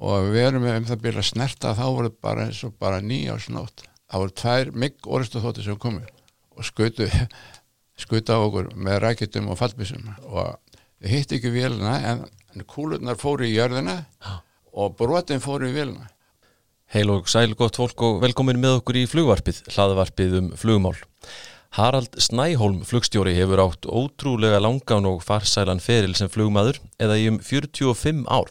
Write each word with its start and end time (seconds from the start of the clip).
og 0.00 0.30
við 0.32 0.46
erum 0.46 0.66
um 0.70 0.88
það 0.88 1.04
byrja 1.04 1.24
að 1.24 1.30
snerta 1.30 1.76
þá 1.76 1.84
voru 1.86 2.12
bara 2.24 2.48
eins 2.48 2.62
og 2.64 2.76
bara 2.80 3.02
nýjársnótt 3.04 3.84
það 4.10 4.22
voru 4.24 4.36
tvær 4.42 4.72
mygg 4.84 5.10
orðstu 5.18 5.42
þóttir 5.44 5.68
sem 5.68 5.80
komu 5.80 6.04
og 6.56 6.66
skutu 6.66 7.08
skutu 8.02 8.36
á 8.36 8.38
okkur 8.40 8.70
með 8.76 9.02
rækjutum 9.04 9.50
og 9.52 9.60
fallbísum 9.60 10.08
og 10.30 10.56
við 11.00 11.16
hitt 11.16 11.34
ekki 11.36 11.52
vélina 11.52 11.98
en, 12.12 12.24
en 12.54 12.64
kúlurnar 12.68 13.20
fóru 13.20 13.46
í 13.48 13.54
jörðina 13.54 14.00
og 14.70 14.96
brotin 14.98 15.42
fóru 15.42 15.70
í 15.70 15.74
vélina. 15.74 16.08
Heil 16.90 17.10
og 17.12 17.28
sæl 17.30 17.54
gott 17.58 17.78
fólk 17.78 18.02
og 18.02 18.18
velkomin 18.24 18.58
með 18.58 18.80
okkur 18.80 18.98
í 18.98 19.06
flugvarpið, 19.06 19.62
hlaðvarpið 19.70 20.36
um 20.40 20.50
flugmál. 20.58 20.96
Harald 21.78 22.16
Snæholm 22.18 22.80
flugstjóri 22.82 23.36
hefur 23.36 23.62
átt 23.62 23.86
ótrúlega 23.86 24.58
langan 24.58 25.06
og 25.06 25.20
farsælan 25.22 25.82
feril 25.82 26.16
sem 26.18 26.30
flugmaður 26.32 26.80
eða 26.98 27.18
í 27.20 27.28
um 27.30 27.38
45 27.38 28.24
ár 28.26 28.50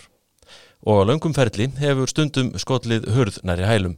og 0.86 1.02
á 1.02 1.08
löngum 1.10 1.36
ferli 1.36 1.70
hefur 1.80 2.12
stundum 2.12 2.54
skollið 2.58 3.10
hurð 3.16 3.42
næri 3.44 3.68
hælum. 3.68 3.98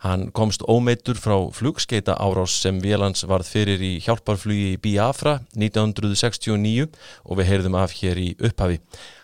Hann 0.00 0.30
komst 0.32 0.62
ómeitur 0.64 1.18
frá 1.20 1.36
flugskeita 1.52 2.14
árás 2.16 2.54
sem 2.62 2.78
Vélans 2.80 3.26
varð 3.28 3.50
fyrir 3.52 3.82
í 3.84 3.98
hjálparflugi 4.00 4.70
í 4.72 4.78
Biafra 4.80 5.42
1969 5.52 6.86
og 7.24 7.36
við 7.36 7.50
heyrðum 7.50 7.76
af 7.76 7.92
hér 7.98 8.16
í 8.16 8.30
upphafi. 8.40 8.80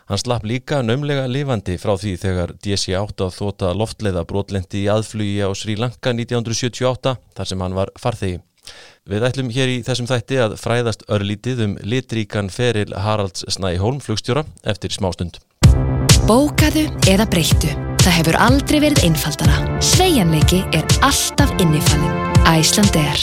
Hann 0.07 0.21
slapp 0.21 0.45
líka 0.45 0.83
nömlega 0.85 1.25
lifandi 1.27 1.79
frá 1.81 1.97
því 1.97 2.13
þegar 2.23 2.53
DC-8 2.61 3.31
þóta 3.39 3.73
loftleiða 3.75 4.27
brotlendi 4.29 4.85
í 4.85 4.93
aðflugi 4.93 5.41
á 5.43 5.51
Sri 5.57 5.81
Lanka 5.81 6.13
1978 6.13 7.17
þar 7.35 7.51
sem 7.51 7.65
hann 7.65 7.81
var 7.81 7.95
farþegi. 7.99 8.39
Við 9.09 9.25
ætlum 9.27 9.51
hér 9.55 9.73
í 9.73 9.83
þessum 9.87 10.11
þætti 10.11 10.43
að 10.45 10.59
fræðast 10.61 11.09
örlítið 11.09 11.65
um 11.67 11.77
litríkan 11.83 12.53
feril 12.53 12.93
Haralds 12.93 13.49
Snæholm 13.49 14.03
flugstjóra 14.05 14.45
eftir 14.67 14.93
smástund. 14.93 15.41
Bókaðu 16.27 16.89
eða 17.07 17.23
breyttu. 17.31 17.69
Það 18.03 18.15
hefur 18.17 18.37
aldrei 18.43 18.81
verið 18.83 19.05
einfaldara. 19.07 19.61
Sveianleiki 19.79 20.59
er 20.75 20.83
alltaf 21.07 21.53
innifalinn. 21.63 22.17
Æsland 22.51 22.99
er. 22.99 23.23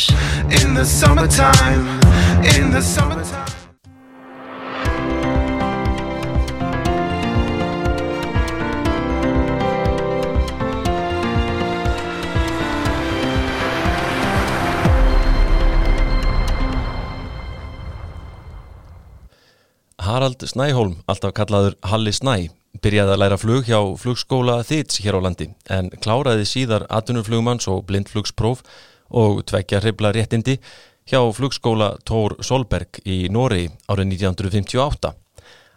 In 0.62 0.72
the 0.78 0.86
summertime, 0.88 2.00
in 2.56 2.72
the 2.72 2.80
summertime. 2.80 3.44
Harald 20.00 20.40
Snæholm, 20.48 21.02
alltaf 21.08 21.36
kallaður 21.36 21.76
Halli 21.84 22.12
Snæ, 22.16 22.48
byrjaði 22.82 23.14
að 23.14 23.20
læra 23.22 23.38
flug 23.38 23.68
hjá 23.68 23.80
flugskóla 24.02 24.56
Þits 24.66 25.02
hér 25.04 25.20
á 25.20 25.26
landi 25.26 25.50
en 25.70 25.92
kláraði 26.02 26.48
síðar 26.50 26.88
atvinnuflugmanns 26.90 27.68
og 27.70 27.84
blindflugspróf 27.90 28.64
og 29.14 29.44
tvekja 29.50 29.82
hribla 29.84 30.14
réttindi 30.16 30.58
hjá 31.10 31.20
flugskóla 31.36 31.94
Tór 32.08 32.40
Solberg 32.42 32.98
í 33.06 33.28
Noregi 33.30 33.70
árið 33.92 34.16
1958. 34.16 35.14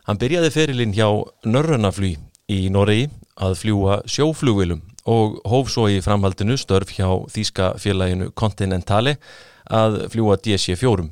Hann 0.06 0.20
byrjaði 0.22 0.52
ferilinn 0.54 0.94
hjá 0.96 1.08
Nörrunaflý 1.44 2.14
í 2.48 2.60
Noregi 2.72 3.10
að 3.36 3.58
fljúa 3.60 3.98
sjóflugvilum 4.08 4.80
og 5.06 5.36
hóf 5.46 5.68
svo 5.70 5.90
í 5.92 6.00
framhaldinu 6.02 6.56
störf 6.58 6.94
hjá 6.96 7.10
Þíska 7.30 7.74
félaginu 7.82 8.30
Continentale 8.34 9.18
að 9.66 10.06
fljúa 10.14 10.38
DC-4. 10.40 11.10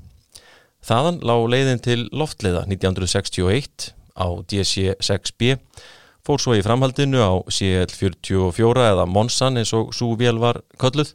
Þaðan 0.85 1.21
lág 1.25 1.45
leiðin 1.51 1.85
til 1.85 2.01
loftleiða 2.13 2.65
1961 2.71 3.93
á 4.15 4.27
DC-6B, 4.51 5.59
fór 6.25 6.41
svo 6.41 6.57
í 6.57 6.63
framhaldinu 6.65 7.21
á 7.21 7.33
CL-44 7.51 8.89
eða 8.95 9.07
Monsan 9.11 9.61
eins 9.61 9.75
og 9.77 9.93
svo 9.95 10.15
vel 10.17 10.39
var 10.41 10.63
kölluð, 10.81 11.13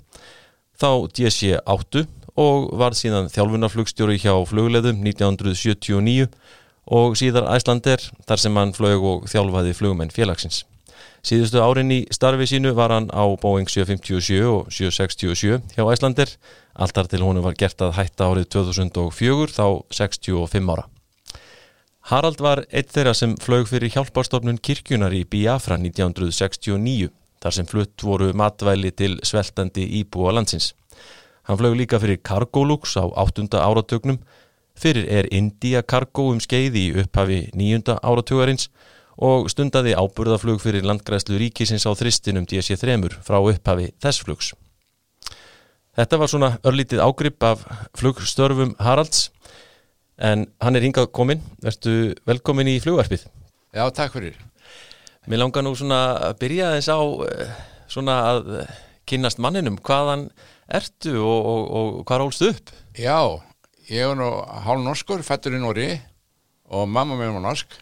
þá 0.79 1.09
DC-8 1.15 2.05
og 2.39 2.69
var 2.79 2.95
síðan 2.95 3.31
þjálfunarflugstjóri 3.33 4.19
hjá 4.21 4.33
flugleiðum 4.47 5.01
1979 5.03 6.29
og 6.89 7.17
síðar 7.19 7.49
Æslander 7.53 8.03
þar 8.27 8.41
sem 8.41 8.59
hann 8.59 8.75
flög 8.77 9.05
og 9.05 9.25
þjálfaði 9.31 9.75
flugmenn 9.77 10.13
félagsins. 10.13 10.63
Síðustu 11.25 11.59
árin 11.59 11.91
í 11.91 11.99
starfi 12.15 12.47
sínu 12.47 12.71
var 12.77 12.93
hann 12.95 13.09
á 13.11 13.27
Boeing 13.41 13.67
757 13.67 14.39
og 14.47 14.69
767 14.71 15.75
hjá 15.75 15.83
Æslander, 15.83 16.31
alltar 16.79 17.11
til 17.11 17.25
honu 17.25 17.43
var 17.43 17.59
gert 17.59 17.81
að 17.83 17.97
hætta 17.99 18.29
árið 18.31 18.47
2004 18.55 19.51
þá 19.57 19.65
65 19.99 20.71
ára. 20.71 20.87
Harald 22.09 22.39
var 22.41 22.63
eitt 22.73 22.89
þeirra 22.89 23.11
sem 23.13 23.35
flög 23.37 23.67
fyrir 23.69 23.91
hjálparstofnun 23.93 24.57
kirkjunar 24.65 25.13
í 25.13 25.27
Biafra 25.29 25.75
1969, 25.77 27.11
þar 27.37 27.53
sem 27.53 27.67
flutt 27.69 28.01
voru 28.01 28.31
matvæli 28.33 28.89
til 28.97 29.19
sveltandi 29.21 29.85
íbúa 29.99 30.33
landsins. 30.33 30.71
Hann 31.45 31.59
flög 31.61 31.77
líka 31.77 31.99
fyrir 32.01 32.17
Cargolux 32.25 32.97
á 32.97 33.05
8. 33.05 33.45
áratögnum, 33.53 34.17
fyrir 34.73 35.05
Air 35.05 35.29
India 35.29 35.83
Cargo 35.85 36.31
um 36.33 36.41
skeiði 36.41 36.87
í 36.87 36.95
upphafi 37.03 37.43
9. 37.53 37.99
áratögarins 38.01 38.71
og 39.21 39.45
stundaði 39.53 39.93
áburðaflug 39.93 40.63
fyrir 40.65 40.89
landgræslu 40.89 41.37
ríkisins 41.37 41.85
á 41.85 41.93
þristinum 41.93 42.49
DC-3 42.49 43.19
frá 43.21 43.37
upphafi 43.37 43.91
þess 44.01 44.25
flugs. 44.25 44.55
Þetta 45.93 46.17
var 46.17 46.31
svona 46.31 46.55
örlítið 46.65 47.05
ágrip 47.05 47.43
af 47.43 47.67
flugstörfum 47.99 48.73
Haralds 48.81 49.27
en 50.19 50.45
hann 50.59 50.75
er 50.75 50.85
hingað 50.85 51.09
komin, 51.15 51.41
verðstu 51.63 51.95
velkomin 52.27 52.69
í 52.69 52.79
flugvarpið. 52.83 53.25
Já, 53.75 53.85
takk 53.93 54.15
fyrir 54.15 54.37
Mér 55.29 55.43
langar 55.43 55.61
nú 55.61 55.75
svona 55.77 55.99
að 56.29 56.37
byrja 56.41 56.71
þess 56.77 56.89
á 56.89 56.99
eh, 57.27 57.49
svona 57.91 58.15
að 58.31 58.47
kynnast 59.09 59.41
manninum, 59.41 59.77
hvaðan 59.85 60.29
ertu 60.73 61.15
og, 61.21 61.49
og, 61.51 61.61
og 61.69 61.99
hvað 62.09 62.21
rólstu 62.23 62.49
upp? 62.53 62.71
Já, 62.97 63.19
ég 63.89 64.05
er 64.05 64.17
nú 64.17 64.29
hálf 64.65 64.83
norskur, 64.85 65.21
fættur 65.25 65.57
í 65.57 65.61
Nóri 65.61 65.89
og 66.69 66.89
mamma 66.89 67.17
mér 67.19 67.33
var 67.35 67.45
norsk 67.45 67.77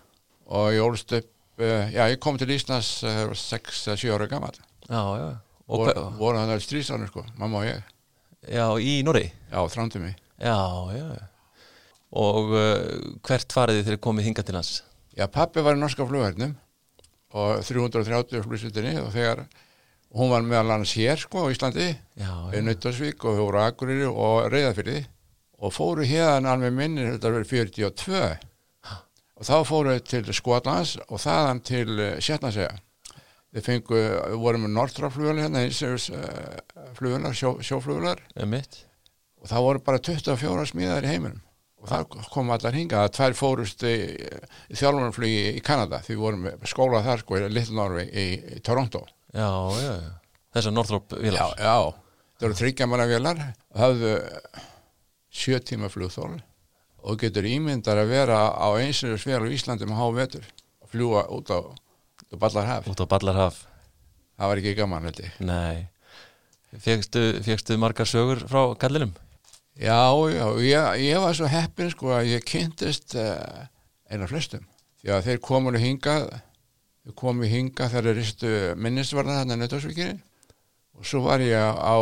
og 0.47 0.71
ég 0.75 0.83
ólst 0.83 1.15
upp, 1.15 1.29
uh, 1.59 1.87
já, 1.91 2.05
ég 2.07 2.19
kom 2.23 2.39
til 2.39 2.51
Íslands 2.55 2.91
uh, 3.07 3.31
6-7 3.31 4.11
ára 4.15 4.27
gammal 4.31 4.55
Já, 4.87 5.03
já. 5.19 5.29
Og, 5.67 5.87
voru 6.19 6.39
hann 6.39 6.51
að 6.51 6.63
stríðsánur 6.63 7.11
sko, 7.11 7.25
mamma 7.39 7.63
og 7.63 7.67
ég 7.67 7.81
já, 8.47 8.67
í 8.79 9.01
Norri? 9.07 9.27
Já, 9.51 9.59
þrándu 9.71 10.03
mig 10.03 10.15
Já, 10.39 10.55
já. 10.95 11.07
Og 12.15 12.53
uh, 12.55 13.17
hvert 13.27 13.51
farið 13.51 13.81
þið 13.81 13.89
þegar 13.89 14.03
komið 14.07 14.29
hingað 14.29 14.47
til 14.47 14.57
hans? 14.59 14.71
Já, 15.17 15.25
pappi 15.33 15.63
var 15.65 15.75
í 15.75 15.81
norska 15.81 16.05
flughernum 16.07 16.55
og 17.35 17.63
330 17.67 18.43
flugsutinni 18.45 18.93
og 19.01 19.09
þegar 19.11 19.43
hún 20.15 20.31
var 20.31 20.45
meðal 20.45 20.77
annars 20.77 20.93
hér 20.95 21.19
sko 21.19 21.43
á 21.43 21.51
Íslandi 21.51 21.89
Já, 21.91 22.31
í 22.55 22.61
Nautasvík 22.63 23.25
og 23.27 23.39
fóru 23.41 23.61
Akureyri 23.63 24.07
og 24.07 24.47
Reyðafyrði 24.53 25.01
og 25.57 25.73
fóru 25.73 26.05
hérna 26.07 26.53
alveg 26.53 26.75
minnir 26.75 27.15
þetta 27.15 27.33
verið 27.33 27.51
42 27.51 28.21
og 29.37 29.45
þá 29.49 29.55
fóru 29.67 29.95
til 30.05 30.23
Skotlands 30.33 30.95
og 31.07 31.21
þaðan 31.21 31.63
til 31.67 31.97
Sjetnansega 32.23 32.77
þeir 33.51 33.65
fengu, 33.65 33.97
við 33.97 34.39
vorum 34.43 34.65
með 34.67 34.75
Northrop-flugvel 34.77 35.41
hérna 35.41 35.63
eins 35.65 35.81
og 35.87 35.97
flugvelar, 36.97 37.35
sjó, 37.35 37.57
sjóflugvelar 37.63 38.21
er 38.35 38.49
mitt. 38.49 38.83
og 39.41 39.49
það 39.49 39.67
voru 39.67 39.83
bara 39.89 40.03
24 40.03 40.71
smíðar 40.71 41.07
í 41.07 41.11
heiminum 41.11 41.43
og 41.77 41.89
það 41.91 42.05
kom 42.33 42.49
allar 42.55 42.73
hinga 42.77 43.03
að 43.05 43.11
tvær 43.19 43.35
fórust 43.37 43.83
í, 43.85 43.93
í 45.57 45.61
Kanada 45.65 45.99
því 46.05 46.15
við 46.15 46.21
vorum 46.23 46.47
skóla 46.65 47.03
þar 47.05 47.21
sko 47.21 47.37
í 47.37 47.47
Little 47.53 47.77
Norway 47.77 48.07
í, 48.09 48.25
Toronto 48.65 49.03
Já, 49.35 49.47
já, 49.77 49.93
já. 50.01 50.11
Þessar 50.57 50.73
Northrop 50.73 51.13
já, 51.13 51.21
vilar. 51.21 51.53
já, 51.59 51.75
það 52.39 52.47
voru 52.47 52.57
þryggjamanna 52.61 53.07
vélar 53.11 53.41
og 53.43 53.81
hafðu 53.83 54.13
sjö 55.37 55.59
tíma 55.61 55.89
flugþól 55.93 56.37
og 57.07 57.19
getur 57.21 57.45
ímyndar 57.45 57.99
að 58.01 58.09
vera 58.15 58.39
á 58.57 58.67
einsinu 58.81 59.19
svél 59.21 59.43
á 59.45 59.53
Íslandi 59.53 59.85
með 59.87 59.99
há 60.01 60.07
vetur 60.17 60.47
og 60.81 60.89
fljúa 60.91 61.27
út 61.35 61.51
á, 61.53 61.59
út 61.61 62.33
á 62.33 62.37
Ballarhaf 62.41 62.89
Út 62.89 63.03
á 63.03 63.05
Ballarhaf. 63.05 63.61
það 64.39 64.49
var 64.51 64.61
ekki 64.63 64.73
gaman 64.81 65.05
held 65.11 65.21
ég 65.27 65.37
Nei. 65.45 65.85
Fegstu, 66.83 67.21
margar 67.79 68.09
sögur 68.09 68.41
frá 68.49 68.63
kallinum? 68.81 69.13
Já, 69.77 70.01
já, 70.33 70.45
ég, 70.63 70.87
ég 71.05 71.21
var 71.21 71.35
svo 71.37 71.49
heppin 71.51 71.91
sko 71.93 72.15
að 72.17 72.31
ég 72.31 72.45
kynntist 72.47 73.13
uh, 73.19 73.67
eina 74.09 74.27
flestum. 74.29 74.65
Því 74.97 75.13
að 75.13 75.27
þeir 75.27 75.41
komur 75.45 75.77
hingað, 75.77 76.31
þeir 77.05 77.17
komu 77.21 77.49
hingað 77.49 77.93
þegar 77.93 78.09
þeir 78.09 78.17
ristu 78.17 78.53
minnisvarða 78.81 79.41
þarna 79.41 79.57
í 79.57 79.61
Nautasvíkinni 79.61 80.17
og 80.97 81.05
svo 81.05 81.21
var 81.27 81.43
ég 81.45 81.61
á 81.61 81.97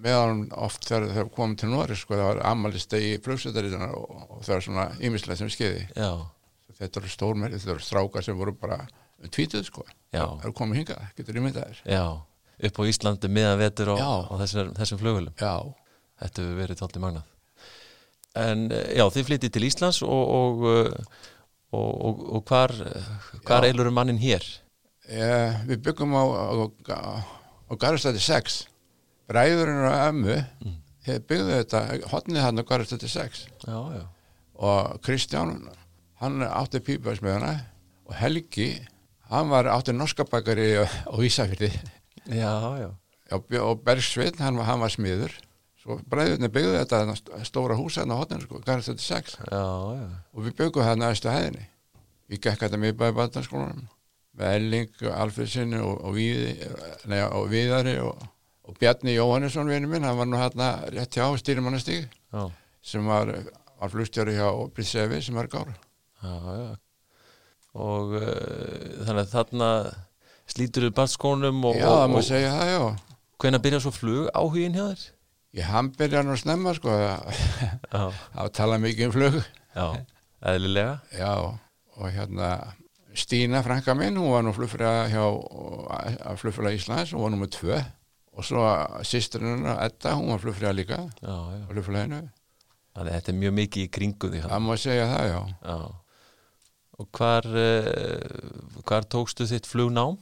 meðan 0.00 0.46
oft 0.56 0.86
þegar 0.88 1.12
þeir 1.12 1.30
komum 1.36 1.56
til 1.60 1.70
Nóri 1.72 1.96
sko, 1.96 2.16
það 2.16 2.30
var 2.30 2.42
amalistegi 2.50 3.14
í 3.14 3.20
flugsetariðuna 3.24 3.90
og, 3.96 4.16
og 4.26 4.40
það 4.44 4.54
var 4.54 4.64
svona 4.66 4.86
ýmislega 5.00 5.40
sem 5.40 5.52
skeiði. 5.52 5.84
Já. 5.96 6.10
Þetta 6.76 7.00
eru 7.00 7.12
stórmerið, 7.12 7.60
þetta 7.62 7.74
eru 7.76 7.84
strákar 7.84 8.24
sem 8.24 8.36
voru 8.36 8.52
bara 8.56 8.82
um 9.22 9.32
tvítið 9.32 9.68
sko. 9.68 9.84
Já. 10.12 10.24
Það 10.24 10.44
eru 10.44 10.56
komið 10.58 10.80
hingað, 10.82 11.06
getur 11.16 11.40
ímyndaðir. 11.40 11.80
Já. 11.88 12.04
Upp 12.66 12.80
á 12.80 12.82
Íslandi 12.88 13.30
miðan 13.32 13.60
vetur 13.60 13.92
á, 13.92 13.96
á 14.00 14.34
þessar, 14.40 14.72
þessum 14.76 15.00
flugulum. 15.00 15.36
Já, 15.40 15.54
Þetta 16.20 16.42
hefur 16.42 16.60
verið 16.62 16.80
tólti 16.80 17.02
magnað. 17.02 17.32
En 18.36 18.66
eh, 18.72 18.92
já, 18.98 19.04
þið 19.12 19.28
flyttið 19.30 19.54
til 19.56 19.66
Íslands 19.68 20.02
og, 20.04 20.22
og, 20.40 20.64
eh, 20.70 21.26
og, 21.76 21.90
og, 22.08 22.22
og 22.38 22.46
hvar, 22.48 22.74
hvar 23.46 23.66
eilur 23.68 23.90
mannin 23.94 24.20
hér? 24.20 24.44
Eh, 25.06 25.60
við 25.68 25.84
byggum 25.86 26.16
á, 26.18 26.24
á, 26.26 26.50
á, 26.90 27.72
Garðstætti 27.78 28.22
6 28.22 28.56
bræðurinn 29.30 29.84
og 29.86 29.94
ömmu 29.94 30.34
mm. 30.36 30.74
byggðu 31.28 31.52
þetta, 31.60 31.82
hotnið 32.10 32.42
hann 32.42 32.62
á 32.62 32.64
Garðstætti 32.66 33.10
6 33.10 33.44
já, 33.66 33.78
já, 33.94 34.02
og 34.58 35.00
Kristján 35.06 35.54
hann 36.22 36.42
átti 36.46 36.82
pípaðsmiðuna 36.82 37.52
og 38.06 38.14
Helgi 38.18 38.68
hann 39.30 39.50
var 39.50 39.70
átti 39.70 39.94
norska 39.94 40.26
bakari 40.30 40.72
á 40.82 41.14
Ísafjörði 41.22 41.70
og, 43.34 43.46
og 43.62 43.82
Bergsvinn, 43.86 44.38
hann, 44.42 44.58
var- 44.58 44.70
hann 44.70 44.82
var 44.82 44.94
smiður 44.94 45.34
svo 45.86 46.00
bræðurinn 46.10 46.50
byggðu 46.50 46.78
þetta 46.80 47.00
st- 47.14 47.42
stóra 47.46 47.76
hús 47.78 47.96
hann 48.00 48.10
á 48.10 48.18
hotninu 48.18 48.42
sko, 48.42 48.60
Garðstætti 48.66 49.04
6 49.06 49.36
já, 49.38 49.60
já. 50.00 50.06
og 50.34 50.46
við 50.46 50.56
byggum 50.58 50.86
það 50.86 50.98
næstu 51.02 51.30
hæðinni 51.30 51.66
ég 52.34 52.40
gekk 52.42 52.64
þetta 52.64 52.80
mjög 52.82 52.96
bæði 53.02 53.16
barnaskólanum 53.20 53.84
með 54.36 54.56
Elling, 54.58 55.04
Alfredsinni 55.16 55.78
og, 55.80 56.00
og, 56.02 56.16
Víði, 56.16 56.56
nei, 57.08 57.20
og 57.24 57.46
Víðari 57.52 57.94
og, 58.04 58.18
og 58.66 58.80
Bjarni 58.80 59.14
Jóhannesson 59.14 59.70
vinur 59.70 59.92
minn, 59.94 60.04
hann 60.04 60.18
var 60.18 60.28
nú 60.28 60.40
hérna 60.40 60.72
rétt 60.92 61.16
hjá 61.16 61.30
stýrimannastík 61.40 62.10
sem 62.84 63.06
var, 63.08 63.30
var 63.78 63.94
flugstjóri 63.94 64.34
hjá 64.36 64.50
Brissefi 64.74 65.22
sem 65.24 65.38
var 65.38 65.48
gára. 65.48 65.72
Og 67.76 68.12
uh, 68.18 69.06
þannig 69.06 69.22
að 69.22 69.32
þarna 69.32 69.70
slítur 70.50 70.90
við 70.90 71.00
og, 71.00 71.76
já, 71.76 71.86
það 71.86 72.12
má 72.12 72.20
segja 72.26 72.52
það, 72.58 72.72
já 72.74 72.84
hvenær 73.36 73.62
byrja 73.64 73.80
svo 73.84 73.92
flug 73.92 74.28
áhugin 74.32 74.76
hjá 74.76 74.84
þér? 74.90 75.02
Ég 75.54 75.68
hann 75.70 75.92
byrja 75.94 76.22
nú 76.26 76.36
snemma 76.38 76.74
sko 76.76 76.90
að 76.90 78.16
að 78.34 78.50
tala 78.56 78.80
mikið 78.82 79.06
um 79.06 79.14
flug 79.14 79.38
já, 79.38 79.86
eðlilega. 80.42 80.98
já, 81.12 81.32
og 81.96 82.10
hérna 82.10 82.56
Stína 83.16 83.62
frænka 83.64 83.94
minn, 83.96 84.18
hún 84.20 84.28
var 84.28 84.42
nú 84.44 84.52
flugfræða 84.52 85.06
hjá 85.08 85.22
að 85.24 86.40
flugfræða 86.42 86.74
Íslands, 86.76 87.14
hún 87.16 87.22
var 87.24 87.30
nummer 87.32 87.48
tvö 87.48 87.78
og 88.36 88.44
svo 88.44 88.64
sýsturinn 89.08 89.64
Edda, 89.72 90.18
hún 90.18 90.34
var 90.34 90.42
flugfræða 90.42 90.74
líka 90.76 90.98
flugfræðinu 91.70 92.26
Þannig 92.96 93.12
að 93.12 93.16
þetta 93.18 93.32
er 93.32 93.40
mjög 93.42 93.54
mikið 93.58 93.82
í 93.84 93.88
kringu 93.92 94.28
því. 94.32 94.38
Það 94.46 94.62
má 94.64 94.74
segja 94.80 95.08
það, 95.10 95.26
já. 95.28 95.40
Já. 95.68 95.74
Og 96.96 97.08
hvar, 97.18 97.48
uh, 97.60 98.84
hvar 98.88 99.08
tókstu 99.12 99.44
þitt 99.50 99.68
flugnám? 99.68 100.16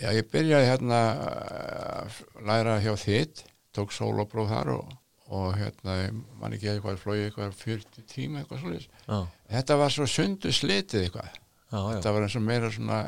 Já, 0.00 0.08
ég 0.16 0.30
byrjaði 0.32 0.70
hérna 0.70 1.00
að 1.26 2.16
læra 2.48 2.78
hjá 2.84 2.94
þitt, 3.00 3.42
tók 3.76 3.92
sólopróf 3.94 4.48
þar 4.50 4.70
og, 4.76 4.92
og 5.36 5.56
hérna, 5.58 5.96
ég 6.04 6.18
man 6.40 6.54
ekki 6.56 6.70
eitthvað 6.72 7.00
flóið 7.02 7.24
eitthvað 7.28 7.56
40 7.62 8.06
tíma 8.12 8.42
eitthvað 8.42 8.62
svolítið. 8.64 9.00
Já, 9.06 9.18
Þetta 9.56 9.78
var 9.82 9.94
svo 9.96 10.06
sundu 10.10 10.52
slitið 10.54 11.04
eitthvað. 11.06 11.32
já. 11.72 11.80
Þetta 11.92 12.12
var 12.16 12.26
eins 12.28 12.36
og 12.40 12.46
meira 12.46 12.70
svona, 12.74 13.00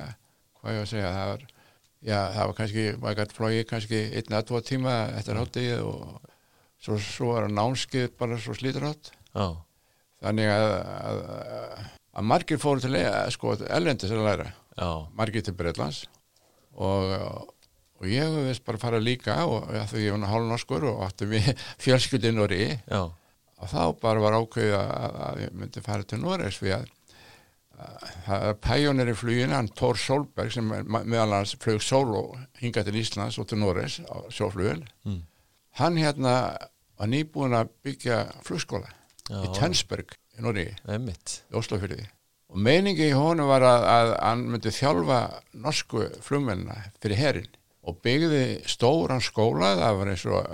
hvað 0.60 0.74
ég 0.78 0.82
að 0.84 0.90
segja, 0.92 1.12
það 1.18 1.30
var, 1.32 1.44
já, 2.10 2.18
það 2.34 2.42
var 2.50 2.56
kannski, 2.62 2.86
maður 3.02 3.20
gæti 3.22 3.38
flóið 3.38 3.62
kannski 3.70 4.00
einn 4.18 4.36
að 4.38 4.48
tvo 4.50 4.60
tíma 4.72 4.96
eftir 5.18 5.38
háttegið 5.40 5.84
og 5.86 6.34
svo, 6.82 6.98
svo 7.02 7.32
var 7.36 7.48
námskið 7.50 8.10
bara 8.18 8.38
svo 8.42 8.56
slítarátt. 8.58 9.12
Já, 9.34 9.48
Þannig 10.18 10.48
að, 10.50 10.64
að, 11.06 11.18
að 12.18 12.24
margir 12.26 12.58
fóru 12.58 12.82
til 12.82 12.90
að, 12.98 13.28
sko, 13.30 13.52
ellendis 13.70 14.10
að 14.10 14.24
læra. 14.26 14.48
margir 15.14 15.44
til 15.46 15.54
Breitlands 15.54 16.00
og, 16.74 17.12
og 17.98 18.06
ég 18.06 18.22
hef 18.22 18.36
veist 18.48 18.64
bara 18.66 18.78
fara 18.78 19.00
líka 19.02 19.34
og 19.46 19.72
ja, 19.74 19.84
því 19.90 20.04
ég 20.06 20.14
var 20.16 20.30
hálfnorskur 20.32 20.84
og 20.92 21.00
átti 21.08 21.26
við 21.32 21.48
fjölskyldin 21.84 22.38
og 22.44 22.50
rí 22.52 22.62
já, 22.76 23.00
og 23.58 23.72
þá 23.72 23.82
bara 24.02 24.22
var 24.22 24.36
ákveðið 24.38 24.76
að, 24.78 25.18
að 25.28 25.42
ég 25.46 25.56
myndi 25.58 25.82
fara 25.82 26.06
til 26.06 26.20
Noregs 26.22 26.60
því 26.62 26.74
að 26.78 26.86
að 27.78 28.06
það 28.26 28.44
er 28.48 28.56
pæjónir 28.66 29.10
í 29.12 29.14
fluginu, 29.14 29.54
hann 29.54 29.68
Thor 29.78 29.94
Solberg 30.02 30.50
sem 30.50 30.66
meðal 30.90 31.30
hans 31.36 31.52
flug 31.62 31.78
solo 31.86 32.22
hingað 32.58 32.88
til 32.88 32.96
Íslands 32.98 33.36
og 33.38 33.46
til 33.50 33.60
Noregs 33.62 34.00
á 34.02 34.18
sjóflugin 34.34 34.82
Mm. 35.06 35.20
hann 35.78 35.94
hérna 36.00 36.32
var 36.98 37.06
nýbúin 37.12 37.54
að 37.54 37.68
byggja 37.86 38.16
flugskóla 38.42 38.88
Já. 39.30 39.44
í 39.46 39.52
Tønsberg 39.54 40.16
í 40.38 40.66
emmitt. 40.90 41.42
í 41.52 41.54
Oslofyrði 41.54 42.08
og 42.50 42.58
meiningi 42.64 43.10
í 43.10 43.14
honum 43.14 43.46
var 43.46 43.62
að, 43.62 43.86
að 43.94 44.10
hann 44.26 44.42
myndi 44.50 44.70
þjálfa 44.74 45.20
norsku 45.54 46.02
flugmennina 46.24 46.80
fyrir 47.02 47.16
herin 47.22 47.48
og 47.88 47.98
byggði 48.04 48.44
stóran 48.68 49.22
skóla 49.24 49.72
það 49.78 49.98
var 50.00 50.10
eins 50.12 50.24
og 50.28 50.46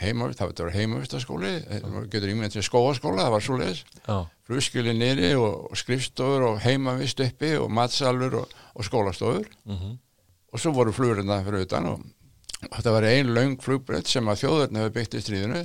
heimavist 0.00 0.40
það 0.40 0.52
var 0.52 0.74
heimavistaskóli, 0.76 1.52
það 1.70 2.08
getur 2.12 2.32
ímynd 2.32 2.54
til 2.54 2.64
skóaskóla, 2.66 3.24
það 3.24 3.34
var 3.34 3.46
svo 3.46 3.58
leiðis 3.60 3.82
Já, 4.06 4.18
flugskili 4.46 4.94
niðri 4.94 5.32
og, 5.40 5.70
og 5.70 5.80
skrifstofur 5.80 6.44
og 6.52 6.60
heimavist 6.64 7.22
uppi 7.24 7.54
og 7.58 7.72
matsalur 7.74 8.42
og, 8.42 8.52
og 8.76 8.86
skólastofur. 8.86 9.48
Mhm, 9.66 9.96
og 10.52 10.62
svo 10.62 10.72
voru 10.76 10.94
flugurinn 10.94 11.32
fyrir 11.44 11.66
utan 11.66 11.90
og 11.90 12.04
þetta 12.70 12.94
var 12.94 13.08
ein 13.08 13.32
löng 13.34 13.58
flugbrett 13.62 14.08
sem 14.08 14.28
að 14.28 14.44
þjóðurinn 14.44 14.80
hefur 14.80 14.94
byggt 14.94 15.18
í 15.18 15.24
stríðinu. 15.24 15.64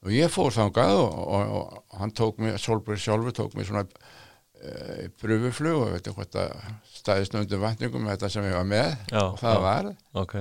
Og 0.00 0.12
ég 0.14 0.32
fór 0.32 0.52
þangað 0.54 0.94
og, 0.96 1.16
og, 1.36 1.50
og 1.60 1.98
hann 2.00 2.12
tók 2.16 2.38
mig, 2.40 2.54
Solberg 2.60 3.00
sjálfur 3.00 3.34
tók 3.36 3.56
mig 3.56 3.66
svona 3.68 3.84
pröfuflug 5.20 5.82
og 5.86 5.92
veit 5.94 6.04
ekki 6.04 6.16
hvað 6.16 6.32
það 6.36 6.70
staðist 6.94 7.36
undir 7.38 7.62
vatningum 7.62 8.04
með 8.04 8.16
þetta 8.16 8.32
sem 8.34 8.48
ég 8.48 8.56
var 8.58 8.68
með. 8.68 8.94
Já, 9.08 9.22
og 9.24 9.38
það 9.40 9.56
já. 9.56 9.62
var. 9.66 9.90
Ok. 10.22 10.34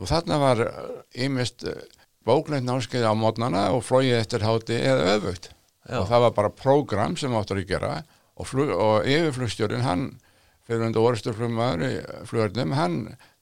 og 0.00 0.10
þarna 0.10 0.38
var 0.42 0.64
ímist 1.26 1.66
bókleitt 2.24 2.64
námskeið 2.66 3.06
á 3.06 3.12
mótnana 3.16 3.68
og 3.76 3.84
flóið 3.86 4.18
eftir 4.18 4.44
háti 4.44 4.76
eða 4.80 5.14
öfugt. 5.16 5.52
Já. 5.84 5.98
og 6.00 6.08
það 6.08 6.22
var 6.24 6.34
bara 6.38 6.52
prógram 6.56 7.16
sem 7.20 7.34
áttur 7.36 7.60
að 7.60 7.68
gera. 7.68 7.94
Og, 8.34 8.48
flug, 8.48 8.70
og 8.72 9.06
yfirflugstjórin 9.06 9.84
hann 9.84 10.06
fyrir 10.64 10.86
undir 10.86 11.04
orðsturflugmaður 11.04 11.84
í 11.86 11.90
flugörnum, 12.26 12.72
hann 12.74 12.94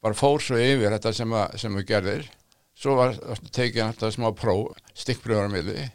bara 0.03 0.19
fór 0.19 0.43
svo 0.43 0.59
yfir 0.59 0.91
þetta 0.97 1.13
sem, 1.17 1.35
að, 1.39 1.57
sem 1.63 1.79
við 1.79 1.87
gerðir. 1.93 2.27
Svo 2.75 2.97
var 2.99 3.15
tekið 3.55 3.85
alltaf 3.87 4.15
smá 4.17 4.33
próf 4.35 4.75
stikkpröfur 4.99 5.47
á 5.47 5.55
milli. 5.55 5.87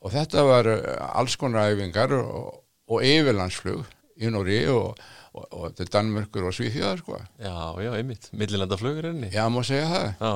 Og 0.00 0.14
þetta 0.14 0.46
var 0.48 0.70
alls 1.10 1.36
konar 1.36 1.74
æfingar 1.74 2.14
og, 2.16 2.59
og 2.90 3.04
yfirlandsflug 3.06 3.84
í 4.20 4.30
Nóri 4.34 4.60
og, 4.72 4.98
og, 5.32 5.44
og 5.54 5.74
til 5.78 5.88
Danmörkur 5.94 6.48
og 6.50 6.56
Svíþjóðar 6.56 7.00
sko. 7.04 7.20
já, 7.40 7.54
já, 7.84 7.90
emmitt. 8.00 8.30
Millilanda 8.36 8.76
flugurinni. 8.80 9.30
Já, 9.32 9.46
má 9.48 9.62
segja 9.64 9.86
það. 9.88 10.08
Já. 10.20 10.32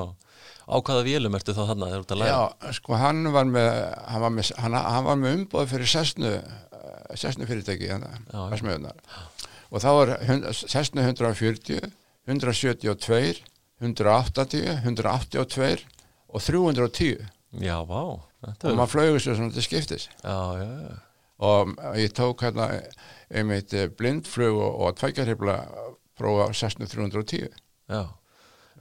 Á 0.65 0.75
hvaða 0.81 1.03
vélum 1.05 1.35
ertu 1.37 1.53
þá 1.53 1.61
þarna 1.69 1.89
þegar 1.91 1.99
þú 1.99 2.05
ert 2.07 2.13
að 2.15 2.21
læra? 2.23 2.37
Já, 2.39 2.71
sko 2.79 2.97
hann 2.97 3.19
var 3.35 3.45
með 3.45 3.67
hann 4.09 4.23
var 4.23 4.31
með, 4.33 4.51
hann, 4.63 4.77
hann 4.81 5.05
var 5.05 5.19
með 5.21 5.35
umbóð 5.39 5.67
fyrir 5.75 5.91
sessnu 5.91 6.31
sessnu 7.21 7.45
fyrirtæki 7.45 7.85
hérna, 7.91 8.09
Já, 8.31 8.39
já. 8.39 8.47
versmiðunar. 8.55 8.97
og 9.69 9.83
þá 9.83 9.89
var 9.93 10.13
sessnu 10.57 11.03
140 11.05 11.91
172 12.25 13.43
180, 13.85 14.81
182 14.81 15.85
og 16.33 16.41
310 16.41 17.27
Já, 17.61 17.77
vá. 17.87 18.01
Þetta 18.45 18.65
og 18.65 18.71
er, 18.71 18.77
maður 18.79 18.91
flögur 18.95 19.21
sér 19.23 19.37
svona 19.37 19.53
til 19.53 19.63
skiptis 19.69 20.09
já, 20.23 20.37
já, 20.57 20.65
já. 20.89 20.97
Og 21.39 21.73
ég 21.99 22.13
tók 22.15 22.41
hérna 22.45 22.69
einmitt 23.29 23.73
eh, 23.73 23.87
blindflug 23.89 24.55
og, 24.61 24.77
og 24.85 24.95
tvækjarhefla 24.99 25.55
prófa 26.15 26.51
sessnu 26.55 26.87
310 26.87 27.49
Já, 27.89 28.05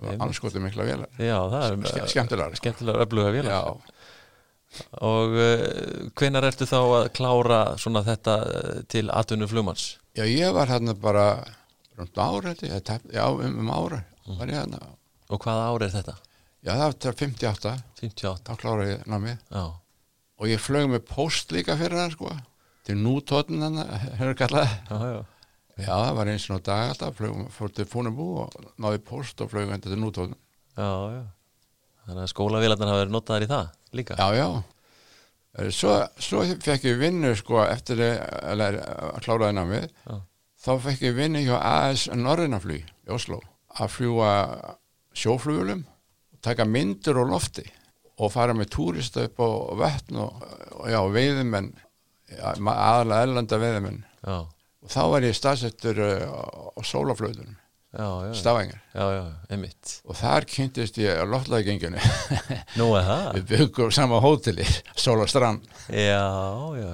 og 0.00 0.22
anskotu 0.22 0.60
mikla 0.62 0.84
vélar. 0.86 1.10
Já 1.18 1.38
það 1.50 1.64
er 1.66 1.76
Ske- 1.90 2.08
skemmtilegar. 2.12 2.54
Skemmtilegar 2.58 3.04
öfluga 3.06 3.32
vélar. 3.34 3.50
Já, 3.50 3.76
Og 5.06 5.30
uh, 5.38 6.10
hvenar 6.18 6.42
ertu 6.48 6.66
þá 6.66 6.78
að 6.82 7.04
klára 7.14 7.58
svona 7.78 8.00
þetta 8.06 8.32
til 8.90 9.10
atvinnu 9.14 9.46
flugmanns? 9.46 9.98
já, 10.18 10.24
ég 10.26 10.50
var 10.54 10.66
hérna 10.66 10.94
bara 10.98 11.44
rúmt 11.98 12.18
ára, 12.18 12.54
já, 12.58 13.24
um, 13.30 13.58
um 13.60 13.70
ára 13.70 14.00
var 14.26 14.50
ég 14.50 14.58
hérna. 14.58 14.80
Og 15.30 15.38
hvaða 15.42 15.68
ár 15.70 15.82
er 15.86 15.92
þetta? 15.94 16.16
Já, 16.64 16.72
það 16.72 16.82
var 16.88 16.96
til 17.04 17.12
58, 17.12 17.74
58. 18.00 18.42
þá 18.48 18.58
klára 18.64 18.88
ég 18.88 19.06
námið. 19.06 19.38
Já, 19.54 19.64
og 20.40 20.50
ég 20.50 20.60
flög 20.62 20.88
með 20.90 21.04
post 21.08 21.52
líka 21.54 21.76
fyrir 21.78 21.96
það 22.00 22.16
sko. 22.16 22.32
Til 22.84 22.96
nútóttin 23.00 23.62
hann, 23.64 23.78
hefur 24.18 24.36
kallað? 24.38 24.74
Já, 25.78 25.88
það 25.90 26.12
var 26.18 26.30
eins 26.30 26.44
og 26.54 26.60
dag 26.66 26.90
alltaf, 26.92 27.22
fór 27.56 27.72
til 27.74 27.86
Fúnabú 27.90 28.26
og 28.44 28.52
náði 28.82 29.00
post 29.06 29.40
og 29.42 29.50
flög 29.50 29.72
hendur 29.72 29.94
til 29.94 30.02
nútóttin 30.02 30.36
Já, 30.74 30.90
já. 31.14 31.22
Þannig 32.04 32.20
að 32.26 32.30
skólavélarnar 32.34 32.90
hafa 32.92 33.00
verið 33.04 33.14
notaðar 33.14 33.46
í 33.46 33.48
það 33.50 33.68
líka? 33.96 34.16
Já, 34.20 34.28
já. 34.36 34.48
Eh, 35.54 35.70
Svo, 35.72 35.94
svo 36.18 36.42
fekk 36.66 36.84
ég 36.90 36.98
vinnu 37.00 37.30
sko 37.38 37.62
eftir 37.64 38.02
að, 38.04 38.78
kláraði 39.24 39.56
námið 39.56 39.86
Já. 39.86 40.16
þá 40.66 40.70
fekk 40.88 41.04
ég 41.08 41.16
vinnu 41.16 41.42
hjá 41.46 41.56
AS 41.62 42.08
Norrænaflug 42.12 42.82
í 42.84 43.14
Oslo 43.14 43.40
að 43.78 43.94
fljúa 43.96 44.32
sjóflugulum 45.14 45.84
taka 46.44 46.66
myndir 46.68 47.16
á 47.18 47.24
lofti 47.26 47.64
og 48.20 48.30
fara 48.34 48.54
með 48.54 48.68
túrista 48.76 49.24
upp 49.26 49.40
á 49.42 49.48
vötn 49.80 50.20
og, 50.22 50.44
og 50.78 50.86
já, 50.92 51.00
veiðumenn 51.14 51.72
aðalega 52.38 53.26
erlenda 53.26 53.58
veiðumenn 53.62 54.00
Já, 54.24 54.38
og 54.84 54.90
þá 54.92 55.02
var 55.12 55.26
ég 55.26 55.36
staðsettur 55.36 55.98
uh, 56.04 56.24
á 56.74 56.80
sólaflöðunum, 56.86 57.56
einmitt. 59.52 59.96
og 60.08 60.16
þar 60.18 60.46
kynntist 60.50 60.98
ég 61.02 61.18
á 61.22 61.24
loftlæðgenginu 61.30 62.00
Nú 62.80 62.88
er 62.98 63.06
það? 63.10 63.26
við 63.38 63.44
byggum 63.52 63.92
sama 63.94 64.18
hóteli, 64.24 64.66
Sólastrand 64.98 65.66
Já, 65.90 66.22
já, 66.80 66.92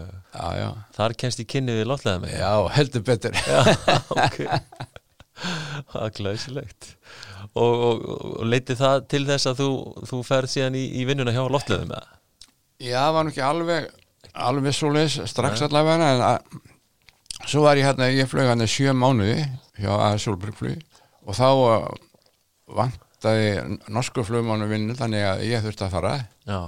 já. 0.61 0.71
Þar 0.97 1.15
kemst 1.25 1.41
í 1.45 1.47
kynni 1.49 1.77
við 1.79 1.89
með. 2.25 2.37
já, 2.41 2.53
heldur 2.77 3.07
betur 3.07 3.39
Já, 3.45 3.61
ok. 4.17 4.41
Það 5.91 6.05
er 6.07 6.15
glæsilegt. 6.19 6.91
Og, 7.51 7.73
og, 7.73 8.05
og 8.41 8.45
leiti 8.47 8.77
það 8.79 9.07
til 9.11 9.23
þess 9.29 9.51
að 9.51 9.63
þú, 9.63 9.71
þú 10.11 10.21
ferð 10.27 10.53
síðan 10.53 10.77
í, 10.79 10.85
í 11.01 11.07
vinnuna 11.09 11.35
hjá 11.35 11.43
loftleðum 11.51 11.95
eða? 11.97 12.19
Já, 12.81 12.99
það 13.01 13.15
var 13.17 13.27
nú 13.27 13.33
ekki 13.35 13.45
alveg 13.45 13.89
alveg 14.35 14.75
svo 14.75 14.91
leis, 14.95 15.17
strax 15.31 15.63
allavega 15.67 16.11
en 16.15 16.23
að, 16.25 16.61
svo 17.47 17.65
var 17.65 17.81
ég 17.81 17.89
hérna 17.89 18.11
ég 18.13 18.29
flög 18.31 18.51
hann 18.51 18.67
sjö 18.69 18.95
mánuði 18.97 19.43
hjá 19.81 19.91
Aðsólbryggflug 20.11 20.85
og 21.27 21.37
þá 21.37 21.49
uh, 21.51 21.89
vantaði 22.77 23.81
norsku 23.91 24.25
flugmánu 24.27 24.69
vinnu 24.71 24.97
þannig 24.99 25.27
að 25.27 25.45
ég 25.49 25.65
þurfti 25.65 25.87
að 25.87 25.97
fara. 25.97 26.15
Já, 26.49 26.61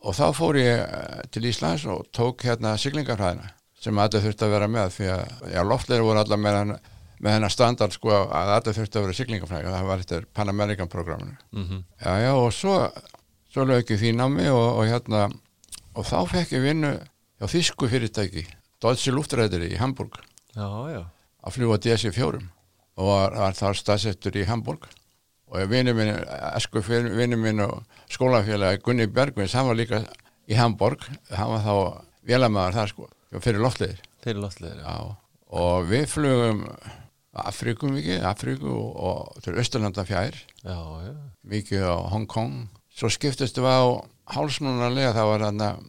og 0.00 0.16
þá 0.16 0.26
fór 0.36 0.60
ég 0.60 0.84
uh, 0.84 1.24
til 1.32 1.46
Íslands 1.50 1.86
og 1.90 2.06
tók 2.16 2.46
hérna 2.46 2.76
siglingarfræðina 2.80 3.52
sem 3.80 3.98
allir 4.00 4.24
þurfti 4.24 4.46
að 4.46 4.54
vera 4.54 4.68
með 4.68 4.94
því 4.96 5.10
að 5.14 5.52
já, 5.54 5.60
loftleir 5.64 6.04
voru 6.04 6.22
allar 6.22 6.40
með 6.40 6.58
hann 6.58 6.74
með 7.20 7.36
hennar 7.36 7.52
standard 7.52 7.92
sko 7.94 8.12
að 8.12 8.52
allir 8.56 8.76
þurfti 8.76 8.98
að 8.98 9.06
vera 9.06 9.16
siglingarfræði 9.18 9.68
og 9.68 9.74
það 9.76 9.88
var 9.90 10.04
þetta 10.04 10.20
Pan 10.34 10.52
American 10.52 10.88
programminu. 10.92 11.36
Mm 11.52 11.82
Já, 12.00 12.12
já, 12.24 12.32
og 12.34 12.52
svo, 12.56 12.76
svo 13.52 13.64
lög 13.68 13.90
ég 13.92 14.00
því 14.00 14.12
námi 14.16 14.48
og, 14.48 14.78
og 14.80 14.86
hérna, 14.88 15.26
og 15.94 16.06
þá 16.06 16.18
fekk 16.30 16.52
ég 16.56 16.64
vinnu 16.64 16.92
hjá 17.40 17.46
þýsku 17.48 17.88
fyrirtæki, 17.88 18.46
Deutsche 18.80 19.12
Luftræðiri 19.12 19.72
í 19.74 19.80
Hamburg, 19.80 20.16
já, 20.56 20.68
já. 20.92 21.04
Að 21.40 21.54
fljúa 21.56 21.78
DC-4 21.80 22.40
og 23.00 23.06
var, 23.06 23.36
var 23.36 23.54
þar 23.56 23.76
staðsettur 23.78 24.36
í 24.36 24.44
Hamburg. 24.44 24.88
Og 25.50 25.64
vinnu 25.66 25.94
minn, 25.96 26.12
esku 26.54 26.82
vinnu 26.84 27.36
minn 27.40 27.60
og 27.64 27.80
skólafélagi 28.12 28.82
Gunni 28.84 29.08
Bergvins, 29.10 29.56
hann 29.56 29.66
var 29.66 29.74
líka 29.78 30.04
í 30.46 30.54
Hamburg, 30.54 31.02
hann 31.32 31.50
var 31.50 31.64
þá 31.64 31.74
vélamæðar 32.28 32.76
þar 32.76 32.92
sko, 32.92 33.08
fyrir 33.40 33.64
loftleiðir, 33.64 34.04
Fyrir 34.20 34.42
loftleðir, 34.44 34.82
já, 34.84 35.16
og 35.56 35.88
við 35.88 36.06
flugum 36.12 36.60
Afrikum 37.30 37.94
mikið, 37.94 38.24
Afriku 38.26 38.70
og, 38.74 38.96
og 39.06 39.42
til 39.44 39.58
Östurlanda 39.62 40.02
fjær 40.08 40.34
Já, 40.64 40.78
já, 41.06 41.12
mikið 41.46 41.84
á 41.86 41.96
Hong 42.10 42.26
Kong. 42.30 42.68
Svo 42.90 43.10
skiptist 43.12 43.58
við 43.60 43.70
á 43.70 43.82
hálsmúnarlega 44.34 45.14
það 45.14 45.30
var 45.30 45.44
hann 45.46 45.62
að 45.64 45.84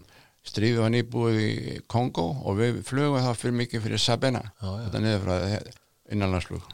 stríðu 0.45 0.83
var 0.83 0.93
nýbúið 0.93 1.39
í 1.41 1.79
Kongo 1.89 2.27
og 2.45 2.61
við 2.61 2.83
flugum 2.85 3.25
þá 3.25 3.33
fyrir 3.37 3.57
mikið 3.57 3.83
fyrir 3.87 4.01
Sabena. 4.01 4.43
Þetta 4.61 5.01
niður 5.01 5.25
frá 5.25 5.35
innanlandsflug. 6.11 6.69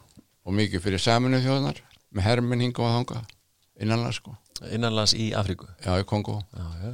Og 0.47 0.55
mikið 0.55 0.83
fyrir 0.83 1.03
saminu 1.03 1.39
þjóðnar 1.43 1.81
með 2.15 2.27
herminn 2.27 2.63
hinga 2.63 2.83
og 2.83 2.93
þanga 2.95 3.24
innanlands 3.83 4.21
sko, 4.21 4.36
innanlands 4.71 5.15
í 5.17 5.31
Afríku? 5.38 5.67
Já 5.83 5.97
í 6.00 6.05
Kongo 6.07 6.39
Já, 6.55 6.93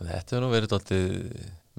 Þetta 0.00 0.16
hefur 0.16 0.44
nú 0.44 0.50
verið 0.52 0.72
dálítið 0.72 1.06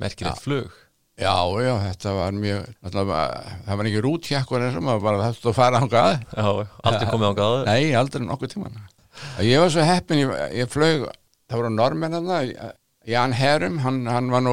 merkilegt 0.02 0.44
flug 0.44 0.74
já, 1.20 1.34
já, 1.64 1.74
þetta 1.88 2.14
var 2.18 2.32
mjög 2.32 2.68
það 2.92 3.78
var 3.78 3.86
ekki 3.90 4.02
rútjakkur 4.06 4.62
eins 4.66 4.78
og 4.80 4.84
maður 4.88 5.04
bara 5.06 5.32
þetta 5.32 5.50
að 5.52 5.58
fara 5.58 5.82
hangað 5.84 6.12
Já, 6.38 6.68
aldrei 6.88 7.10
komið 7.12 7.28
á 7.32 7.34
gáðu 7.42 7.66
Nei, 7.68 7.94
aldrei 8.00 8.26
nokkuð 8.26 8.54
tíman 8.56 8.78
Ég 9.44 9.60
var 9.62 9.70
svo 9.74 9.84
heppin, 9.86 10.22
ég, 10.24 10.32
ég 10.62 10.70
flög 10.72 11.08
það 11.52 11.58
voru 11.62 11.74
normenn 11.76 12.14
hann 12.16 12.72
Jan 13.10 13.34
Herum, 13.34 13.80
hann, 13.82 14.04
hann 14.06 14.28
var 14.30 14.44
nú 14.46 14.52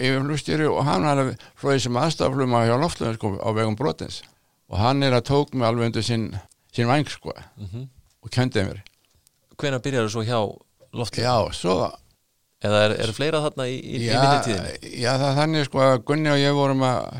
yfirflugstýri 0.00 0.64
og 0.64 0.80
hann 0.88 1.04
var 1.04 1.34
flóðið 1.60 1.82
sem 1.84 1.98
aðstafluma 2.00 2.62
hjá 2.64 2.78
loftlöðum 2.80 3.18
sko, 3.18 3.32
á 3.36 3.48
vegum 3.52 3.76
brotins 3.76 4.22
og 4.72 4.78
hann 4.80 5.02
er 5.04 5.12
að 5.18 5.26
tók 5.28 5.52
mig 5.52 5.68
alveg 5.68 5.90
undir 5.90 6.06
sinn, 6.06 6.30
sinn 6.72 6.88
væng 6.88 7.04
sko 7.12 7.34
Mhm. 7.60 7.82
og 8.24 8.30
kendið 8.32 8.64
mér. 8.70 8.80
Hvenær 9.60 9.82
byrjar 9.84 10.06
þú 10.08 10.10
svo 10.14 10.22
hjá 10.24 10.38
loftleðum? 10.96 11.28
Já, 11.28 11.52
svo 11.52 11.74
Eða 12.62 12.80
er, 12.86 12.92
er 13.02 13.12
fleira 13.16 13.40
þarna 13.42 13.64
í, 13.70 13.76
í, 13.80 13.96
í 13.98 14.08
já, 14.08 14.18
vinnutíðinni? 14.22 14.90
já, 15.02 15.10
það 15.18 15.38
þannig 15.40 15.64
sko 15.68 15.80
að 15.86 15.94
Gunni 16.10 16.30
og 16.30 16.38
ég 16.42 16.54
vorum 16.58 16.84
að 16.86 17.16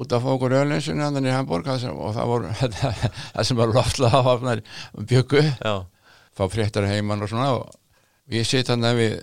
út 0.00 0.14
að 0.16 0.24
fá 0.24 0.30
okkur 0.32 0.54
öðleinsunni 0.62 1.04
hann 1.04 1.26
í 1.28 1.34
Hamburg 1.34 1.68
og 1.70 2.14
það 2.16 2.30
voru 2.32 2.50
það 3.34 3.44
sem 3.46 3.58
var 3.60 3.74
loftlega 3.76 4.22
hafnar 4.26 4.62
bjöggu 4.96 5.42
Já, 5.46 5.74
fá 6.38 6.42
fréttar 6.50 6.88
heimann 6.90 7.22
og 7.22 7.30
svona 7.30 7.52
og 7.58 7.70
ég 8.34 8.48
sitt 8.48 8.70
hann 8.72 8.86
við 8.98 9.18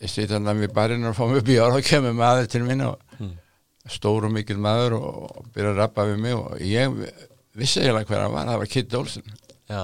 ég 0.00 0.08
sitt 0.12 0.32
hann 0.32 0.48
við 0.62 0.72
barinn 0.76 1.04
og 1.10 1.16
fá 1.18 1.26
mig 1.28 1.42
bjór 1.44 1.76
og 1.80 1.84
kemur 1.84 2.14
maður 2.16 2.48
til 2.52 2.64
mín 2.68 2.86
og 2.88 2.98
Mm. 3.20 3.34
stór 3.92 4.24
og 4.24 4.32
mikill 4.32 4.56
maður 4.56 4.94
og, 4.96 5.42
byrja 5.52 5.74
að 5.74 5.78
rappa 5.82 6.06
við 6.08 6.20
mig 6.22 6.32
og 6.38 6.54
ég 6.64 6.94
vissi 7.60 7.82
eiginlega 7.82 8.08
hver 8.08 8.22
hann 8.22 8.32
var, 8.32 8.46
það 8.48 8.60
var 8.62 8.70
Kid 8.72 8.94
Olsen 8.96 9.26
já, 9.68 9.82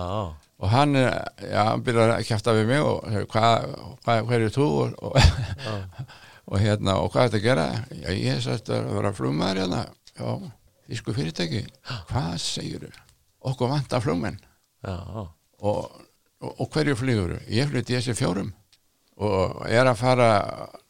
og 0.57 0.71
hann, 0.73 0.97
já, 0.97 1.63
hann 1.69 1.85
byrja 1.85 2.07
að 2.15 2.27
kjæfta 2.31 2.55
við 2.57 2.71
mig 2.71 2.85
og 2.85 3.17
hvað, 3.33 3.67
hva, 4.07 4.19
hver 4.29 4.47
er 4.47 4.55
þú? 4.55 4.69
Og, 4.83 4.95
og, 5.05 5.17
og 6.51 6.61
hérna, 6.63 6.99
og 7.03 7.11
hvað 7.13 7.27
er 7.27 7.33
þetta 7.33 7.41
að 7.43 7.49
gera? 7.49 7.67
Já, 7.93 8.09
ég 8.17 8.31
er 8.39 8.45
sætt 8.45 8.73
að 8.73 8.91
vera 8.97 9.15
flugmaður 9.17 9.63
hérna 9.65 9.83
já, 10.17 10.53
þýsku 10.89 11.17
fyrirtæki. 11.17 11.63
Hvað 12.11 12.37
segir 12.43 12.87
okkur 13.47 13.73
vantar 13.73 14.05
flugmenn. 14.05 14.39
Já, 14.87 14.97
og, 15.61 16.01
og, 16.41 16.67
hverju 16.73 16.97
flýgur 16.99 17.37
ég 17.53 17.69
flytti 17.71 17.99
þessi 17.99 18.17
fjórum. 18.17 18.53
Og 19.17 19.63
er 19.73 19.89
að 19.89 20.01
fara 20.01 20.31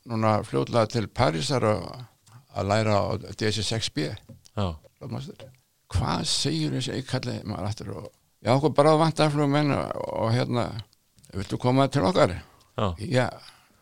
núna 0.07 0.41
fljóðlega 0.47 0.91
til 0.91 1.07
Parísar 1.15 1.67
og 1.67 1.85
að 2.57 2.71
læra 2.71 2.97
á 2.99 3.05
DC6B 3.39 4.07
já, 4.07 4.67
Lofmaster. 5.03 5.51
hvað 5.93 6.25
segir 6.31 6.75
þessi 6.75 6.97
eikalli 6.97 7.37
maður 7.45 7.69
aftur 7.69 7.93
og 8.01 8.09
já 8.47 8.53
okkur 8.55 8.75
bara 8.79 8.95
vantar 9.01 9.33
flugmenn 9.35 9.75
og, 9.75 10.31
hérna 10.31 10.69
viltu 11.35 11.59
koma 11.59 11.89
til 11.91 12.07
okkar? 12.07 12.37
Já, 12.77 12.95
já, 13.03 13.27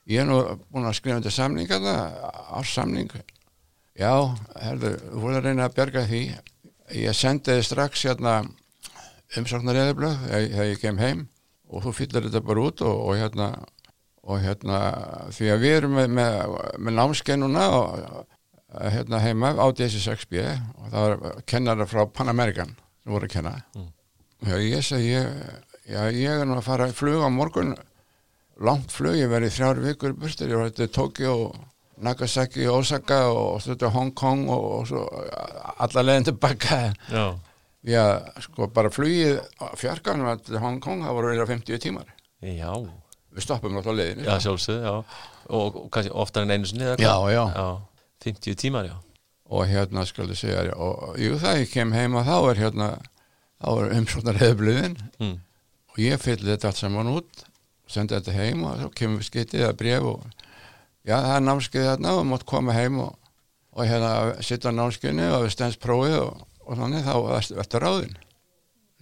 ég 0.08 0.24
er 0.24 0.28
nú 0.28 0.40
búin 0.72 0.88
að 0.88 0.96
skrifa 0.96 1.20
þetta 1.20 1.34
samning 1.34 1.68
á 1.68 2.58
samning 2.64 3.12
já, 3.94 4.12
herðu, 4.62 4.94
þú 5.10 5.22
voru 5.22 5.38
að 5.38 5.48
reyna 5.48 5.68
að 5.68 5.76
bjarga 5.76 6.04
því. 6.08 6.22
Ég 6.94 7.16
sendiði 7.16 7.64
strax 7.64 8.04
hérna 8.08 8.40
umsóknar 9.38 9.78
eðablöð 9.80 10.26
þegar 10.28 10.68
ég 10.68 10.82
kem 10.82 11.00
heim 11.00 11.24
og 11.68 11.86
þú 11.86 11.94
fyllir 11.96 12.28
þetta 12.28 12.44
bara 12.44 12.66
út 12.68 12.84
og, 12.84 13.00
og 13.08 13.18
hérna 13.18 13.48
og 14.24 14.40
hérna 14.40 14.78
því 15.36 15.50
að 15.52 15.64
við 15.64 15.74
erum 15.78 15.98
með, 15.98 16.12
með, 16.16 16.54
með 16.80 16.96
námskennuna 16.98 17.64
og 17.76 17.90
hérna 18.94 19.20
heima 19.20 19.52
á 19.56 19.66
DC6B 19.68 20.44
og 20.44 20.86
það 20.92 21.04
var 21.08 21.42
kennara 21.50 21.88
frá 21.88 22.04
Pan 22.08 22.32
American 22.32 22.72
sem 23.02 23.12
voru 23.12 23.28
að 23.28 23.34
kenna. 23.36 23.58
Mm. 23.76 23.90
Já 24.42 24.56
ég 24.60 24.82
segi 24.84 25.12
ég, 25.14 25.28
já, 25.86 26.00
ég 26.10 26.40
er 26.40 26.46
nú 26.48 26.56
að 26.58 26.66
fara 26.66 26.88
að 26.90 26.96
fluga 26.98 27.28
á 27.28 27.30
morgun. 27.32 27.74
Langt 28.64 28.92
flug, 28.94 29.16
ég 29.18 29.30
verið 29.30 29.50
þrjár 29.56 29.80
vikur 29.82 30.12
burstur, 30.14 30.50
ég 30.52 30.60
var 30.60 30.68
þetta 30.70 30.92
Tokyo 30.94 31.32
Nagasaki, 32.04 32.66
Osaka 32.70 33.24
og 33.30 33.60
þetta 33.64 33.90
Hong 33.94 34.12
Kong 34.14 34.44
og, 34.50 34.64
og 34.80 34.86
svo 34.90 35.02
alla 35.82 36.02
leiðin 36.04 36.26
tilbaka 36.28 36.78
já, 37.10 37.24
já, 37.86 38.04
sko 38.46 38.68
bara 38.74 38.90
flugið 38.94 39.40
fjarkanum 39.78 40.38
til 40.46 40.58
Hong 40.62 40.78
Kong, 40.82 41.02
það 41.06 41.16
voru 41.18 41.32
verið 41.32 41.50
50 41.54 41.82
tímar. 41.82 42.10
Já, 42.44 42.70
við 43.34 43.46
stoppum 43.46 43.74
náttúrulega 43.74 44.14
leiðinu 44.14 44.28
já, 44.28 44.38
sjálfsög, 44.46 44.82
já. 44.86 44.94
Og, 45.50 45.80
og 45.82 45.90
kannski 45.92 46.14
oftar 46.14 46.46
en 46.46 46.54
einu 46.54 46.70
sinni 46.70 46.86
eða 46.86 46.98
Já, 47.02 47.10
hvað? 47.18 47.32
já. 47.34 47.44
já. 47.58 47.66
50 48.24 48.60
tímar, 48.62 48.86
já. 48.90 48.96
Og 49.54 49.66
hérna 49.68 50.06
skal 50.08 50.30
ég 50.30 50.38
segja 50.40 50.62
já, 50.70 50.74
og 50.78 51.18
jú 51.20 51.34
það 51.42 51.58
ég 51.64 51.74
kem 51.74 51.90
heima 51.92 52.22
þá 52.26 52.36
er 52.52 52.62
hérna 52.62 52.88
er 53.72 53.96
umsóknar 53.98 54.40
hefðblöðin 54.40 54.96
mm. 55.18 55.34
og 55.92 56.00
ég 56.02 56.22
fylli 56.22 56.52
þetta 56.52 56.70
allt 56.70 56.80
saman 56.80 57.12
út 57.14 57.44
sendi 57.90 58.16
þetta 58.16 58.34
heim 58.34 58.64
og 58.66 58.80
þá 58.80 58.86
kemur 58.98 59.20
við 59.20 59.28
skyttið 59.28 59.66
eða 59.66 59.76
bref 59.80 60.08
og 60.14 60.24
já 61.04 61.16
það 61.16 61.34
er 61.34 61.46
námskeið 61.48 61.88
þarna 61.90 62.16
og 62.18 62.26
mátt 62.30 62.46
koma 62.48 62.76
heim 62.76 63.00
og, 63.04 63.30
og 63.76 63.88
hérna 63.88 64.12
sitta 64.44 64.72
á 64.72 64.76
námskeiðinu 64.78 65.30
og 65.36 65.44
við 65.44 65.54
stendst 65.54 65.82
prófið 65.82 66.18
og, 66.22 66.44
og 66.64 66.80
þannig 66.80 67.06
þá 67.06 67.14
verður 67.58 67.84
ráðin 67.84 68.18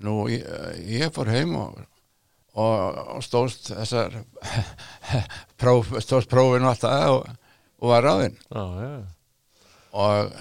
nú 0.03 0.17
ég, 0.33 0.47
ég 0.91 1.15
fór 1.15 1.31
heim 1.31 1.55
og, 1.61 1.79
og, 2.59 3.21
stóðst 3.23 3.71
þessar 3.71 4.19
próf, 5.61 5.93
stóðst 6.03 6.31
prófin 6.33 6.67
og 6.67 6.73
allt 6.73 6.87
það 6.87 7.17
og, 7.17 7.29
og 7.83 7.93
var 7.95 8.09
ráðin 8.09 8.39
já, 8.49 8.65
já, 8.83 8.95
og 9.93 10.35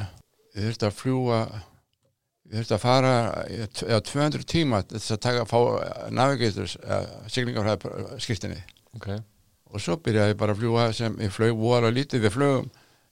ég 0.58 0.66
þurfti 0.66 0.90
að 0.90 0.98
fljúa 0.98 1.44
ég 2.52 2.60
þurfti 2.60 2.76
að 2.78 2.84
fara 2.84 3.14
eða 3.48 4.02
200 4.12 4.46
tíma 4.52 4.84
þess 4.92 5.16
að 5.16 5.22
taka 5.24 5.46
að 5.46 5.52
fá 5.52 5.60
navigators 6.12 6.78
siglingarfræði 7.32 8.20
skiptinni 8.24 8.60
ok. 8.98 9.10
Og 9.72 9.80
svo 9.80 9.96
byrjaði 10.04 10.34
ég 10.34 10.40
bara 10.40 10.52
að 10.52 10.60
fljúa 10.60 10.90
sem 10.96 11.14
ég 11.24 11.32
flög 11.32 11.56
voru 11.56 11.92
lítið 11.96 12.26
við 12.26 12.34
flugum 12.36 12.66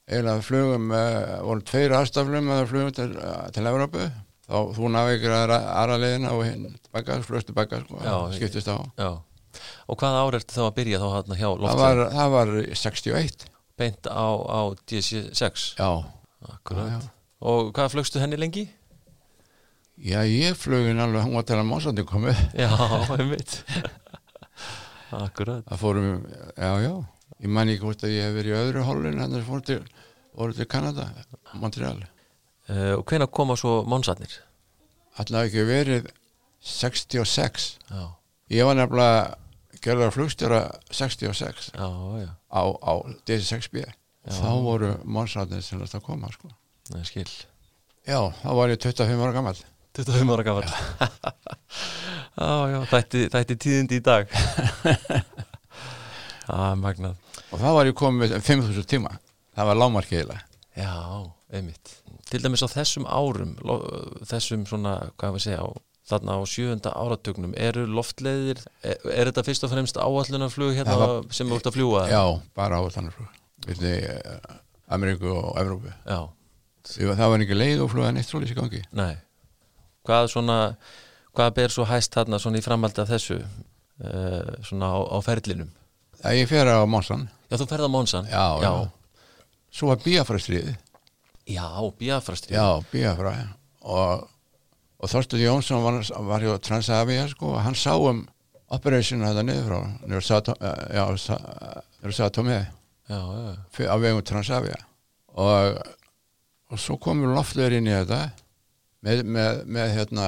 eiginlega 0.09 0.41
flugum 0.43 0.89
uh, 0.91 1.37
voru 1.45 1.63
tveir 1.69 1.93
aðstaflum 1.95 2.49
að 2.51 2.65
flugum 2.71 2.95
til, 2.97 3.09
uh, 3.15 3.45
til 3.53 3.69
Evrópu. 3.69 4.09
Þá 4.49 4.55
þú 4.73 4.89
navigaði 4.95 5.57
aðra 5.59 5.97
leiðina 6.01 6.31
og 6.33 6.43
hinn 6.47 6.63
tilbaka, 6.73 7.19
flugst 7.21 7.49
tilbaka 7.51 7.83
sko, 7.83 7.99
skiptist 8.33 8.71
á. 8.73 8.77
já. 8.97 9.09
Og 9.89 9.97
hvað 10.01 10.17
ár 10.17 10.37
ertu 10.39 10.55
þá 10.55 10.63
að 10.65 10.75
byrja 10.79 11.01
þá 11.01 11.07
hann 11.13 11.37
hjá 11.37 11.45
það 11.45 11.61
loftleðum 11.61 11.83
var, 11.83 12.01
það 12.15 12.33
var 12.33 12.51
61 12.81 13.45
beint 13.79 14.09
á, 14.09 14.25
á 14.41 14.59
DC6 14.89 15.67
já, 15.77 15.89
Akkurat. 16.49 16.89
Já, 16.89 16.97
já. 16.97 17.13
og 17.53 17.71
hvað 17.77 17.93
flögstu 17.93 18.21
henni 18.23 18.39
lengi? 18.41 18.65
Já 19.99 20.19
ég 20.25 20.57
flugin 20.59 21.01
alveg 21.03 21.27
hún 21.27 21.37
var 21.39 21.47
til 21.47 21.59
að 21.59 21.69
másandi 21.69 22.05
komið. 22.07 22.43
Já, 22.57 22.71
einmitt. 23.17 23.59
Akkurat. 25.25 25.63
Það 25.69 25.81
fórum, 25.81 26.11
já, 26.55 26.73
já. 26.85 26.93
Ég 27.39 27.55
man 27.55 27.71
ekki 27.71 27.85
hvort 27.85 28.03
að 28.05 28.13
ég 28.17 28.27
hef 28.27 28.35
verið 28.35 28.53
í 28.53 28.59
öðru 28.59 28.85
hólun 28.85 29.23
þannig 29.23 29.41
að 29.41 29.47
fórum 29.47 29.65
til, 29.69 29.81
til 30.59 30.69
Kanada 30.69 31.09
Montreal, 31.55 31.97
uh, 32.67 32.93
og 32.99 33.05
hvenær 33.07 33.31
koma 33.31 33.55
svo 33.59 33.79
mánsatnir? 33.87 34.41
alltaf 35.19 35.49
ekki 35.49 35.65
verið 35.67 36.09
66 36.63 37.69
já, 37.89 38.03
ég 38.55 38.67
var 38.67 38.77
nefnilega 38.79 39.79
gerðar 39.83 40.13
flugstjóra 40.15 40.61
66 40.91 41.71
já, 41.73 41.87
já, 42.23 42.29
á, 42.51 42.61
á 42.83 42.93
DC6B 43.27 43.83
og 43.83 44.35
þá 44.35 44.49
voru 44.63 44.93
monsatnir 45.07 45.63
sem 45.63 45.79
þetta 45.79 46.01
að 46.01 46.05
koma 46.05 46.29
sko. 46.33 46.51
það 46.89 46.99
er 46.99 47.07
skil. 47.07 47.29
Já, 48.05 48.19
þá 48.41 48.49
var 48.59 48.73
ég 48.73 48.81
25 48.83 49.23
ára 49.23 49.35
gammal 49.35 49.59
25 49.99 50.35
ára 50.35 50.43
já, 52.71 52.79
þætti, 52.87 53.25
þætti 53.33 53.55
tíðindi 53.59 53.97
í 53.99 54.03
dag. 54.05 54.29
Já, 56.49 56.73
magnað. 56.79 57.17
Og 57.53 57.59
þá 57.61 57.67
var 57.75 57.89
ég 57.89 57.97
komið 57.97 58.21
með 58.23 58.31
5000 58.45 58.87
tíma. 58.89 59.11
Það 59.57 59.67
var 59.69 59.77
lámarkiðilega 59.77 60.41
Já, 60.79 60.93
einmitt. 61.53 61.91
Til 62.29 62.41
dæmis 62.43 62.63
á 62.65 62.69
þessum 62.71 63.05
árum 63.09 63.51
þessum 64.29 64.63
svona, 64.69 64.93
hvað 65.19 65.35
við 65.35 65.43
segja 65.45 65.65
á 65.65 65.67
þarna 66.09 66.37
á 66.37 66.39
sjöunda 66.49 66.93
áratugnum 66.97 67.53
eru 67.59 67.83
loftleiðir, 67.89 68.61
er, 68.81 68.97
er 69.13 69.29
þetta 69.29 69.43
fyrst 69.45 69.65
og 69.67 69.73
fremst 69.73 69.99
áallunarflug 70.01 70.73
hérna 70.77 70.95
Það 70.95 71.03
var- 71.03 71.27
sem 71.37 71.49
þú 71.51 71.59
ert 71.59 71.69
að 71.69 71.75
fljúga? 71.77 72.03
já, 72.09 72.21
bara 72.57 72.79
á 72.81 72.83
þannig 72.95 73.17
flug 73.17 73.29
villi 73.67 73.93
Ameríku 74.89 75.29
og 75.35 75.49
Evrópu. 75.59 75.91
Já, 76.07 76.19
að 77.11 77.17
það 77.19 77.29
var 77.33 77.43
ekki 77.45 77.57
leið 77.59 77.83
og 77.83 77.91
fluga 77.93 78.13
neitt 78.15 78.29
svolítið 78.29 78.55
í 78.55 78.59
gangi. 78.61 78.81
Nei 78.97 79.13
Hvað 80.07 80.29
svona, 80.31 80.57
hvað 81.35 81.53
ber 81.57 81.73
svo 81.73 81.85
hæst 81.89 82.15
þarna 82.15 82.39
svona 82.41 82.61
í 82.61 82.63
framhaldi 82.65 83.01
af 83.03 83.09
þessu 83.11 83.39
uh, 83.41 84.53
svona 84.65 84.93
á, 84.95 84.97
á 85.11 85.17
ferlinum? 85.25 85.69
það 86.19 86.35
ég 86.41 86.49
fer 86.51 86.67
á 86.67 86.83
Monsan. 86.89 87.27
Já, 87.49 87.55
þú 87.61 87.67
ferð 87.71 87.87
á 87.87 87.91
Monsan? 87.95 88.25
Já, 88.31 88.45
já, 88.63 88.71
svo 89.71 89.91
var 89.91 90.01
Biafra 90.03 90.39
stríð 90.41 90.73
já 91.49 91.65
Biafrastríð 91.99 92.57
já, 92.57 92.65
Biafra 92.91 93.31
og, 93.81 94.25
og 94.99 95.09
Þorstur 95.09 95.39
Jónsson 95.41 95.81
var, 95.85 95.99
var 96.27 96.43
hjá 96.43 96.57
Transavia 96.61 97.23
sko, 97.31 97.53
og 97.55 97.63
hann 97.65 97.77
sá 97.77 97.95
um 97.97 98.25
operation 98.69 99.23
þetta 99.25 99.45
niður 99.47 99.65
frá 99.69 99.79
niður 100.05 100.25
Sato- 100.27 100.57
eh, 100.61 100.83
já, 100.99 101.05
Sa- 101.17 101.39
já, 103.09 103.19
já, 103.79 103.89
á 103.89 103.95
vegum 103.97 104.21
Transavia. 104.21 104.77
Og, 105.39 105.79
og 106.69 106.77
svo 106.81 106.97
komur 107.01 107.31
loftlegur 107.33 107.77
inn 107.79 107.87
í 107.89 107.95
þetta 107.95 108.19
með, 109.05 109.23
með, 109.23 109.63
með 109.65 109.95
hérna 109.97 110.27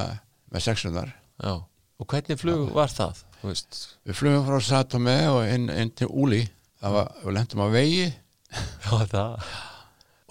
með 0.51 0.65
sexunar 0.67 1.11
já. 1.11 1.53
Og 2.01 2.07
hvernig 2.09 2.39
flug 2.41 2.71
var 2.73 2.89
það? 2.91 3.21
Við 3.41 4.17
flugum 4.17 4.45
frá 4.47 4.59
Satome 4.61 5.17
og 5.31 5.43
inn, 5.49 5.69
inn 5.69 5.91
til 5.97 6.09
Úli 6.09 6.43
það 6.81 6.95
var, 6.97 7.11
við 7.23 7.35
lendum 7.37 7.63
á 7.65 7.67
vegi. 7.73 8.07
Já, 8.85 8.95
það. 9.09 9.51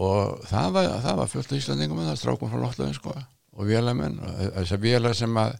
Og 0.00 0.40
það 0.48 0.72
var, 0.76 0.88
það 1.04 1.20
var 1.20 1.30
fullt 1.30 1.52
af 1.52 1.60
Íslandingum 1.60 2.02
það 2.04 2.18
strákum 2.20 2.50
frá 2.52 2.62
loftlegin 2.62 2.96
sko 2.96 3.14
og 3.60 3.68
vélamenn, 3.68 4.16
og 4.22 4.42
þessar 4.56 4.80
vélar 4.82 5.16
sem 5.18 5.38
að 5.40 5.54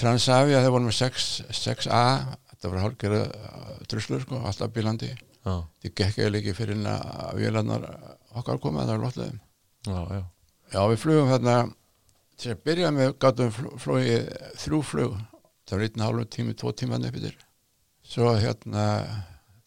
Transavia, 0.00 0.60
þeir 0.62 0.70
voru 0.70 0.86
með 0.86 0.96
6, 1.00 1.24
6A 1.50 2.02
þetta 2.52 2.70
var 2.70 2.82
hálfgerða 2.84 3.22
truslur 3.90 4.22
sko, 4.22 4.38
alltaf 4.46 4.70
bílandi. 4.74 5.08
Já, 5.40 5.54
þið 5.82 5.94
gekk 5.98 6.20
eða 6.20 6.40
ekki 6.40 6.54
fyrir 6.54 6.84
að 6.86 7.40
vélarnar 7.40 7.86
okkar 8.38 8.60
koma, 8.62 8.84
það 8.86 9.06
var 9.06 9.18
já, 9.18 10.00
já. 10.14 10.22
Já, 10.70 10.80
við 10.92 11.00
flugum 11.02 11.32
þarna 11.32 11.56
til 12.40 12.54
að 12.54 12.62
byrja 12.66 12.90
með 12.96 13.12
gátum 13.22 13.50
flugið 13.82 14.28
þrjú 14.62 14.80
flug. 14.86 15.16
Það 15.68 15.76
var 15.76 15.84
einn 15.86 16.04
hálfum 16.06 16.28
tími, 16.34 16.54
tvo 16.58 16.72
tíman 16.74 17.04
upp 17.06 17.16
yfir 17.20 17.36
svo 18.10 18.32
hérna 18.34 18.84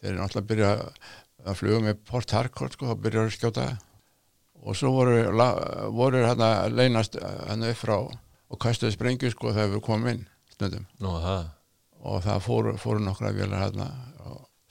þeir 0.03 0.17
náttúrulega 0.17 0.47
byrja 0.49 0.69
að 1.47 1.55
fluga 1.59 1.77
með 1.85 1.99
Port 2.09 2.33
Harcourt 2.35 2.73
sko, 2.75 2.89
þá 2.89 2.95
byrjar 3.05 3.29
að 3.29 3.35
skjóta. 3.37 3.67
Og 4.63 4.75
svo 4.75 4.91
voru, 4.95 5.13
la- 5.35 5.87
voru 5.91 6.23
hérna 6.25 6.49
leynast 6.71 7.15
hérna 7.21 7.69
upp 7.71 7.79
frá 7.79 7.95
og 8.03 8.59
kastuði 8.59 8.95
sprengju 8.97 9.31
sko 9.31 9.53
þegar 9.55 9.71
við 9.77 9.81
komum 9.85 10.07
inn 10.11 10.25
stundum. 10.51 10.85
Nú, 10.99 11.13
og 12.03 12.19
það? 12.25 12.41
Fóru, 12.43 12.75
fóru 12.77 12.99
nokkra 13.03 13.31
vélar 13.35 13.63
hérna 13.69 13.87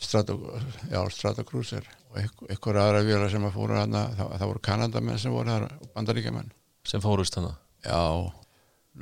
Stratocruiser 0.02 1.84
og 2.12 2.48
ykkur 2.52 2.76
aðra 2.76 3.02
vélar 3.06 3.30
sem 3.32 3.44
að 3.46 3.54
fóru 3.56 3.76
hérna 3.78 4.08
það, 4.16 4.32
það 4.40 4.48
voru 4.50 4.62
Kanadamenn 4.68 5.18
sem 5.22 5.32
voru 5.32 5.48
þar 5.52 5.66
og 5.78 5.90
bandaríkjamenn. 5.96 6.50
Sem 6.84 7.00
fórust 7.00 7.36
hana 7.38 7.54
Já, 7.82 8.02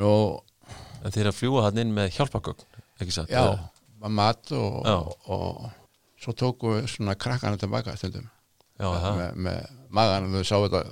nú, 0.01 0.13
En 1.01 1.15
þeir 1.15 1.31
að 1.31 1.39
fljúa 1.39 1.63
hann 1.67 1.81
inn 1.81 1.95
með 1.97 2.11
hjálpagögn 2.19 2.67
ekki 3.01 3.15
satt? 3.15 3.31
já, 3.33 3.57
var 4.01 4.13
mat 4.13 4.51
og, 4.53 4.83
og, 4.85 5.15
og 5.33 6.21
svo 6.21 6.35
tóku 6.37 6.75
svona 6.89 7.15
krakkana 7.17 7.57
tilbaka 7.61 7.95
stundum. 7.97 8.27
Með, 8.81 9.39
með 9.47 9.63
magan 9.93 10.29
og 10.29 10.37
þau 10.37 10.45
sá 10.49 10.57
þetta 10.67 10.83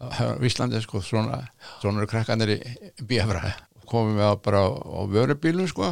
á 0.00 0.08
Íslandi 0.48 0.80
sko, 0.84 1.02
svona, 1.04 1.42
svona 1.80 2.00
eru 2.00 2.08
krakkanir 2.08 2.54
í 2.54 2.58
bíafra 3.04 3.54
komum 3.90 4.16
við 4.20 4.28
á 4.28 4.34
bara 4.40 4.62
á, 4.64 4.68
á 4.72 5.00
vörubílum 5.10 5.68
sko 5.68 5.90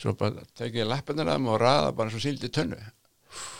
svo 0.00 0.14
bara 0.16 0.44
tekið 0.56 0.88
lappinir 0.88 1.28
að 1.28 1.38
þeim 1.38 1.50
og 1.52 1.58
raða 1.60 1.90
bara 1.96 2.12
svo 2.12 2.20
síldi 2.22 2.50
tönnu. 2.52 2.78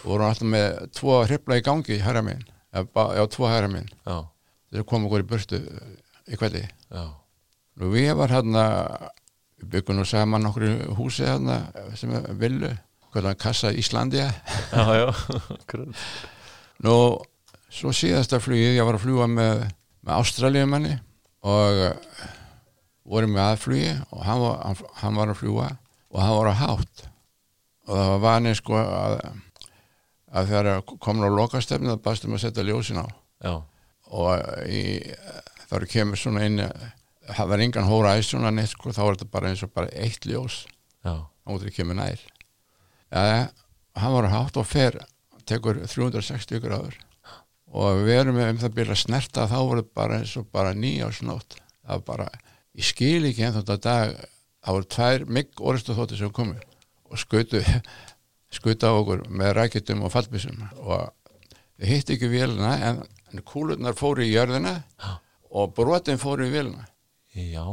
Og 0.05 0.13
vorum 0.13 0.29
alltaf 0.29 0.49
með 0.49 0.69
tvo 0.95 1.19
hrifla 1.25 1.59
í 1.59 1.65
gangi 1.65 1.97
í 1.97 2.03
hæra 2.05 2.23
minn, 2.25 2.45
já, 2.73 3.25
tvo 3.33 3.49
hæra 3.51 3.69
minn 3.73 3.89
þeir 4.73 4.87
komum 4.89 5.09
okkur 5.09 5.25
í 5.25 5.29
burtu 5.33 5.61
í 6.31 6.39
kveldi 6.41 6.65
Nú 7.81 7.91
við 7.91 8.13
var 8.19 8.31
hérna, 8.31 8.65
við 9.59 9.71
byggum 9.73 9.99
nú 9.99 10.05
saman 10.07 10.47
okkur 10.47 10.95
húsi 10.99 11.27
hérna 11.27 11.65
sem 11.99 12.13
er 12.15 12.29
villu, 12.39 12.71
hann 13.33 13.41
kassa 13.41 13.73
akkurat. 15.57 16.05
Nú, 16.85 16.95
svo 17.71 17.93
síðasta 17.95 18.41
flugið, 18.43 18.77
ég 18.77 18.87
var 18.87 18.99
að 18.99 19.05
fljúa 19.07 19.27
með, 19.31 19.65
með 20.05 20.21
Ástralíumanni 20.21 20.95
og 21.47 21.83
uh, 21.89 22.29
vorum 23.05 23.35
með 23.35 23.45
aðflugi 23.49 23.93
og 24.11 24.23
hann 24.27 24.43
var, 24.43 24.61
hann, 24.65 24.93
hann 25.03 25.19
var 25.21 25.33
að 25.33 25.41
fljúa 25.43 25.69
og 26.15 26.21
hann 26.23 26.37
var 26.39 26.51
að 26.51 26.61
hátt. 26.63 27.05
Og 27.85 27.99
það 27.99 28.11
var 28.15 28.23
vanið 28.25 28.59
sko 28.61 28.79
að, 28.81 29.17
að 30.33 30.53
þegar 30.53 30.85
komin 31.05 31.27
á 31.27 31.37
lokastefni 31.37 31.91
það 31.93 32.05
bastum 32.07 32.37
að 32.37 32.45
setja 32.47 32.67
ljósin 32.67 33.03
á. 33.03 33.07
Já, 33.45 33.55
og 34.15 34.47
í, 34.71 34.85
þar 35.75 35.89
kemur 35.91 36.21
svona 36.21 36.45
inn 36.47 36.63
það 37.25 37.51
var 37.51 37.65
engan 37.65 37.89
hóra 37.89 38.15
æs 38.19 38.31
svona 38.31 38.53
neitt 38.55 38.73
sko, 38.75 38.93
þá 38.93 39.03
var 39.03 39.19
þetta 39.19 39.33
bara 39.33 39.51
eins 39.51 39.65
og 39.65 39.73
bara 39.75 39.91
eitt 39.97 40.29
ljós. 40.29 40.65
Og 41.45 41.61
það 41.61 41.75
kemur 41.77 41.99
nær. 41.99 42.21
Ja, 43.13 43.49
hann 44.01 44.15
var 44.17 44.31
hátt 44.33 44.57
og 44.61 44.69
fer 44.69 44.99
tekur 45.49 45.83
360 45.85 46.63
gráður. 46.65 46.97
Og 47.75 48.05
við 48.07 48.21
erum 48.21 48.39
um 48.41 48.61
það 48.61 48.77
byrja 48.77 48.95
að 48.95 49.03
snerta 49.03 49.49
þá 49.51 49.57
voru 49.59 49.85
bara 49.97 50.21
eins 50.21 50.37
og 50.39 50.47
bara 50.55 50.77
nýjársnótt 50.79 51.59
það 51.85 51.99
var 51.99 52.05
bara, 52.07 52.29
ég 52.79 52.87
skil 52.87 53.27
ekki 53.29 53.45
en 53.45 53.57
þetta 53.59 53.77
dag, 53.83 54.15
það 54.65 54.79
voru 54.79 54.91
tvær 54.95 55.27
mygg 55.37 55.65
orðstu 55.73 55.97
þóttir 55.97 56.21
sem 56.23 56.33
komu 56.35 56.55
og 57.11 57.21
skutu 57.21 57.61
skutu 58.55 58.89
á 58.89 58.93
okkur 58.95 59.27
með 59.29 59.57
rækjutum 59.59 60.05
og 60.07 60.15
fallbísum 60.15 60.63
og 60.85 61.11
við 61.81 61.91
hitt 61.91 62.15
ekki 62.15 62.31
vélina 62.31 62.77
en, 62.89 63.03
en 63.33 63.45
kúlurnar 63.47 63.99
fóru 63.99 64.25
í 64.25 64.31
jörðina. 64.33 64.79
Og 65.03 65.21
brotin 65.75 66.21
fóru 66.21 66.49
í 66.49 66.53
vélina. 66.53 66.89
Já. 67.35 67.65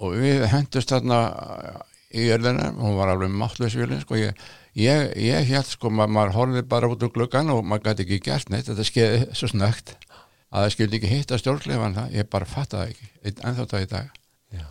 Og 0.00 0.16
við 0.16 0.46
hendust 0.52 0.92
þarna 0.92 1.20
í 2.10 2.26
jörðina, 2.26 2.70
hún 2.76 2.96
var 2.98 3.12
alveg 3.12 3.32
máttlaus 3.32 3.76
vélina, 3.78 4.02
sko, 4.04 4.18
ég, 4.18 4.38
ég, 4.78 5.10
ég 5.20 5.50
held 5.52 5.68
sko, 5.70 5.92
ma 5.94 6.08
maður 6.10 6.36
horfði 6.36 6.64
bara 6.68 6.90
út 6.90 7.04
úr 7.06 7.12
gluggan 7.14 7.52
og 7.54 7.62
maður 7.64 7.90
gæti 7.90 8.06
ekki 8.06 8.22
gert 8.30 8.52
neitt, 8.52 8.68
þetta 8.68 8.86
skeiði 8.86 9.26
svo 9.38 9.50
snögt 9.52 9.94
að 10.50 10.64
það 10.64 10.72
skildi 10.74 10.98
ekki 10.98 11.12
hitta 11.12 11.38
stjórnleifan 11.38 11.96
það, 11.98 12.16
ég 12.18 12.30
bara 12.32 12.48
fattaði 12.48 12.96
ekki 12.96 13.36
ennþá 13.46 13.68
það 13.70 13.84
í 13.84 13.90
dag. 13.94 14.16
Já, 14.50 14.66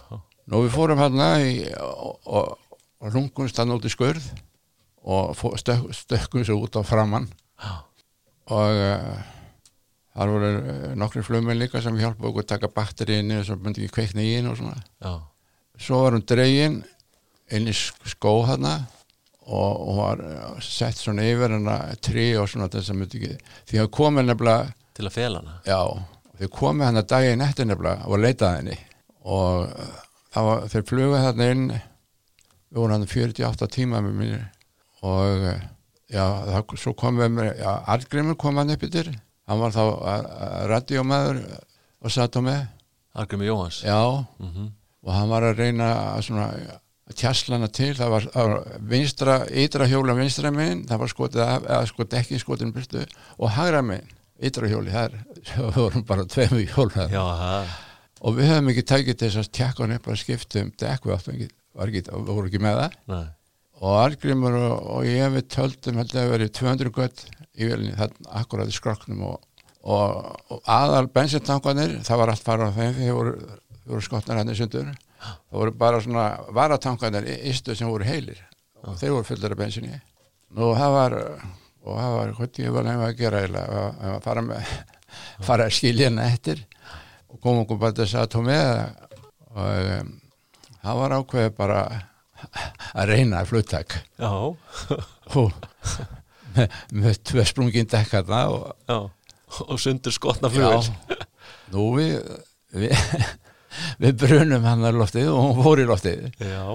Nú 0.49 0.63
við 0.65 0.73
fórum 0.73 0.99
hérna 0.99 1.27
í, 1.45 1.59
og, 1.77 2.15
og, 2.25 2.77
og 2.99 3.13
rungumst 3.13 3.59
hann 3.61 3.75
út 3.75 3.85
í 3.85 3.91
skurð 3.93 4.25
og 5.09 5.37
stökkum 5.55 6.43
svo 6.43 6.57
út 6.65 6.75
á 6.75 6.83
framann 6.83 7.29
já, 7.29 7.75
og 8.51 8.79
uh, 8.81 9.19
þar 10.19 10.31
voru 10.35 10.51
uh, 10.59 10.85
nokkri 10.99 11.23
flugmenn 11.23 11.59
líka 11.61 11.79
sem 11.81 11.95
hjálpa 11.99 12.27
okkur 12.29 12.43
að 12.43 12.49
taka 12.53 12.69
batteríinu 12.75 13.39
og 13.39 13.45
svo 13.47 13.55
myndi 13.63 13.85
ekki 13.85 13.95
kveikna 13.97 14.25
í 14.27 14.33
henni 14.35 14.51
og 14.51 14.57
svona. 14.59 14.81
Já, 14.99 15.13
svo 15.79 16.01
var 16.03 16.17
hún 16.17 16.25
dregin 16.27 16.79
inn 17.55 17.69
í 17.71 17.75
sk- 17.75 18.11
skó 18.13 18.33
hana 18.49 18.73
og 19.49 19.79
hún 19.87 19.97
var 20.03 20.19
uh, 20.21 20.59
sett 20.61 20.99
svona 20.99 21.23
yfir 21.25 21.55
hana 21.55 21.77
trí 22.05 22.27
og 22.37 22.49
svona 22.51 22.67
þess 22.69 22.91
að 22.93 22.99
myndi 22.99 23.21
ekki 23.23 23.39
því 23.71 23.79
að 23.85 23.91
komið 23.97 24.27
nefnilega, 24.29 24.73
til 24.99 25.07
að 25.09 25.15
fela 25.15 25.41
hana? 25.41 25.55
Já 25.65 25.79
þau 26.39 26.51
komið 26.55 26.85
hana 26.91 27.01
daginn 27.15 27.41
eftir 27.47 27.67
nefnilega 27.71 28.05
og 28.11 28.21
leitaði 28.23 28.59
henni. 28.61 28.77
Og 29.29 29.65
uh, 29.71 29.97
það 30.35 30.45
var, 30.51 30.67
þeir 30.75 30.85
fluga 30.91 31.23
þarna 31.25 31.47
inn 31.55 31.65
við 31.73 32.77
vorum 32.77 32.93
hann 32.93 33.07
48 33.09 33.67
tíma 33.73 33.99
með 34.05 34.19
mér. 34.19 34.43
Og 34.99 35.47
já, 36.11 36.23
það, 36.51 36.75
svo 36.83 36.93
komum 36.99 37.23
við 37.23 37.33
með, 37.39 37.49
já, 37.63 37.71
Argrimur 37.95 38.37
kom 38.39 38.59
hann 38.61 38.75
upp 38.75 38.85
yfir 38.87 39.09
hann 39.49 39.63
var 39.63 39.73
þá 39.75 39.83
radíómaður 40.69 41.41
og 41.99 42.13
satt 42.13 42.37
á 42.37 42.41
með. 42.45 42.61
Argrimi 43.19 43.49
Jóhans 43.49 43.81
já, 43.83 43.97
mm 44.39 44.69
og 44.99 45.13
hann 45.15 45.29
var 45.31 45.45
að 45.47 45.61
reyna 45.63 45.85
að 46.11 46.25
svona 46.27 46.47
hana 47.55 47.67
til, 47.71 47.93
það 47.97 48.09
var, 48.11 48.25
það 48.33 48.49
var 48.51 48.79
vinstra, 48.91 49.35
ytra 49.47 49.87
hjóla 49.87 50.13
vinstra 50.13 50.51
megin. 50.51 50.83
Það 50.89 50.99
var 50.99 51.11
skotið 51.13 51.43
af, 51.45 51.63
eða 51.63 51.87
skotið 51.89 52.19
ekki 52.19 52.39
skotin 52.43 52.73
byrstu 52.75 53.05
og 53.39 53.53
hagra 53.55 53.79
megin, 53.81 54.11
ytra 54.43 54.67
hjóli 54.69 54.91
það 54.91 55.15
það 55.47 55.71
vorum 55.79 56.03
bara 56.05 56.27
tveimu 56.27 56.65
hjól 56.67 56.89
þar. 56.93 57.15
Já, 57.15 57.23
það 57.39 57.77
og 58.19 58.35
við 58.35 58.49
höfum 58.51 58.71
ekki 58.73 58.85
tækið 58.91 59.19
þess 59.23 59.39
að 59.39 59.51
tjekka 59.55 59.85
hann 59.85 59.95
upp 59.95 60.07
að 60.11 60.19
skipta 60.19 60.63
um 60.63 60.71
dekk 60.83 61.05
við 61.07 61.15
áttum 61.15 61.35
ekki, 61.35 61.49
var 61.79 61.91
ekki, 61.91 62.01
voru 62.27 62.49
ekki 62.49 62.61
með 62.63 62.79
það. 62.81 62.97
Nei. 63.13 63.25
Og 63.79 63.95
Argrimur 64.01 64.55
og, 64.59 64.73
og 64.95 65.07
ég 65.07 65.31
við 65.35 65.47
töldum 65.55 66.01
held 66.01 66.15
að 66.15 66.33
verið 66.33 66.51
200 66.59 66.93
gött 66.95 67.23
í 67.59 67.69
velinni 67.69 67.95
þannig 67.99 68.31
akkurat 68.41 68.71
í 68.71 68.75
skroknum 68.75 69.23
og, 69.29 69.37
og, 69.83 70.33
og 70.51 70.61
aðal 70.69 71.07
bensintankanir 71.13 71.97
það 72.07 72.21
var 72.23 72.33
allt 72.33 72.45
farað 72.45 72.75
á 72.75 72.77
þeim 72.79 72.99
þeir 72.99 73.15
voru, 73.17 73.33
voru 73.85 74.05
skotnar 74.05 74.41
hann 74.41 74.51
í 74.51 74.57
sundur. 74.59 74.91
Það 75.19 75.57
voru 75.61 75.75
bara 75.75 76.03
svona 76.03 76.27
varatankanir 76.55 77.27
ístu 77.51 77.75
sem 77.75 77.89
voru 77.91 78.07
heilir 78.07 78.39
og 78.83 78.99
þeir 78.99 79.17
voru 79.17 79.27
fullir 79.27 79.55
af 79.55 79.59
bensinni 79.59 79.97
nú 80.55 80.71
það 80.77 80.93
var 80.95 81.15
og 81.19 81.95
það 81.95 82.15
var 82.15 82.31
hvað 82.37 82.61
ég 82.63 82.75
var 82.75 82.87
nefn 82.87 83.05
að 83.05 83.17
gera 83.19 83.41
eiginlega? 83.43 83.83
Að, 83.99 84.15
fara 84.25 84.43
með 84.45 84.71
fara 85.47 85.67
að 85.67 85.75
skilja 85.77 86.09
henni 86.09 86.25
eftir. 86.25 86.63
Og 87.29 87.39
koma 87.43 87.63
okkur 87.63 87.79
bara 87.81 87.95
þess 87.99 88.17
að 88.17 88.31
tóð 88.33 88.47
með 88.49 88.69
og 89.49 89.91
um, 89.99 90.13
það 90.81 91.01
var 91.01 91.15
ákveðið 91.19 91.53
bara 91.57 91.81
að 92.93 93.09
reyna 93.11 93.41
fluttak. 93.49 93.95
Já, 94.19 94.31
og 95.39 95.53
með, 96.55 96.77
með 97.03 97.19
tvö 97.31 97.45
sprungin 97.47 97.89
dekkarna 97.91 98.43
og 98.53 99.09
og 99.65 99.79
sundur 99.81 100.13
skotna 100.13 100.49
flugvel 100.51 100.83
já, 100.85 101.19
nú 101.73 101.85
við 101.97 102.15
við, 102.75 102.93
við 104.03 104.17
brunum 104.23 104.65
hann 104.67 104.83
að 104.85 104.99
loftið 105.01 105.29
og 105.33 105.39
hún 105.45 105.63
fór 105.65 105.81
í 105.83 105.87
loftið. 105.89 106.27
Já, 106.43 106.65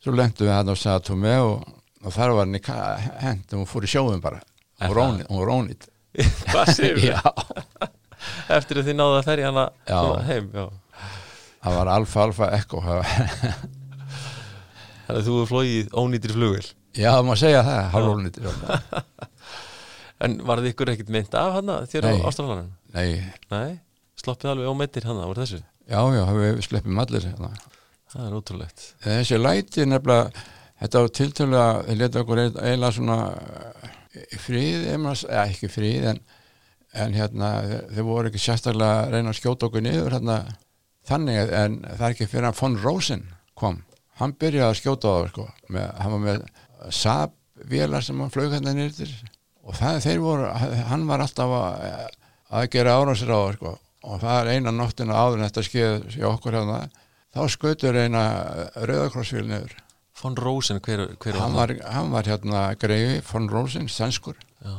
svo 0.00 0.16
lendum 0.16 0.48
við 0.48 0.54
hann 0.56 0.72
á 0.72 0.76
Satome 0.76 1.34
og, 1.44 1.64
og 2.04 2.14
þar 2.16 2.36
var 2.38 2.48
henni 2.48 2.62
hend 3.24 3.54
og 3.54 3.62
hún 3.62 3.70
fór 3.70 3.86
í 3.88 3.92
sjóðum 3.92 4.22
bara. 4.24 4.40
Hún 4.80 5.40
var 5.42 5.52
ónýtt- 5.54 5.88
eftir 8.50 8.80
að 8.80 8.88
þið 8.90 8.96
náðu 8.98 9.18
að 9.20 9.28
ferja 9.28 9.50
svona 9.86 10.24
heim 10.26 10.48
já. 10.54 10.64
það 11.62 11.76
var 11.78 11.90
alfa 11.94 12.24
alfa 12.24 12.48
ekko. 12.58 12.80
það 12.84 13.02
var- 13.04 13.78
Þannig 15.10 15.20
að 15.20 15.26
þú 15.30 15.36
er 15.42 15.48
flóið 15.50 15.94
ónýttir 16.04 16.34
flugvel 16.36 16.66
já, 17.00 17.10
það 17.10 17.26
má 17.28 17.34
segja 17.40 17.62
það, 17.66 17.82
hálf 17.94 18.10
ónýtt 18.14 18.40
En 20.20 20.34
var 20.44 20.60
þið 20.60 20.70
ykkur 20.74 20.90
ekkit 20.92 21.10
mynd 21.14 21.34
af 21.40 21.54
hana 21.56 21.76
þér 21.88 22.06
á 22.06 22.12
Ástralanum? 22.28 22.70
nei, 22.92 23.22
Nei, 23.52 23.78
sloppið 24.20 24.50
alveg 24.52 24.68
ómeittir 24.68 25.06
hana 25.08 25.28
úr 25.30 25.38
þessu? 25.40 25.60
Já, 25.90 26.00
já, 26.12 26.22
við 26.36 26.58
sleppum 26.66 26.98
allir 27.02 27.24
hérna. 27.24 27.48
Það 28.12 28.26
er 28.26 28.34
ótrúlegt. 28.36 28.82
Þessi 29.02 29.38
læti 29.40 29.86
nefnilega 29.88 30.44
þetta 30.82 31.02
var 31.06 31.12
tiltölulega, 31.16 31.80
þeir 31.88 31.98
leta 32.02 32.20
okkur 32.24 32.42
eiginlega 32.44 32.92
svona 32.98 33.16
eh, 33.32 33.96
í 34.36 34.40
frið, 34.44 34.86
eða 34.92 35.44
ekki 35.46 35.70
frið 35.72 36.06
en, 36.12 36.20
en 37.00 37.16
hérna, 37.16 37.50
þeir 37.94 38.06
voru 38.10 38.30
ekki 38.30 38.42
sérstaklega 38.44 39.00
að 39.06 39.14
reyna 39.16 39.32
að 39.32 39.38
skjóta 39.40 39.70
okkur 39.70 39.84
niður 39.86 40.16
hérna, 40.18 40.38
þannig 41.08 41.40
að- 41.46 41.54
en 41.64 41.78
það 41.86 42.06
er 42.06 42.14
ekki 42.16 42.28
fyrir 42.34 42.50
að 42.52 42.60
von 42.60 42.78
Rosen 42.84 43.24
kom 43.56 43.80
hann 44.20 44.36
byrjaði 44.40 44.68
að 44.68 44.78
skjóta 44.78 45.10
á 45.10 45.12
það 45.16 45.28
sko, 45.32 45.46
með, 45.74 45.90
hann 46.00 46.14
var 46.14 46.24
með 46.26 46.48
Saab 46.94 47.36
vélar 47.70 48.04
sem 48.04 48.20
hann 48.22 48.32
flög 48.32 48.54
hérna 48.56 48.72
nýrtir 48.76 49.12
og 49.66 49.76
það, 49.76 50.00
þeir 50.06 50.22
voru, 50.24 50.48
hann 50.90 51.04
var 51.08 51.24
alltaf 51.24 51.52
að, 51.58 52.16
að 52.56 52.66
gera 52.72 52.96
árásir 53.00 53.32
á 53.32 53.38
það 53.40 53.52
sko, 53.58 53.74
og 54.08 54.22
það 54.22 54.40
er 54.40 54.52
eina 54.54 54.72
nóttina 54.74 55.18
áður 55.20 55.40
en 55.42 55.46
þetta 55.48 55.66
skeið 55.66 56.08
hjá 56.16 56.26
okkur 56.30 56.56
hérna. 56.56 56.80
Þá 57.30 57.42
skautur 57.52 57.98
eina 58.00 58.22
rauðakrossvíl 58.74 59.44
niður. 59.46 59.76
Von 60.20 60.34
Rosen, 60.40 60.80
hver, 60.82 61.04
hver 61.22 61.36
hann 61.38 61.54
var, 61.54 61.72
hann 61.92 62.10
var 62.10 62.26
hérna 62.26 62.64
greiði 62.80 63.20
von 63.28 63.46
Rosen, 63.52 63.86
sænskur. 63.92 64.40
Já. 64.64 64.74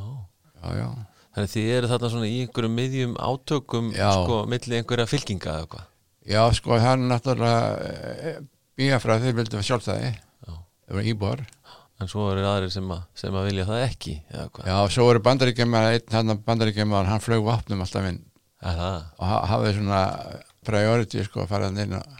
Já, 0.61 0.73
já, 0.77 0.89
Þannig 1.31 1.47
að 1.47 1.53
þið 1.53 1.69
eru 1.77 1.89
þarna 1.93 2.09
svona 2.11 2.27
í 2.27 2.39
einhverjum 2.43 2.73
miðjum 2.75 3.13
átökum 3.23 3.93
Já. 3.95 4.09
sko, 4.17 4.41
milli 4.51 4.77
einhverja 4.81 5.07
fylkinga 5.07 5.53
eða 5.53 5.63
eitthvað? 5.63 5.85
Já 6.27 6.41
sko 6.53 6.77
hann 6.77 7.07
náttúrulega 7.09 8.41
býja 8.79 8.99
frá 9.03 9.17
þeir 9.21 9.35
vildu 9.39 9.63
sjálfstæði. 9.65 10.11
Já. 10.47 10.53
það 10.87 10.99
var 10.99 11.09
íbúar. 11.13 11.43
En 12.01 12.09
svo 12.09 12.31
eru 12.31 12.45
aðrir 12.49 12.71
sem 12.73 12.87
að, 12.89 13.03
sem 13.13 13.35
að 13.37 13.47
vilja 13.51 13.67
það 13.67 13.83
ekki 13.85 14.15
já, 14.65 14.77
svo 14.89 15.03
voru 15.05 15.21
bandaríkjumar 15.21 15.91
einn 15.99 16.31
bandaríkjumar, 16.47 17.05
hann 17.05 17.21
flög 17.21 17.43
vapnum 17.45 17.83
alltaf 17.85 18.07
inn. 18.09 18.23
Og 18.65 19.25
ha- 19.27 19.43
hafði 19.51 19.75
svona 19.77 20.01
priority 20.65 21.21
sko 21.25 21.43
að 21.43 21.51
fara 21.53 21.69
inn 21.69 21.93
og 21.97 22.19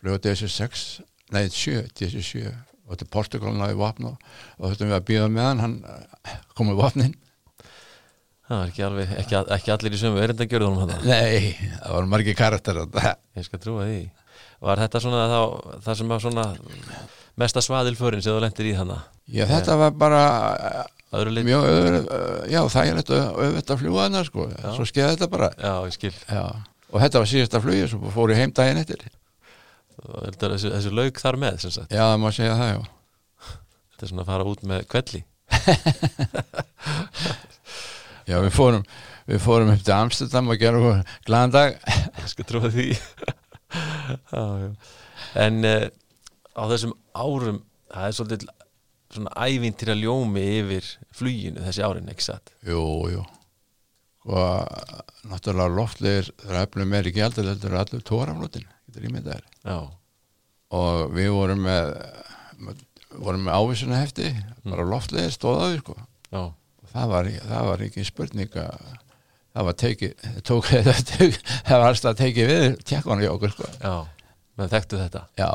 flög 0.00 0.20
á 0.20 0.24
DS6 0.28 0.84
nei, 1.32 1.48
7, 1.48 1.88
DS7 1.96 2.52
og 2.84 2.98
til 3.00 3.08
Portugal 3.08 3.54
náði 3.56 3.76
vapn 3.80 4.10
og, 4.10 4.16
þurftum 4.60 4.90
við 4.90 4.98
að 4.98 5.06
býða 5.08 5.28
með 5.32 5.46
hann 5.48 5.62
hann 5.64 5.76
eh, 5.88 6.34
kom 6.56 6.68
með 6.68 6.82
vapnin 6.82 7.14
Það 8.44 8.58
er 8.60 8.70
ekki, 8.74 8.82
alveg, 8.84 9.12
ekki, 9.22 9.36
ekki 9.56 9.72
allir 9.72 9.94
í 9.96 9.98
sömu 10.02 10.20
erindagjörðunum 10.20 10.90
nei, 11.08 11.54
það 11.80 11.94
voru 11.94 12.10
margir 12.12 12.36
karakter 12.36 12.82
þetta 12.82 13.14
Ég 13.38 13.46
skal 13.46 13.62
trúa 13.62 13.86
því 13.88 14.02
Var 14.64 14.76
þetta 14.84 14.98
svona 15.04 15.22
þá, 15.28 15.40
það 15.84 15.94
sem 16.00 16.08
var 16.14 16.20
svona 16.24 16.44
mesta 17.40 17.60
svaðilförin 17.64 18.22
sem 18.24 18.32
þú 18.34 18.40
lendir 18.44 18.66
í 18.70 18.74
hana 18.78 18.98
Já, 19.24 19.44
þetta 19.48 19.72
var 19.80 19.92
bara 19.98 20.22
Öðru 21.14 21.42
mjög 21.46 21.62
öður, 21.68 21.94
já, 22.50 22.60
það 22.72 22.84
er 22.88 22.94
auðvitað 22.98 23.74
að 23.74 23.80
fljúa 23.82 24.02
hana, 24.08 24.20
sko, 24.26 24.40
svo 24.74 24.84
skeði 24.88 25.10
þetta 25.12 25.28
bara. 25.30 25.48
Já, 25.60 25.72
ég 25.86 25.92
skil. 25.94 26.16
Já. 26.26 26.42
og 26.90 26.98
þetta 27.04 27.20
var 27.22 27.28
síðasta 27.30 27.60
flugið, 27.62 27.86
svo 27.92 28.10
fór 28.14 28.28
ég 28.34 28.40
heim 28.42 28.52
daginn 28.56 28.80
eftir. 28.82 29.00
Þessu, 29.94 30.68
þessu 30.72 30.90
lauk 30.94 31.16
þar 31.22 31.36
með 31.44 31.54
sem 31.62 31.72
sagt. 31.76 31.90
já, 31.94 32.02
það 32.02 32.18
má 32.24 32.28
segja 32.34 32.56
það, 32.58 32.70
já. 32.72 32.80
Þetta 33.94 34.02
er 34.06 34.10
svona 34.10 34.24
að 34.24 34.30
fara 34.32 34.48
út 34.50 34.60
með 34.66 34.80
kvelli 34.90 35.20
já, 38.30 38.36
við 38.42 38.50
fórum, 38.56 38.82
við 39.30 39.38
fórum 39.44 39.70
upp 39.70 39.82
til 39.86 39.94
Amsterdam 39.94 40.50
og 40.50 40.58
gerum 40.58 40.82
okkur 40.88 41.02
glaðan 41.28 41.54
dag. 41.54 41.70
Ég 42.24 42.28
skal 42.32 42.46
trúa 42.48 42.68
því. 42.74 42.86
já, 42.90 42.98
já. 43.30 43.34
En 45.44 45.60
uh, 45.68 45.86
á 46.54 46.62
þessum 46.70 46.94
árum 47.14 47.62
það 47.90 48.06
er 48.08 48.16
svolítið 48.18 48.46
svona 49.14 49.46
ævintýra 49.46 49.94
ljómi 49.98 50.44
yfir 50.58 50.88
fluginu 51.14 51.62
þessi 51.64 51.84
árin, 51.86 52.10
ekki 52.10 52.26
satt? 52.26 52.54
Jú, 52.66 52.82
jú. 53.12 53.22
Og 54.24 55.28
náttúrulega 55.28 55.76
loftlegir 55.76 56.30
það 56.40 56.54
er 56.54 56.62
eflum 56.62 56.90
meiri 56.90 57.12
gjaldur 57.14 57.50
heldur 57.50 57.74
en 57.74 57.82
allur 57.82 58.04
tóraflutin, 58.08 58.66
getur 58.88 59.06
ímyndað 59.10 59.36
þér. 59.36 59.46
Já, 59.68 59.78
og 60.74 61.14
við 61.14 61.30
vorum 61.36 61.64
með 61.66 61.92
vorum 63.14 63.46
með 63.46 63.58
ávísuna 63.60 64.00
hefti 64.00 64.30
bara 64.64 64.86
loftlegir 64.88 65.34
stóðaði, 65.34 65.80
sko. 65.82 65.96
Og 66.34 66.90
það 66.90 67.10
var, 67.12 67.30
það 67.50 67.68
var 67.68 67.84
ekki 67.86 68.06
spurning 68.08 68.58
að 68.58 68.88
það 69.54 69.68
var 69.68 69.78
tekið 69.84 70.28
tók, 70.46 70.68
það 71.68 71.78
var 71.78 71.88
alltaf 71.88 72.18
tekið 72.20 72.50
við 72.52 72.68
tjekkonu 72.82 73.24
hjá 73.24 73.32
okkur 73.36 73.54
sko. 73.54 73.70
já 73.80 73.94
menn 74.58 74.70
þekktu 74.70 75.00
þetta. 75.00 75.26
Já, 75.40 75.50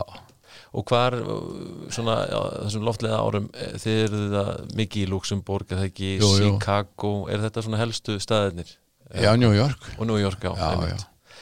Og 0.69 0.85
hvar, 0.85 1.15
uh, 1.17 1.85
svona, 1.89 2.19
já, 2.29 2.39
þessum 2.67 2.83
loftlega 2.85 3.17
árum 3.17 3.47
eh, 3.57 3.71
þið 3.81 3.95
eru 4.03 4.19
það 4.35 4.49
mikið 4.77 5.01
í 5.01 5.07
Luxemburg 5.09 5.71
eða 5.73 5.88
ekki, 5.88 6.09
Jú, 6.19 6.27
jú. 6.29 6.51
Chicago 6.59 7.13
er 7.33 7.41
þetta 7.41 7.63
svona 7.65 7.79
helstu 7.81 8.17
staðirnir? 8.21 8.75
Já, 9.17 9.31
New 9.41 9.55
York. 9.57 9.88
Og 9.97 10.05
New 10.05 10.19
York, 10.21 10.45
já, 10.45 10.51
já, 10.59 10.91
já. 10.91 11.39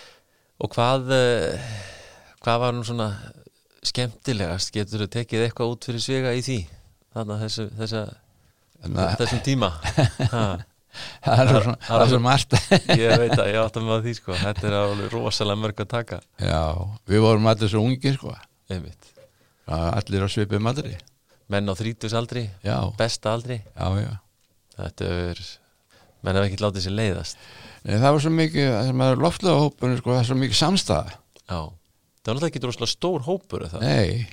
Og 0.63 0.71
hvað 0.71 1.11
uh, 1.11 1.67
hvað 2.39 2.61
var 2.63 2.77
nú 2.77 2.85
svona 2.87 3.09
skemmtilegast, 3.87 4.71
getur 4.75 5.03
þú 5.03 5.09
tekið 5.17 5.43
eitthvað 5.49 5.75
út 5.75 5.89
fyrir 5.89 6.03
svega 6.07 6.31
í 6.31 6.45
því? 6.47 6.57
Þannig 7.17 7.35
að 7.35 7.43
þessu, 7.43 7.67
þessa, 7.81 8.05
þessum 9.19 9.43
tíma 9.43 9.73
það 11.25 11.43
er 11.43 11.51
svona, 11.67 11.77
það 11.87 11.97
er 11.97 12.05
er 12.05 12.11
svo 12.13 12.21
margt. 12.23 12.57
Ég 13.03 13.21
veit 13.23 13.35
að 13.35 13.51
ég 13.51 13.77
mig 13.83 13.93
að 13.97 14.07
því 14.07 14.15
sko. 14.19 14.37
Þetta 14.41 14.67
er 14.69 14.77
alveg 14.79 15.13
rosalega 15.13 15.61
mörg 15.63 15.83
að 15.83 15.91
taka. 15.93 16.19
Já, 16.41 16.63
við 17.11 17.23
vorum 17.27 17.51
allir 17.51 17.73
svo 17.73 17.83
ungir 17.85 18.17
sko. 18.17 18.33
einmitt, 18.71 19.13
allir 19.67 20.25
á 20.25 20.29
svipum 20.31 20.67
aldri. 20.67 20.97
Menn 21.47 21.71
á 21.71 21.73
þrítusaldri 21.79 22.49
besta 22.99 23.31
aldri, 23.31 23.61
já, 23.63 23.87
já. 24.03 24.11
Þetta 24.77 25.13
er 25.21 25.39
menn 26.25 26.35
hef 26.35 26.49
ekki 26.49 26.59
látið 26.59 26.83
sér 26.83 26.95
leiðast. 26.97 27.39
Nei, 27.87 27.95
það 28.01 28.11
var 28.11 28.23
svo 28.23 28.31
mikið, 28.35 28.73
það 28.75 29.01
er 29.05 29.21
loftlega 29.23 29.61
hópunni 29.61 29.99
sko, 30.01 30.11
það 30.11 30.19
er 30.19 30.27
svo 30.27 30.37
mikið 30.41 30.59
samstæða 30.59 31.13
já, 31.13 31.19
það 31.47 31.61
var 31.63 32.35
náttúrulega 32.35 32.49
ekki 32.51 32.61
rosalega 32.65 32.91
stór 32.91 33.25
hópur 33.27 33.65
Nei, 33.79 34.25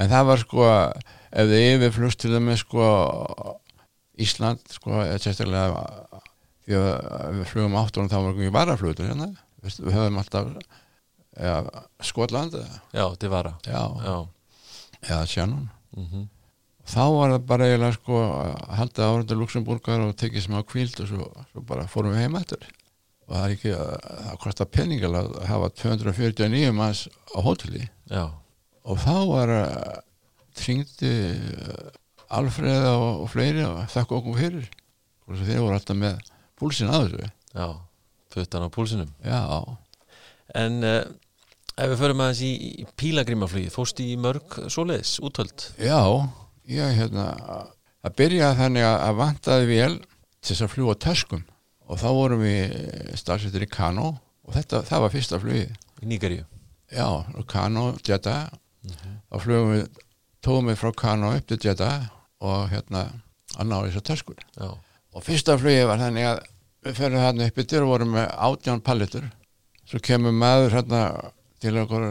en 0.00 0.10
það 0.10 0.28
var 0.30 0.42
sko 0.42 0.64
ef 0.66 1.50
þið 1.52 1.66
yfirflust 1.76 2.22
til 2.24 2.32
þeim 2.34 2.50
sko 2.58 2.88
Ísland 4.20 4.74
sko, 4.74 5.04
sérstaklega 5.20 5.84
því 6.66 6.80
að 6.80 7.38
við 7.38 7.46
flugum 7.52 7.78
áttunum 7.80 8.10
þá 8.12 8.18
var 8.18 8.34
ekki 8.34 8.52
varaflutur 8.54 9.08
hérna. 9.10 9.30
Við 9.64 9.94
höfum 9.94 10.20
alltaf 10.20 10.52
ja, 11.36 11.56
Skotland 12.04 12.56
já, 12.56 13.06
til 13.20 13.32
vara. 13.32 13.54
Já, 13.66 13.82
já, 14.04 14.16
eða 15.08 15.24
Shannon. 15.28 15.66
Mm 15.96 16.28
þá 16.90 17.04
var 17.14 17.32
það 17.34 17.46
bara 17.46 17.66
eiginlega 17.68 17.94
sko 17.94 18.20
að 18.24 18.52
halda 18.80 19.06
árundur 19.06 19.38
Luxemburgar 19.38 20.04
og 20.04 20.16
tekið 20.18 20.46
smá 20.46 20.60
kvíld 20.66 20.96
og 21.04 21.10
svo, 21.10 21.26
svo 21.52 21.64
bara 21.68 21.86
fórum 21.90 22.14
við 22.14 22.24
heim 22.24 22.38
eftir 22.40 22.64
og 23.30 23.36
það 23.36 23.44
er 23.44 23.54
ekki 23.54 23.72
að 23.76 23.90
það 24.10 24.38
kostar 24.42 24.68
peningal 24.74 25.12
að 25.20 25.28
hafa 25.46 25.68
249 25.78 26.72
manns 26.74 27.04
á 27.30 27.38
hóteli. 27.46 27.84
Já, 28.10 28.24
og 28.82 28.98
þá 28.98 29.14
var 29.30 29.52
tringdi 30.58 31.12
Alfreð 32.38 32.88
og, 32.92 33.06
og 33.24 33.30
fleiri 33.32 33.64
og 33.66 33.84
þakka 33.90 34.18
okkur 34.20 34.38
fyrir. 34.38 34.66
Og 35.26 35.38
þeir 35.42 35.62
voru 35.62 35.76
alltaf 35.76 35.98
með 35.98 36.20
púlsin 36.58 36.90
að 36.92 37.08
þessu. 37.08 37.30
Já 37.54 37.68
puttan 38.30 38.66
á 38.66 38.68
púlsinum. 38.70 39.10
Já, 39.24 39.42
en 40.54 40.84
uh, 40.84 41.02
Ef 41.80 41.88
við 41.94 42.00
förum 42.02 42.20
aðeins 42.20 42.40
í, 42.44 42.50
í 42.82 42.86
pílagrímaflugið, 42.98 43.70
fórst 43.72 44.00
í 44.04 44.10
mörg 44.20 44.56
svoleiðis, 44.68 45.14
útöld? 45.24 45.62
Já, 45.80 46.02
ég 46.68 46.98
hérna 46.98 47.30
að 48.04 48.16
byrja 48.18 48.50
þannig 48.58 48.84
að, 48.84 48.96
að 49.06 49.20
vantaði 49.20 49.68
vel 49.70 49.94
til 50.02 50.50
þess 50.50 50.64
að 50.66 50.72
fljúa 50.74 50.96
töskum. 51.00 51.46
Og 51.88 52.02
þá 52.02 52.08
vorum 52.18 52.44
við 52.44 52.74
starfsettir 53.16 53.64
í 53.64 53.70
Kano 53.70 54.10
og 54.10 54.52
þetta, 54.58 54.82
það 54.90 55.04
var 55.06 55.14
fyrsta 55.14 55.40
flugið. 55.40 55.72
Í 56.02 56.10
Nígeríu? 56.10 56.44
Já, 56.92 57.06
og 57.08 57.48
Kano, 57.48 57.86
Jeddah. 58.04 58.50
Þá 58.90 59.40
flugum 59.46 59.72
við, 59.78 60.04
tóðum 60.44 60.72
við 60.74 60.80
frá 60.82 60.92
Kano 61.00 61.32
upp 61.38 61.48
til 61.48 61.62
Jeddah 61.64 62.10
og 62.40 62.70
hérna 62.72 63.04
að 63.56 63.68
ná 63.68 63.76
þessar 63.84 64.06
töskur. 64.10 64.40
Já. 64.56 64.70
og 65.12 65.26
fyrsta 65.26 65.58
flugið 65.58 65.86
var 65.90 66.00
þannig 66.00 66.28
að 66.30 66.40
við 66.86 66.96
fyrir 66.96 67.24
þarna 67.24 67.46
upp 67.50 67.62
yfir 67.64 67.84
og 67.84 67.92
vorum 67.92 68.12
með 68.16 68.26
átján 68.48 68.82
pallitur 68.84 69.26
svo 69.90 69.98
kemur 70.06 70.32
maður 70.32 70.76
hérna 70.78 71.00
til 71.60 71.74
okkur 71.82 72.04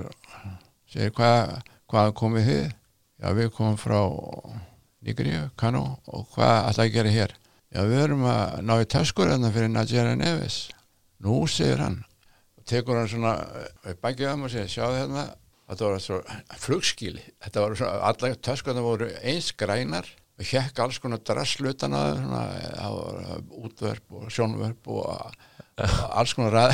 segir 0.92 1.14
hvað 1.16 1.62
hvaðan 1.90 2.18
komið 2.18 2.50
þið? 2.50 2.66
Já 3.20 3.30
við 3.36 3.54
komum 3.56 3.78
frá 3.80 4.00
Nígríu, 5.04 5.46
Kano 5.60 5.84
og 6.12 6.28
hvað 6.34 6.70
ætla 6.70 6.86
að 6.86 6.94
gera 6.94 7.14
hér? 7.14 7.34
Já 7.72 7.82
við 7.88 8.04
erum 8.04 8.26
að 8.28 8.60
ná 8.68 8.74
í 8.82 8.88
töskur 8.90 9.32
hérna 9.32 9.52
fyrir 9.54 9.72
Najera 9.72 10.16
Neves. 10.20 10.70
Nú 11.24 11.42
segir 11.48 11.84
hann 11.84 12.02
og 12.60 12.66
tekur 12.68 13.00
hann 13.00 13.10
svona 13.12 13.36
við 13.86 14.00
bækið 14.04 14.34
um 14.34 14.46
og 14.48 14.54
segir 14.54 14.72
sjáðu 14.74 15.02
hérna 15.02 15.26
þetta 15.70 15.90
var 15.90 16.02
svo 16.04 16.20
flugskíli 16.64 17.22
þetta 17.44 17.64
var 17.64 17.76
svo, 17.78 17.92
allar 18.10 18.40
töskurna 18.46 18.84
voru 18.86 19.10
eins 19.22 19.52
grænar. 19.58 20.08
Og 20.40 20.48
hjekk 20.48 20.78
alls 20.80 21.02
konar 21.04 21.20
drasslutan 21.28 21.96
að 21.98 22.14
þeim, 22.14 22.28
svona, 22.30 22.44
það 22.78 22.94
var 22.96 23.42
útverp 23.68 24.14
og 24.16 24.30
sjónverp 24.32 24.88
og, 24.96 25.34
og 25.84 26.06
alls 26.22 26.36
konar 26.38 26.72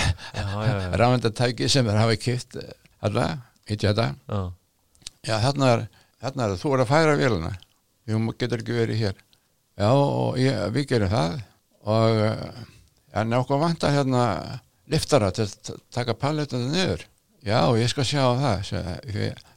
rafendatæki 1.01 1.69
sem 1.73 1.87
þeir 1.89 1.97
hafa 1.97 2.19
kipt 2.21 2.59
alla 3.05 3.25
í 3.65 3.73
þetta? 3.73 4.11
Já. 4.29 4.43
já 5.31 5.35
þarna 5.47 5.71
er, 5.71 5.83
þarna 6.21 6.45
er 6.45 6.61
þú 6.61 6.75
er 6.75 6.83
að 6.85 6.91
færa 6.91 7.17
vélina. 7.17 7.51
Þú 8.05 8.21
getur 8.37 8.61
ekki 8.61 8.77
verið 8.77 9.01
hér. 9.01 9.25
Já 9.81 9.89
og 9.89 10.37
ég, 10.39 10.61
við 10.77 10.87
gerum 10.93 11.13
það. 11.15 11.41
Og 11.89 12.21
eh, 12.21 12.61
en 13.17 13.37
okkur 13.39 13.61
vantar 13.65 13.97
hérna 13.97 14.23
liftara 14.93 15.31
til 15.33 15.47
að 15.49 15.81
taka 15.93 16.13
palletinu 16.21 16.69
niður 16.69 17.09
já 17.45 17.59
ég 17.79 17.91
skal 17.91 18.07
sjá 18.07 18.23
á 18.25 18.33
það. 18.41 18.71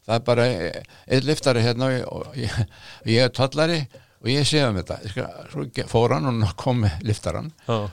Það 0.09 0.15
er 0.17 0.25
bara 0.25 0.47
einn 0.49 1.27
liftari 1.27 1.65
hérna 1.65 1.89
og 1.89 2.37
ég, 2.39 2.53
og 2.53 3.11
ég, 3.11 3.25
er 3.25 3.33
tollari 3.35 3.81
og 4.23 4.31
ég 4.33 4.47
sé 4.49 4.63
um 4.67 4.79
þetta. 4.79 5.01
Skal, 5.13 5.89
fór 5.91 6.17
hann 6.17 6.31
og 6.33 6.55
kom 6.61 6.85
með 6.85 7.05
liftaran 7.09 7.51
og, 7.69 7.89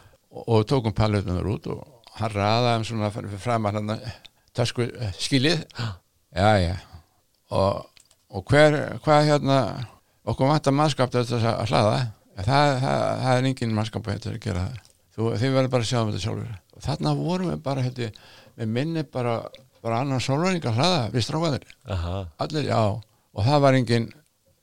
og 0.46 0.66
tókum 0.70 0.96
palletunar 0.96 1.48
út 1.52 1.70
og 1.74 1.84
hann 2.20 2.36
raðaði 2.36 2.82
um 2.82 2.88
svona 2.92 3.12
fram 3.44 3.70
að 3.70 3.80
hann 3.82 3.96
tasku 4.56 4.88
eh, 4.88 5.16
skilið. 5.20 5.66
Já. 5.80 5.94
Já 6.36 6.76
og, 7.56 7.86
og 8.36 8.52
hver, 8.52 8.78
hvað 9.04 9.30
hérna 9.30 9.60
okkur 10.26 10.50
vantar 10.50 10.76
mannskap 10.76 11.12
til 11.14 11.24
þess 11.24 11.46
að 11.46 11.70
hlaða? 11.70 12.00
Ja, 12.36 12.44
það, 12.44 12.72
það, 12.82 13.04
það 13.22 13.38
er 13.38 13.50
engin 13.50 13.76
mannskap 13.76 14.10
til 14.10 14.34
að 14.34 14.42
gera 14.44 14.66
það. 14.66 14.80
Þú, 15.16 15.28
þið 15.40 15.54
verður 15.56 15.72
bara 15.72 15.86
að 15.86 15.92
sjá 15.92 16.00
um 16.02 16.10
þetta 16.10 16.24
sjálfur 16.26 16.56
og 16.76 16.84
þarna 16.84 17.14
vorum 17.16 17.52
við 17.54 17.62
bara 17.64 17.84
hérna, 17.86 18.10
með 18.60 18.74
minni 18.76 19.04
bara, 19.08 19.36
bara 19.86 20.02
annan 20.04 20.24
sólværing 20.24 20.66
að 20.66 20.80
hlaða 20.80 21.02
við 21.14 21.26
stráfaðir 21.28 21.66
Aha. 21.96 22.20
allir, 22.46 22.70
já, 22.72 22.80
og 23.36 23.46
það 23.50 23.64
var 23.66 23.78
engin 23.80 24.08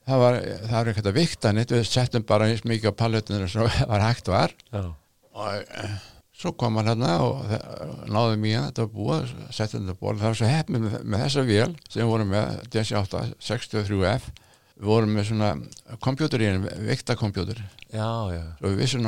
það 0.03 0.23
var, 0.25 0.37
það 0.67 0.73
var 0.79 0.89
ekkert 0.93 1.11
að 1.13 1.19
vikta 1.21 1.51
neitt 1.55 1.71
við 1.71 1.85
settum 1.87 2.25
bara 2.27 2.49
eins 2.51 2.65
mikið 2.67 2.91
á 2.91 2.99
palletunir 2.99 3.51
sem 3.51 3.69
var 3.93 4.03
hægt 4.03 4.27
var 4.31 4.51
Já. 4.73 4.81
og 5.33 5.75
eh, 5.79 5.93
svo 6.35 6.51
kom 6.59 6.75
hann 6.79 6.89
hérna 6.91 7.13
og 7.23 7.43
náðum 8.11 8.43
í 8.49 8.55
hann, 8.57 8.67
þetta 8.71 8.87
búið 8.91 9.31
settum 9.55 9.85
þetta 9.85 9.99
búið, 10.01 10.19
það 10.23 10.31
var 10.33 10.39
svo 10.41 10.49
heppið 10.51 10.83
með, 10.87 10.97
með 11.13 11.23
þessa 11.23 11.45
vél 11.47 11.69
sem 11.93 12.09
vorum 12.11 12.33
með, 12.33 12.57
DS8 12.73 13.21
63F, 13.47 14.27
við 14.73 14.89
vorum 14.91 15.15
með 15.15 15.29
svona 15.29 15.53
kompjútur 16.03 16.43
í 16.43 16.49
henni, 16.49 16.75
vikta 16.89 17.15
kompjútur 17.19 17.61
Já, 17.93 18.09
já. 18.33 18.41
og 18.59 18.65
við 18.67 18.81
vissum 18.81 19.07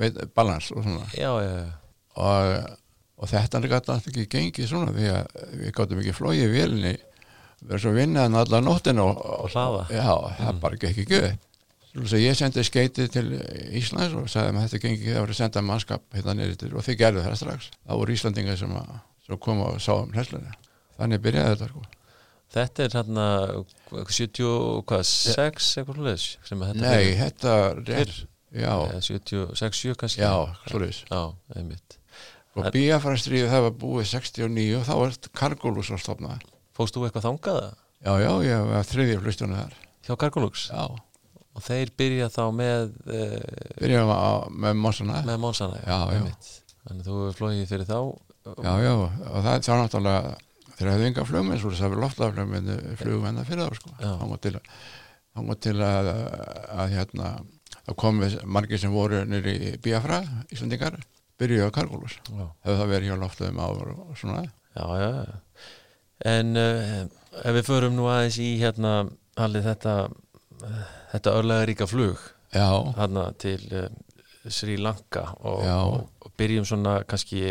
veit, 0.00 0.18
balans 0.34 0.72
og 0.74 0.82
svona 0.82 1.06
Já, 1.14 1.30
já, 1.44 1.52
já. 1.60 1.70
og, 2.16 2.74
og 3.16 3.30
þetta 3.30 3.60
er 3.62 3.74
alltaf 3.78 4.08
ekki 4.10 4.26
gengið 4.32 4.68
svona 4.70 4.92
því 4.92 5.06
að 5.12 5.44
við 5.62 5.74
gáttum 5.78 6.00
ekki 6.02 6.14
flóið 6.16 6.42
í 6.44 6.52
vélinni 6.52 6.94
verið 7.66 7.82
svo 7.86 7.92
vinnaðan 7.96 8.38
allar 8.42 8.64
nóttina 8.64 9.04
og, 9.08 9.20
Og 9.46 9.50
hlaða. 9.54 9.86
já, 9.90 10.10
það 10.40 10.60
bara 10.60 10.80
gekk 10.82 11.02
ekki 11.06 11.20
upp. 11.24 11.42
Svo 11.96 12.18
ég 12.20 12.36
sendi 12.36 12.60
skeitið 12.66 13.06
til 13.14 13.26
Íslands 13.80 14.12
og 14.20 14.26
sagði 14.28 14.52
að 14.52 14.66
þetta 14.66 14.80
gengi 14.82 15.06
það 15.14 15.22
var 15.22 15.30
að 15.32 15.38
senda 15.38 15.62
mannskap 15.64 16.02
hérna 16.12 16.34
niður 16.36 16.58
til 16.60 16.72
og 16.76 16.84
þið 16.84 16.98
gerðu 17.00 17.22
það 17.24 17.36
strax. 17.40 17.70
Það 17.86 18.00
voru 18.02 18.16
Íslandingar 18.18 18.58
sem, 18.60 18.74
að, 18.76 18.90
sem 19.24 19.40
kom 19.46 19.62
og 19.64 19.78
sá 19.80 19.92
um 19.96 20.12
hlæslunni 20.12 20.52
þannig 20.98 21.22
byrjaði 21.24 21.54
þetta 21.54 21.70
sko. 21.72 21.84
Þetta 22.56 22.84
er 22.84 22.94
hérna 22.98 23.24
70, 23.90 24.50
hvað, 24.86 25.02
6 25.08 25.70
eitthvað 25.80 26.02
hlutis 26.02 26.26
sem 26.46 26.60
að 26.62 26.74
þetta 26.74 26.84
nei, 26.84 27.06
er 27.08 27.16
þetta 27.24 27.54
rétt 27.80 28.18
já, 28.52 28.74
Eða 28.76 29.00
76, 29.08 29.80
7 29.88 29.96
kannski? 30.04 30.22
Já, 30.22 30.34
svoleiðis. 30.68 31.00
Já, 31.08 31.22
einmitt 31.56 31.96
og 32.56 32.70
Bíafara 32.74 33.20
stríði 33.20 33.50
það 33.52 33.66
var 33.66 33.74
búið 33.80 34.12
69 34.12 34.68
og 34.78 34.86
þá 34.88 34.94
var 35.00 35.18
Kargólus 35.36 35.92
að 35.92 36.04
stopna 36.04 36.38
Fóst 36.76 36.96
þú 36.96 37.06
eitthvað 37.06 37.28
þangaða 37.30 37.68
já, 38.04 38.12
já, 38.20 38.30
ég 38.44 38.70
var 38.70 38.86
þriðja 38.86 39.20
flustjónu 39.24 39.58
þar. 39.58 39.76
Hjá 40.06 40.14
Cargolux? 40.20 40.66
Já, 40.70 40.84
og 41.56 41.64
þeir 41.64 41.92
byrja 41.98 42.28
þá 42.32 42.42
með 42.54 42.92
uh, 43.08 43.38
byrjaðum 43.80 44.12
á, 44.12 44.28
með 44.66 44.76
Mossana 44.84 45.22
með 45.26 45.40
Monsana 45.42 45.80
Já, 45.82 45.96
já. 45.96 46.18
einmitt. 46.18 46.50
Þannig 46.86 47.08
þú 47.08 47.22
flóið 47.34 47.62
fyrir 47.72 47.88
þá. 47.88 47.98
Já, 48.46 48.72
já, 48.84 48.92
og 48.94 49.40
það 49.42 49.52
er 49.54 49.64
þá 49.66 49.72
náttúrulega 49.80 50.36
þeir 50.76 50.90
hefðu 50.92 51.08
enga 51.08 51.26
flugmenn, 51.26 51.58
svo 51.62 51.72
það 51.74 51.92
var 51.94 52.02
loftaflugmenn 52.04 52.72
flugum 53.00 53.26
enn 53.30 53.40
að 53.42 53.50
fyrir 53.50 53.64
það 53.64 53.80
sko. 53.80 53.92
Já. 53.96 54.12
þá 54.20 54.36
til, 54.44 54.52
að, 54.54 54.70
þangað 55.38 55.60
til 55.66 55.76
að, 55.88 56.10
að 56.76 56.94
hérna, 56.94 57.30
það 57.80 57.98
komið 58.04 58.36
margir 58.58 58.82
sem 58.82 58.94
voru 58.94 59.22
nýri 59.26 59.56
Biafra 59.82 60.20
Íslandingar, 60.52 61.00
byrjuðu 61.40 61.68
á 61.68 61.76
Kargólus 61.76 62.16
Já, 62.18 62.46
hefðu 62.66 62.78
það 62.80 62.92
verið 62.94 63.10
hjá 63.10 63.18
loftuðum 63.22 63.62
áður 63.62 63.92
og 63.94 64.14
svona? 64.20 64.44
Já, 64.76 64.84
já. 65.00 65.08
já. 65.16 65.66
En 66.36 66.60
uh, 66.60 67.02
ef 67.42 67.58
við 67.58 67.68
förum 67.68 67.96
nú 67.96 68.08
aðeins 68.12 68.40
í 68.40 68.50
hérna 68.60 68.94
allir 69.36 69.66
þetta 69.66 69.96
uh, 70.08 70.84
þetta 71.12 71.36
örlega 71.40 71.68
ríka 71.68 71.88
flug 71.90 72.20
já, 72.54 72.68
hérna 72.96 73.28
til 73.40 73.60
uh, 73.72 73.90
Sri 74.48 74.76
Lanka 74.80 75.26
og, 75.42 75.64
og, 75.66 75.98
og 76.22 76.36
byrjum 76.38 76.66
svona 76.68 77.00
kannski 77.08 77.50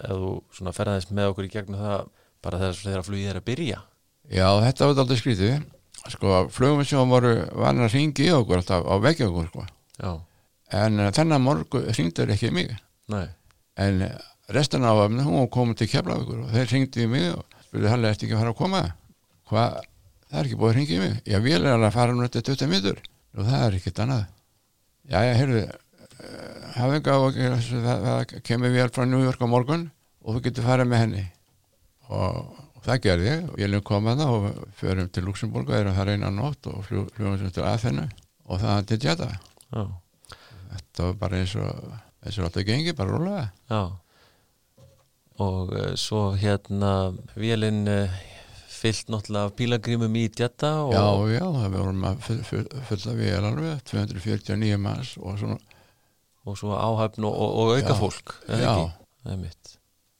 ef 0.00 0.16
þú 0.16 0.32
svona 0.56 0.72
ferðaðist 0.74 1.12
með 1.14 1.32
okkur 1.32 1.48
í 1.48 1.52
gegnum 1.52 1.80
það 1.80 2.08
bara 2.44 2.60
þegar, 2.62 2.80
þegar 2.80 3.06
flugið 3.06 3.30
er 3.30 3.38
að 3.40 3.46
byrja. 3.50 3.82
Já, 4.30 4.46
þetta 4.64 4.88
var 4.88 5.02
aldrei 5.02 5.20
skrítið. 5.20 5.68
Sko, 6.08 6.36
flugum 6.54 6.86
sem 6.88 7.12
voru 7.12 7.34
vann 7.60 7.82
að 7.84 7.94
ringi 7.96 8.30
okkur 8.32 8.62
alltaf 8.62 8.86
á 8.88 8.94
veggi 9.02 9.26
okkur 9.26 9.50
sko. 9.50 9.64
Já, 10.00 10.12
en 10.76 11.00
uh, 11.00 11.10
þennan 11.14 11.44
morgu 11.44 11.82
ringdur 11.90 12.32
ekki 12.34 12.52
mig. 12.54 12.72
Nei, 13.10 13.26
en 13.80 14.04
restan 14.54 14.86
af 14.86 15.04
öfni 15.06 15.24
hún 15.26 15.50
komin 15.52 15.78
til 15.78 15.90
Keflavíkur 15.90 16.44
og 16.44 16.50
þeir 16.54 16.72
ringdi 16.74 17.04
í 17.06 17.10
mig 17.10 17.30
og 17.34 17.44
spurði 17.66 17.92
Halli, 17.92 18.10
ertu 18.10 18.26
ekki 18.26 18.36
að 18.36 18.42
fara 18.42 18.54
að 18.54 18.60
koma? 18.60 18.82
Hvað, 19.50 19.76
það 20.28 20.40
er 20.40 20.48
ekki 20.48 20.58
búið 20.60 20.72
að 20.72 20.78
ringi 20.78 20.96
í 20.96 21.02
mig. 21.04 21.14
Ég 21.30 21.44
vil 21.46 21.60
er 21.60 21.72
alveg 21.74 21.90
að 21.90 21.96
fara 21.98 22.16
nú 22.16 22.26
eftir 22.26 22.46
20 22.50 22.70
mitur 22.70 23.02
og 23.36 23.46
það 23.46 23.66
er 23.66 23.78
ekkert 23.78 24.02
annað. 24.04 24.24
Já, 25.10 25.18
já, 25.26 25.32
heyrðu 25.38 25.62
hafði 26.76 26.98
ekki 27.00 27.14
á 27.14 27.18
það, 27.18 28.06
það 28.06 28.34
kemur 28.46 28.74
vél 28.74 28.90
frá 28.94 29.06
New 29.08 29.22
York 29.24 29.42
á 29.42 29.46
morgun 29.50 29.86
og 30.20 30.36
þú 30.36 30.42
getur 30.46 30.66
farið 30.66 30.90
með 30.90 31.04
henni. 31.04 31.24
Og, 32.10 32.40
og 32.76 32.82
það 32.86 33.02
gerði 33.06 33.30
ég. 33.30 33.46
Og 33.50 33.62
ég 33.62 33.70
lefum 33.70 33.86
komað 33.90 34.22
það 34.24 34.34
og 34.36 34.64
förum 34.80 35.10
til 35.14 35.26
Luxemburg 35.26 35.70
og 35.70 35.78
erum 35.78 35.96
það 35.96 36.10
reyna 36.10 36.32
nótt 36.34 36.70
og 36.70 36.82
flugum 36.86 37.38
sem 37.40 37.54
til 37.54 37.66
Aþenu 37.66 38.06
og 38.50 38.60
það 38.60 38.86
til 38.90 39.00
Jetta 39.04 39.30
já, 39.30 39.82
þetta 40.74 41.08
var 41.08 41.18
bara 41.24 41.40
eins 41.42 41.54
og 41.58 41.92
eins 42.20 42.38
og 42.38 42.46
alltaf 42.48 42.66
gengi, 42.68 42.94
bara 42.96 43.16
rólega 43.16 43.46
já 43.70 43.82
og 45.40 45.72
uh, 45.72 45.94
svo 45.96 46.34
hérna 46.36 47.14
vélinn 47.38 47.88
uh, 47.88 48.18
fyllt 48.80 49.08
náttúrulega 49.12 49.48
af 49.48 49.56
pílagrímum 49.56 50.14
í 50.16 50.26
djetta 50.32 50.70
og, 50.84 50.94
Já, 50.94 51.04
já, 51.36 51.44
það 51.56 51.74
vorum 51.76 52.06
að 52.08 52.22
full, 52.26 52.38
full, 52.48 52.68
fulla 52.88 53.16
vél 53.18 53.48
alveg, 53.50 53.82
249 53.90 54.78
manns 54.80 55.14
og 55.20 55.36
svona, 55.40 55.58
og 56.48 56.56
svo 56.60 56.72
áhæfn 56.76 57.26
og, 57.28 57.34
og, 57.34 57.58
og 57.60 57.74
auka 57.76 57.92
Já. 57.92 57.98
fólk 58.00 58.34
Já. 58.48 58.72
Það 59.20 59.34
er 59.34 59.42
mitt 59.42 59.74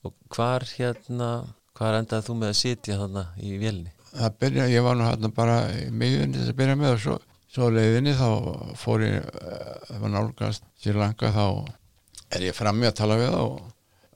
og 0.05 0.13
hvar 0.33 0.65
hérna 0.77 1.31
hvar 1.77 1.97
endaði 1.97 2.27
þú 2.27 2.37
með 2.37 2.53
að 2.53 2.59
sitja 2.61 2.99
þarna 3.01 3.25
í 3.41 3.55
vélinni? 3.61 3.93
það 4.11 4.37
byrja, 4.43 4.69
ég 4.73 4.85
var 4.85 4.97
nú 4.97 5.05
hérna 5.07 5.29
bara 5.33 5.57
í 5.73 5.85
miðunni 5.93 6.37
þess 6.41 6.53
að 6.53 6.57
byrja 6.61 6.77
með 6.81 6.95
og 6.95 7.03
svo, 7.05 7.17
svo 7.51 7.67
leiðinni 7.73 8.15
þá 8.15 8.27
fór 8.79 9.03
ég, 9.05 9.27
eh, 9.27 9.69
það 9.89 10.01
var 10.05 10.13
nálgast 10.15 10.65
Sri 10.79 10.95
Lanka 10.95 11.31
þá 11.35 11.45
er 12.31 12.47
ég 12.47 12.55
frammi 12.55 12.87
að 12.87 12.97
tala 13.01 13.17
við 13.19 13.37
og, 13.37 13.57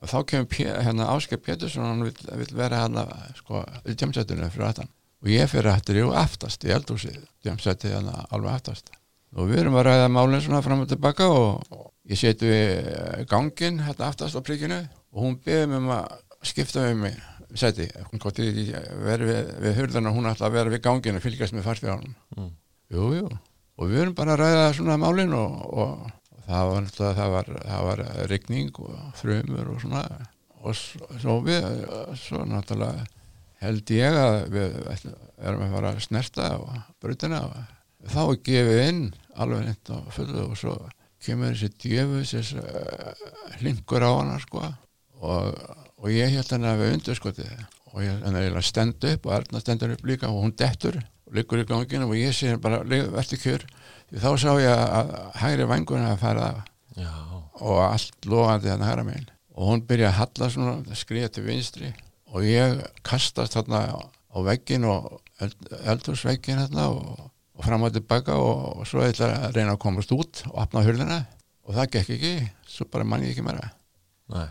og 0.00 0.12
þá 0.12 0.18
kemur 0.30 0.60
hérna 0.86 1.10
Áskei 1.12 1.40
Pétursson, 1.40 1.84
hann 1.84 2.04
vill, 2.06 2.16
vill 2.40 2.54
vera 2.56 2.84
hérna 2.84 3.06
sko, 3.36 3.64
í 3.84 3.96
djamsættunum 3.96 4.52
fyrir 4.54 4.70
aftan. 4.70 4.92
Og 5.24 5.32
ég 5.32 5.48
fyrir 5.50 5.72
aftur 5.72 5.98
ég 5.98 6.16
aftast 6.16 6.64
í 6.64 6.72
eldhúsið, 6.72 7.18
djamsætti 7.44 7.92
hérna 7.92 8.26
alveg 8.30 8.56
aftast. 8.56 8.92
Og 9.36 9.50
við 9.50 9.64
erum 9.64 9.76
að 9.76 9.88
ræða 9.90 10.10
málinn 10.12 10.44
svona 10.44 10.62
fram 10.64 10.84
og 10.84 10.88
tilbaka 10.88 11.28
og, 11.28 11.64
og 11.74 11.88
ég 12.08 12.20
seti 12.20 12.48
við 12.48 13.24
gangin 13.28 13.82
hérna 13.84 14.08
aftast 14.08 14.38
á 14.38 14.40
príkinu 14.44 14.78
og 15.12 15.24
hún 15.24 15.40
beði 15.44 15.72
mig 15.72 15.82
um 15.82 15.90
að 15.96 16.14
skipta 16.46 16.86
við 16.88 17.00
mig. 17.04 17.24
Seti, 17.56 17.86
hvort 18.10 18.38
ég 18.42 18.48
ekki 18.50 18.80
verið 19.04 19.28
við, 19.30 19.50
við 19.62 19.76
hurðana, 19.80 20.12
hún 20.12 20.28
ætla 20.28 20.48
að 20.48 20.56
vera 20.56 20.72
við 20.72 20.80
ganginu 20.84 21.20
fylgjast 21.22 21.56
með 21.56 21.68
farþjóðanum 21.68 22.14
Mm. 22.36 22.48
Jú, 22.92 23.10
jú, 23.16 23.26
og 23.76 23.90
við 23.90 24.04
erum 24.04 24.16
bara 24.16 24.36
að 24.36 24.42
ræða 24.42 24.70
svona 24.78 24.98
málin 25.00 25.34
og, 25.36 25.58
og, 25.72 26.06
það 26.46 26.70
var 26.70 26.82
náttúrulega 26.84 27.18
það 27.18 27.32
var, 27.34 27.52
það 27.66 27.86
var 27.88 28.02
rigning 28.30 28.80
og 28.82 28.98
frumur 29.18 29.70
og 29.72 29.80
svona. 29.82 30.02
Og 30.66 30.76
svo, 30.78 31.38
við 31.46 31.64
svo 32.20 32.42
náttúrulega 32.46 33.06
held 33.62 33.92
ég 33.94 34.18
að 34.20 34.36
við 34.52 34.76
erum 34.86 35.64
að 35.66 35.74
fara 35.76 35.92
að 35.92 36.04
snerta 36.04 36.50
á 36.54 36.58
brutina 37.02 37.42
og 37.48 38.10
þá 38.12 38.22
gefið 38.46 38.82
inn 38.84 39.02
alveg 39.34 39.66
neitt 39.66 39.90
á 39.90 39.98
fullu 40.14 40.44
og 40.50 40.58
svo 40.60 40.76
kemur 41.26 41.54
þessi 41.54 41.72
djöfus 41.82 42.34
þessi 42.36 42.62
uh, 42.62 43.24
hlingur 43.60 44.04
á 44.06 44.10
hana 44.12 44.38
sko. 44.42 44.62
Og, 45.16 45.56
og 45.96 46.12
ég 46.12 46.34
held 46.36 46.52
hann 46.52 46.68
að 46.68 46.84
við 46.84 46.94
undirskotið. 46.98 47.52
Og 47.96 48.04
ég 48.04 48.58
stenda 48.66 49.14
upp 49.16 49.26
og 49.26 49.36
Erna 49.38 49.62
stendur 49.62 49.94
upp 49.94 50.04
líka 50.06 50.28
og 50.28 50.44
hún 50.44 50.52
dettur. 50.54 51.00
og 51.00 51.15
liggur 51.34 51.62
í 51.62 51.66
ganginu 51.68 52.08
og 52.08 52.16
ég 52.18 52.34
sé 52.36 52.54
bara 52.62 52.82
verður 52.86 53.40
kjör. 53.42 53.66
Þá 54.14 54.30
sá 54.38 54.50
ég 54.62 54.70
að 54.70 55.14
hægri 55.40 55.68
vanguna 55.68 56.12
að 56.14 56.20
fara 56.22 56.50
Já, 56.96 57.12
og 57.60 57.80
allt 57.82 58.28
lofandi 58.28 58.70
þarna 58.70 58.90
hæra 58.90 59.06
megin. 59.06 59.30
Og 59.56 59.70
hún 59.70 59.82
byrja 59.88 60.10
að 60.10 60.18
halla 60.20 60.50
svona 60.52 60.96
skriða 60.96 61.32
til 61.32 61.46
vinstri. 61.46 61.92
Og 62.32 62.44
ég 62.46 62.80
kastast 63.06 63.56
þarna 63.56 63.82
á, 63.96 64.38
veggin 64.46 64.86
og 64.88 65.18
eld, 65.42 65.56
eldhúsveggin 65.82 66.62
þarna 66.62 66.86
og, 66.92 67.26
og 67.56 67.66
fram 67.66 67.86
og 67.86 67.94
tilbaka 67.96 68.36
og, 68.40 68.80
og 68.80 68.88
svo 68.88 69.04
ætla 69.04 69.32
að 69.48 69.58
reyna 69.58 69.74
að 69.74 69.82
komast 69.84 70.12
út 70.16 70.44
og 70.50 70.60
opna 70.64 70.84
hurðina. 70.86 71.20
Og 71.66 71.76
það 71.76 71.92
gekk 71.96 72.14
ekki. 72.16 72.34
Svo 72.70 72.88
bara 72.92 73.08
mann 73.08 73.24
ég 73.26 73.34
ekki 73.34 73.44
meira. 73.44 73.72
Nei, 74.32 74.48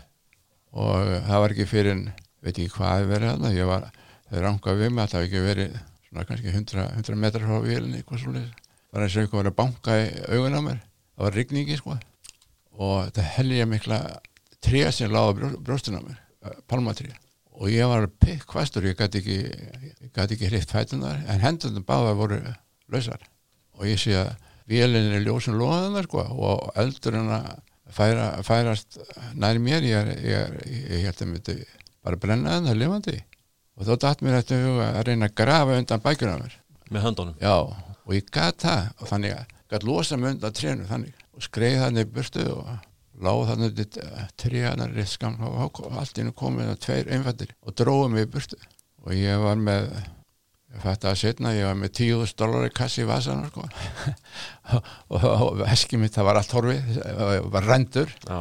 og 0.76 1.10
það 1.26 1.42
var 1.42 1.54
ekki 1.54 1.68
fyrir 1.68 2.06
veit 2.44 2.54
ekki 2.54 2.72
hvað 2.76 3.10
verið 3.10 3.32
þarna. 3.32 3.52
Ég 3.56 3.70
var, 3.70 3.90
það 4.28 4.44
rangaði 4.46 4.82
við 4.82 4.94
mig 4.94 5.06
að 5.06 5.14
það 5.14 5.28
ekki 5.28 5.44
verið 5.46 5.78
svona 6.08 6.26
kannski 6.28 6.52
100, 6.52 6.86
100 7.00 7.18
metrar 7.20 7.46
frá 7.46 7.60
vélinni 7.64 8.02
það 8.46 8.46
var 8.92 9.04
eins 9.04 9.16
og 9.16 9.22
eitthvað 9.22 9.42
var 9.42 9.50
að 9.50 9.58
banka 9.58 9.98
í 10.00 10.06
augun 10.32 10.56
á 10.56 10.60
mér. 10.64 10.80
Það 11.16 11.26
var 11.26 11.36
rigningi 11.36 11.76
sko. 11.80 11.98
Og 12.76 12.96
þetta 13.08 13.44
ég 13.56 13.70
mikla 13.70 14.00
tré 14.64 14.82
sem 14.92 15.10
brjó, 15.10 15.52
brjóstin 15.60 15.98
á 15.98 16.02
mér. 16.02 16.18
Palmatré 16.70 17.12
og 17.56 17.72
ég 17.72 17.88
var 17.88 18.04
pikkvastur 18.20 18.84
ég 18.84 18.98
gæti 18.98 19.22
ekki, 19.22 19.36
ekki 20.36 20.50
hrift 20.50 20.74
fætunar 20.74 21.22
en 21.24 21.40
hendunum 21.40 21.84
báða 21.88 22.12
voru 22.18 22.40
lausar. 22.92 23.22
Og 23.76 23.88
ég 23.88 24.00
sé 24.00 24.12
að 24.18 24.34
vélinn 24.68 25.14
er 25.16 25.24
ljósun 25.24 25.56
loðanar 25.58 26.06
sko 26.08 26.24
og 26.36 26.68
eldurinn 26.76 27.32
að 27.32 27.48
færa, 27.96 28.28
færast 28.44 28.98
nær 29.34 29.60
mér 29.62 29.86
ég, 29.86 29.96
er, 29.96 30.12
ég, 30.20 30.36
er, 30.42 30.76
ég 30.98 31.08
held 31.08 31.22
að 31.22 31.32
myndi 31.32 31.56
bara 32.04 32.20
brenna 32.20 32.58
það 32.60 32.80
lifandi 32.82 33.16
og 33.76 33.88
þá 33.88 33.92
datt 34.06 34.24
mér 34.24 34.40
þetta 34.40 34.62
huga 34.62 34.86
að 34.92 35.04
reyna 35.10 35.28
að 35.28 35.36
grafa 35.42 35.76
undan 35.80 36.04
bækjuna 36.04 36.38
mér. 36.40 36.56
Með 36.90 37.06
höndunum? 37.08 37.36
Já 37.42 37.56
og 38.06 38.14
ég 38.14 38.26
gat 38.32 38.62
það 38.62 38.90
og 39.00 39.08
þannig 39.10 39.36
að 39.36 39.54
gat 39.72 39.86
losa 39.86 40.18
mig 40.18 40.36
undan 40.36 40.54
trénu 40.54 40.88
þannig. 40.88 41.22
Og 41.36 41.44
skreið 41.44 41.80
þannig 41.82 42.12
burtu 42.14 42.44
og 42.54 42.68
láð 43.26 43.42
þannig 43.50 43.96
tréanar 44.40 44.92
rétt 44.94 45.12
skam 45.14 45.38
og 45.44 45.80
allt 45.90 46.20
innu 46.20 46.34
komið 46.36 46.70
það 46.70 46.82
tveir 46.86 47.14
einfaldir 47.16 47.54
og 47.62 47.78
dróðu 47.78 48.12
mig 48.12 48.26
í 48.26 48.30
burtu. 48.36 48.60
Og 49.06 49.16
ég 49.16 49.40
var 49.42 49.58
með 49.58 49.88
ég 49.96 50.82
fætti 50.82 51.10
að 51.10 51.18
setna, 51.22 51.54
ég 51.56 51.68
var 51.68 51.78
með 51.80 51.94
tíuðust 51.98 52.38
dólar 52.38 52.68
í 52.68 52.74
kassi 52.74 53.02
í 53.02 53.08
vasan 53.08 53.46
sko. 53.50 53.66
og, 54.76 54.90
og, 55.16 55.26
og 55.26 55.62
veski 55.64 55.98
mitt 56.00 56.16
það 56.16 56.30
var 56.30 56.40
allt 56.42 56.56
horfið, 56.56 57.00
það 57.02 57.50
var 57.54 57.70
rendur 57.70 58.12
Já, 58.26 58.40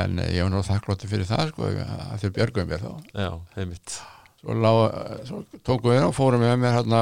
en 0.00 0.18
eh, 0.24 0.34
ég 0.38 0.46
var 0.46 0.52
nú 0.54 0.64
þakklótti 0.66 1.10
fyrir 1.10 1.30
það 1.30 1.52
sko, 1.52 1.70
að 1.84 2.18
þau 2.24 2.34
björgum 2.40 2.72
mér 2.72 2.84
þá. 2.84 2.92
Já, 3.14 3.30
heimitt 3.58 4.00
svo, 4.44 4.54
lá, 4.60 4.70
svo 5.24 5.40
tókum 5.64 5.94
við 5.94 6.04
og 6.06 6.14
fórum 6.16 6.44
við 6.44 6.54
með 6.60 6.76
hérna 6.76 7.00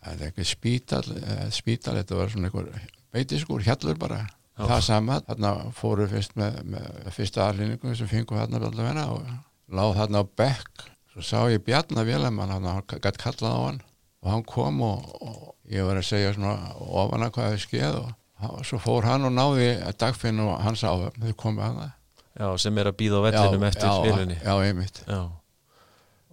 það 0.00 0.12
er 0.14 0.26
eitthvað 0.30 0.48
spítal, 0.48 1.04
eh, 1.20 1.46
spítal 1.52 1.96
þetta 1.98 2.16
var 2.18 2.32
svona 2.32 2.48
einhver 2.48 2.70
beitiskur, 3.12 3.64
hjallur 3.66 3.98
bara. 4.00 4.22
Já. 4.60 4.66
það 4.68 4.80
sama, 4.84 5.20
þarna 5.24 5.50
fórum 5.76 6.04
við 6.08 6.16
fyrst 6.16 6.34
með, 6.36 6.56
með 6.72 7.12
fyrsta 7.16 7.46
aðlýningu 7.48 7.94
sem 7.96 8.08
fengum 8.10 8.40
þarna 8.40 8.60
allavega 8.68 9.04
og 9.14 9.28
láð 9.72 9.94
þarna 10.00 10.20
á 10.20 10.24
bekk. 10.36 10.86
Svo 11.10 11.24
sá 11.26 11.38
ég 11.50 11.64
Bjarnar 11.66 12.06
Vélamann 12.06 12.52
hann 12.52 12.68
gætt 12.86 13.18
kallað 13.18 13.56
á 13.56 13.60
hann 13.66 13.80
og 14.20 14.28
hann 14.34 14.44
kom 14.44 14.82
og, 14.84 15.06
og 15.24 15.72
ég 15.72 15.86
var 15.86 15.96
að 15.96 16.06
segja 16.10 16.34
svona 16.36 16.74
ofan 16.76 17.24
að 17.24 17.32
hvað 17.36 17.54
við 17.54 17.62
skeð 17.64 17.96
og, 18.02 18.10
og 18.50 18.60
svo 18.68 18.80
fór 18.84 19.08
hann 19.08 19.24
og 19.26 19.32
náði 19.34 19.70
dagfinn 19.98 20.42
og 20.44 20.60
hans 20.60 20.84
áðum, 20.84 21.16
þau 21.16 21.32
komið 21.40 21.66
að 21.66 21.80
það 21.80 21.96
Já, 22.40 22.46
sem 22.62 22.78
er 22.78 22.88
að 22.88 22.96
býða 23.00 23.18
á 23.20 23.22
vellinum 23.26 23.64
eftir 23.66 23.88
já, 23.88 23.94
vélinni. 24.04 24.36
já, 24.38 24.52
einmitt. 24.64 25.00
Já, 25.08 25.18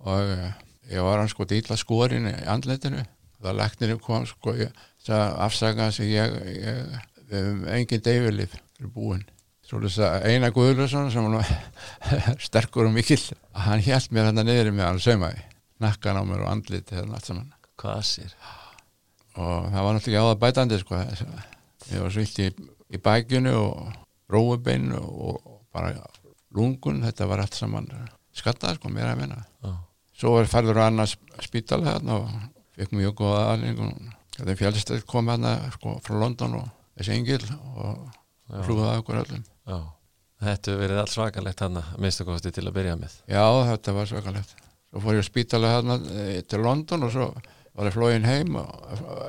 og 0.06 0.34
uh, 0.34 0.50
ég 0.92 1.06
var 1.06 1.22
hann 1.22 1.32
sko 1.32 1.48
dýla 1.50 1.78
skorin 1.80 2.30
í 2.30 2.36
andletinu 2.50 3.04
það 3.42 3.60
leknirinn 3.62 4.02
kom 4.02 4.26
sko 4.28 4.54
það 5.08 5.26
afsaka 5.46 5.90
sem 5.96 6.10
ég, 6.10 6.38
ég 6.58 6.96
við 7.28 7.42
hefum 7.42 7.66
engin 7.76 8.04
deyfilif 8.04 8.56
fyrir 8.78 8.94
búin. 8.94 9.26
Svo 9.68 9.82
þess 9.84 10.00
að 10.04 10.26
Einar 10.32 10.54
Guðlusson 10.56 11.10
sem 11.12 11.28
var 11.28 11.50
sterkur 12.48 12.88
og 12.88 12.96
mikill 12.96 13.22
hann 13.66 13.84
hjælt 13.84 14.14
mér 14.16 14.30
hann 14.30 14.44
niður 14.48 14.72
með 14.72 14.88
hann 14.88 15.04
saumaði. 15.04 15.44
Nakkan 15.84 16.20
á 16.20 16.24
mér 16.26 16.46
og 16.46 16.52
andlit 16.54 16.94
hérna 16.96 17.18
allt 17.18 17.28
saman. 17.30 17.52
Hvað 17.78 18.04
sér? 18.08 18.36
Og 19.38 19.68
það 19.70 19.86
var 19.86 19.98
náttúrulega 19.98 20.22
ekki 20.22 20.24
á 20.24 20.30
það 20.30 20.44
bætandi 20.44 20.82
sko. 20.82 21.02
Ég 21.92 22.04
var 22.04 22.16
svilt 22.16 22.40
í, 22.42 22.48
í 22.96 23.02
bækjunu 23.04 23.56
og 23.60 23.92
róubeinu 24.32 25.02
og, 25.04 25.44
og 25.44 25.60
bara 25.76 25.94
lungun, 26.56 27.04
þetta 27.06 27.28
var 27.30 27.44
allt 27.44 27.60
saman 27.60 27.92
skattað 28.38 28.78
sko, 28.80 28.92
mér 28.94 29.12
að 29.12 29.24
minna 29.24 29.42
Já, 29.64 29.74
svo 30.20 30.36
var 30.38 30.52
færður 30.52 30.82
á 30.82 30.84
annars 30.88 31.18
spítal 31.46 31.84
hérna 31.86 32.22
og 32.22 32.32
fekk 32.78 32.96
mjög 32.98 33.18
góða 33.22 33.44
aðlingun 33.54 33.94
þetta 34.38 34.58
fjálstætt 34.62 35.08
kom 35.10 35.32
hérna 35.32 35.58
sko 35.76 35.98
frá 36.06 36.20
London 36.22 36.60
og 36.62 36.70
þessi 36.98 37.18
engil 37.18 37.44
og 37.78 38.08
flúða 38.66 38.98
okkur 39.02 39.22
öllum. 39.24 39.44
Já. 39.68 39.78
Þetta 40.38 40.78
verið 40.78 41.02
allt 41.02 41.14
svakalegt 41.14 41.62
hann 41.66 41.80
að 41.82 41.94
minnstu 42.04 42.26
kosti 42.28 42.52
til 42.54 42.68
að 42.68 42.76
byrja 42.78 42.98
með. 43.00 43.14
Já 43.32 43.46
þetta 43.72 43.94
var 43.96 44.10
svakalegt. 44.10 44.58
Svo 44.88 45.04
fór 45.04 45.18
ég 45.18 45.26
á 45.26 45.30
spítala 45.30 45.72
hérna 45.74 45.98
eh, 46.14 46.42
til 46.48 46.62
London 46.64 47.08
og 47.08 47.14
svo 47.14 47.30
var 47.78 47.90
ég 47.90 47.96
flóin 47.96 48.28
heim 48.28 48.58
og, 48.62 48.70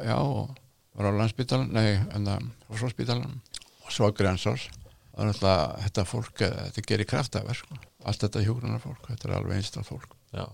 já 0.05 0.17
og 0.17 0.53
var 0.97 1.11
á 1.11 1.19
landspítalan 1.19 1.73
nei, 1.75 1.97
en 2.15 2.29
það 2.29 2.47
var 2.69 2.83
svo 2.83 2.93
spítalan 2.93 3.41
og 3.85 3.95
svo 3.95 4.11
grensors 4.17 4.69
er 5.19 5.33
þetta 5.35 6.05
fólk, 6.07 6.45
eh, 6.47 6.69
þetta 6.69 6.87
gerir 6.87 7.09
kraftaverk 7.11 7.59
sko. 7.59 7.81
Allt 8.09 8.25
þetta 8.25 8.43
hjúgrunar 8.47 8.81
fólk, 8.83 9.05
þetta 9.11 9.29
er 9.29 9.35
alveg 9.39 9.59
einstaklega 9.61 9.89
fólk. 9.93 10.17
Já. 10.35 10.47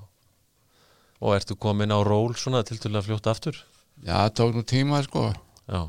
Og 1.24 1.36
ertu 1.36 1.56
komin 1.56 1.94
á 1.94 1.98
ról 2.04 2.34
svona 2.36 2.64
til 2.66 2.78
til 2.82 2.92
að 2.94 3.06
fljóta 3.08 3.32
aftur? 3.34 3.56
já, 4.02 4.14
það 4.26 4.34
tók 4.40 4.54
nú 4.56 4.62
tíma 4.66 5.02
sko. 5.06 5.28
Já, 5.70 5.80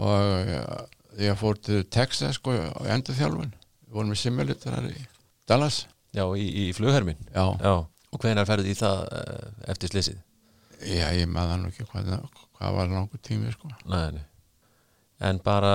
og 0.00 0.48
ég, 0.48 0.86
ég 1.26 1.38
fór 1.38 1.58
til 1.60 1.84
Texas 1.92 2.38
sko 2.40 2.54
á 2.56 2.80
endurþjálfun. 2.96 3.52
Við 3.86 3.94
vorum 3.98 4.12
með 4.14 4.22
simulator 4.22 4.88
í 4.88 5.04
Dallas. 5.50 5.84
Já 6.16 6.24
í, 6.34 6.46
í 6.46 6.64
flughermin 6.74 7.18
já, 7.30 7.44
Já, 7.62 7.74
og 8.10 8.18
hvenær 8.22 8.48
ferði 8.48 8.72
í 8.72 8.78
það 8.78 9.04
eh, 9.14 9.50
eftir 9.70 9.92
slysið? 9.92 10.18
já 10.80 11.06
ég 11.12 11.28
maður 11.28 11.60
nú 11.60 11.68
ekki 11.70 11.84
hvað, 11.90 12.08
hvað 12.56 12.76
var 12.78 12.88
langur 12.90 13.20
tími 13.22 13.52
sko. 13.52 13.68
Nei, 13.86 14.16
nei. 14.16 14.24
En 15.20 15.38
bara 15.44 15.74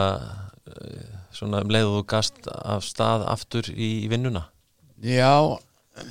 eh, 0.65 1.13
svona 1.31 1.61
um 1.63 1.71
leið 1.71 1.91
og 2.01 2.07
gast 2.09 2.49
af 2.51 2.83
stað 2.83 3.23
aftur 3.31 3.69
í 3.71 4.09
vinnuna 4.11 4.47
já, 5.05 5.31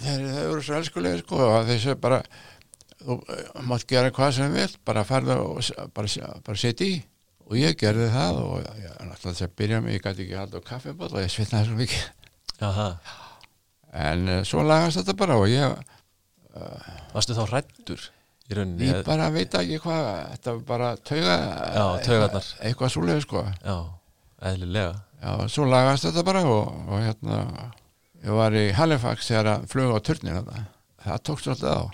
þeir, 0.03 0.27
eru 0.45 0.63
svo 0.65 0.79
elskulega 0.79 1.23
sko 1.23 1.41
og 1.49 1.67
þessu 1.71 1.97
bara 2.01 2.23
þú 3.01 3.19
eh, 3.35 3.51
mátt 3.69 3.89
gera 3.91 4.13
hvað 4.15 4.37
sem 4.39 4.55
vil 4.55 4.71
bara 4.87 5.05
farða 5.09 5.41
og 5.43 5.61
bara, 5.97 6.31
bara 6.47 6.61
setja 6.61 6.89
í. 6.89 7.03
Og 7.45 7.59
ég 7.61 7.77
gerði 7.77 8.07
það 8.09 8.39
og 8.41 8.55
ég 8.81 8.95
náttúrulega 9.05 9.21
þess 9.27 9.45
að 9.45 9.59
byrja 9.61 9.83
mig, 9.85 9.99
ég 9.99 10.07
gæti 10.07 10.25
ekki 10.25 10.39
halda 10.41 10.63
á 10.65 10.69
kaffibóll 10.71 11.13
og 11.13 11.21
ég 11.21 11.33
svitnaði 11.33 11.69
svo 11.69 11.77
mikið. 11.83 12.07
Það 12.63 12.81
en 13.95 14.29
uh, 14.29 14.41
svo 14.47 14.65
lagast 14.67 15.01
þetta 15.01 15.15
bara 15.19 15.39
og 15.39 15.49
ég, 15.51 15.75
Varstu 17.15 17.35
þá 17.35 17.45
hrættur 17.51 18.03
í 18.51 18.57
rauninni? 18.59 18.89
ég 18.91 19.07
bara 19.07 19.31
veit 19.35 19.55
ekki 19.59 19.81
hvað 19.83 20.09
þetta 20.35 20.55
var 20.55 20.65
bara 20.69 20.91
tauga 21.03 21.37
Já, 21.39 21.85
taugarnar. 22.07 22.51
eitthvað 22.63 22.93
svoleið 22.95 23.23
sko. 23.25 23.45
Já, 23.63 23.77
eðlilega. 24.51 24.93
Já, 25.23 25.31
svo 25.55 25.67
lagast 25.71 26.09
þetta 26.09 26.27
bara 26.27 26.45
og, 26.51 26.69
og 26.89 27.03
hérna, 27.03 27.41
ég 28.25 28.39
var 28.39 28.57
í 28.57 28.65
Halifax 28.77 29.29
þegar 29.31 29.51
að 29.53 29.67
fluga 29.73 29.99
á 30.01 30.07
turnin 30.09 30.39
þetta. 30.41 30.65
Það 31.05 31.23
tókst 31.29 31.51
alltaf 31.53 31.77
á. 31.77 31.85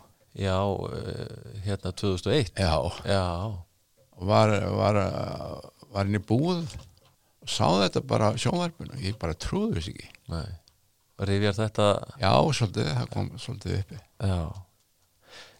Já, 0.41 0.59
eh, 0.95 1.59
hérna 1.67 1.91
2001 1.99 2.53
Já. 2.55 2.75
Já, 3.05 3.25
Og 4.21 4.27
var, 4.29 4.53
var, 4.79 4.99
var 5.91 6.07
inn 6.07 6.19
í 6.21 6.23
búð 6.23 6.61
og 7.41 7.49
sá 7.51 7.67
þetta 7.81 8.03
bara 8.07 8.31
á 8.31 8.39
sjónvarpinu. 8.39 8.99
Ég 9.03 9.17
bara 9.19 9.35
trúði 9.35 9.81
þess 9.81 9.93
ekki. 9.95 10.11
nei 10.31 10.51
Rifjar 11.21 11.57
þetta 11.59 11.87
Já, 12.23 12.33
svolítið, 12.57 12.87
það 12.97 13.09
kom 13.13 13.31
svolítið 13.43 13.79
uppi. 13.81 13.99
Já 14.25 14.41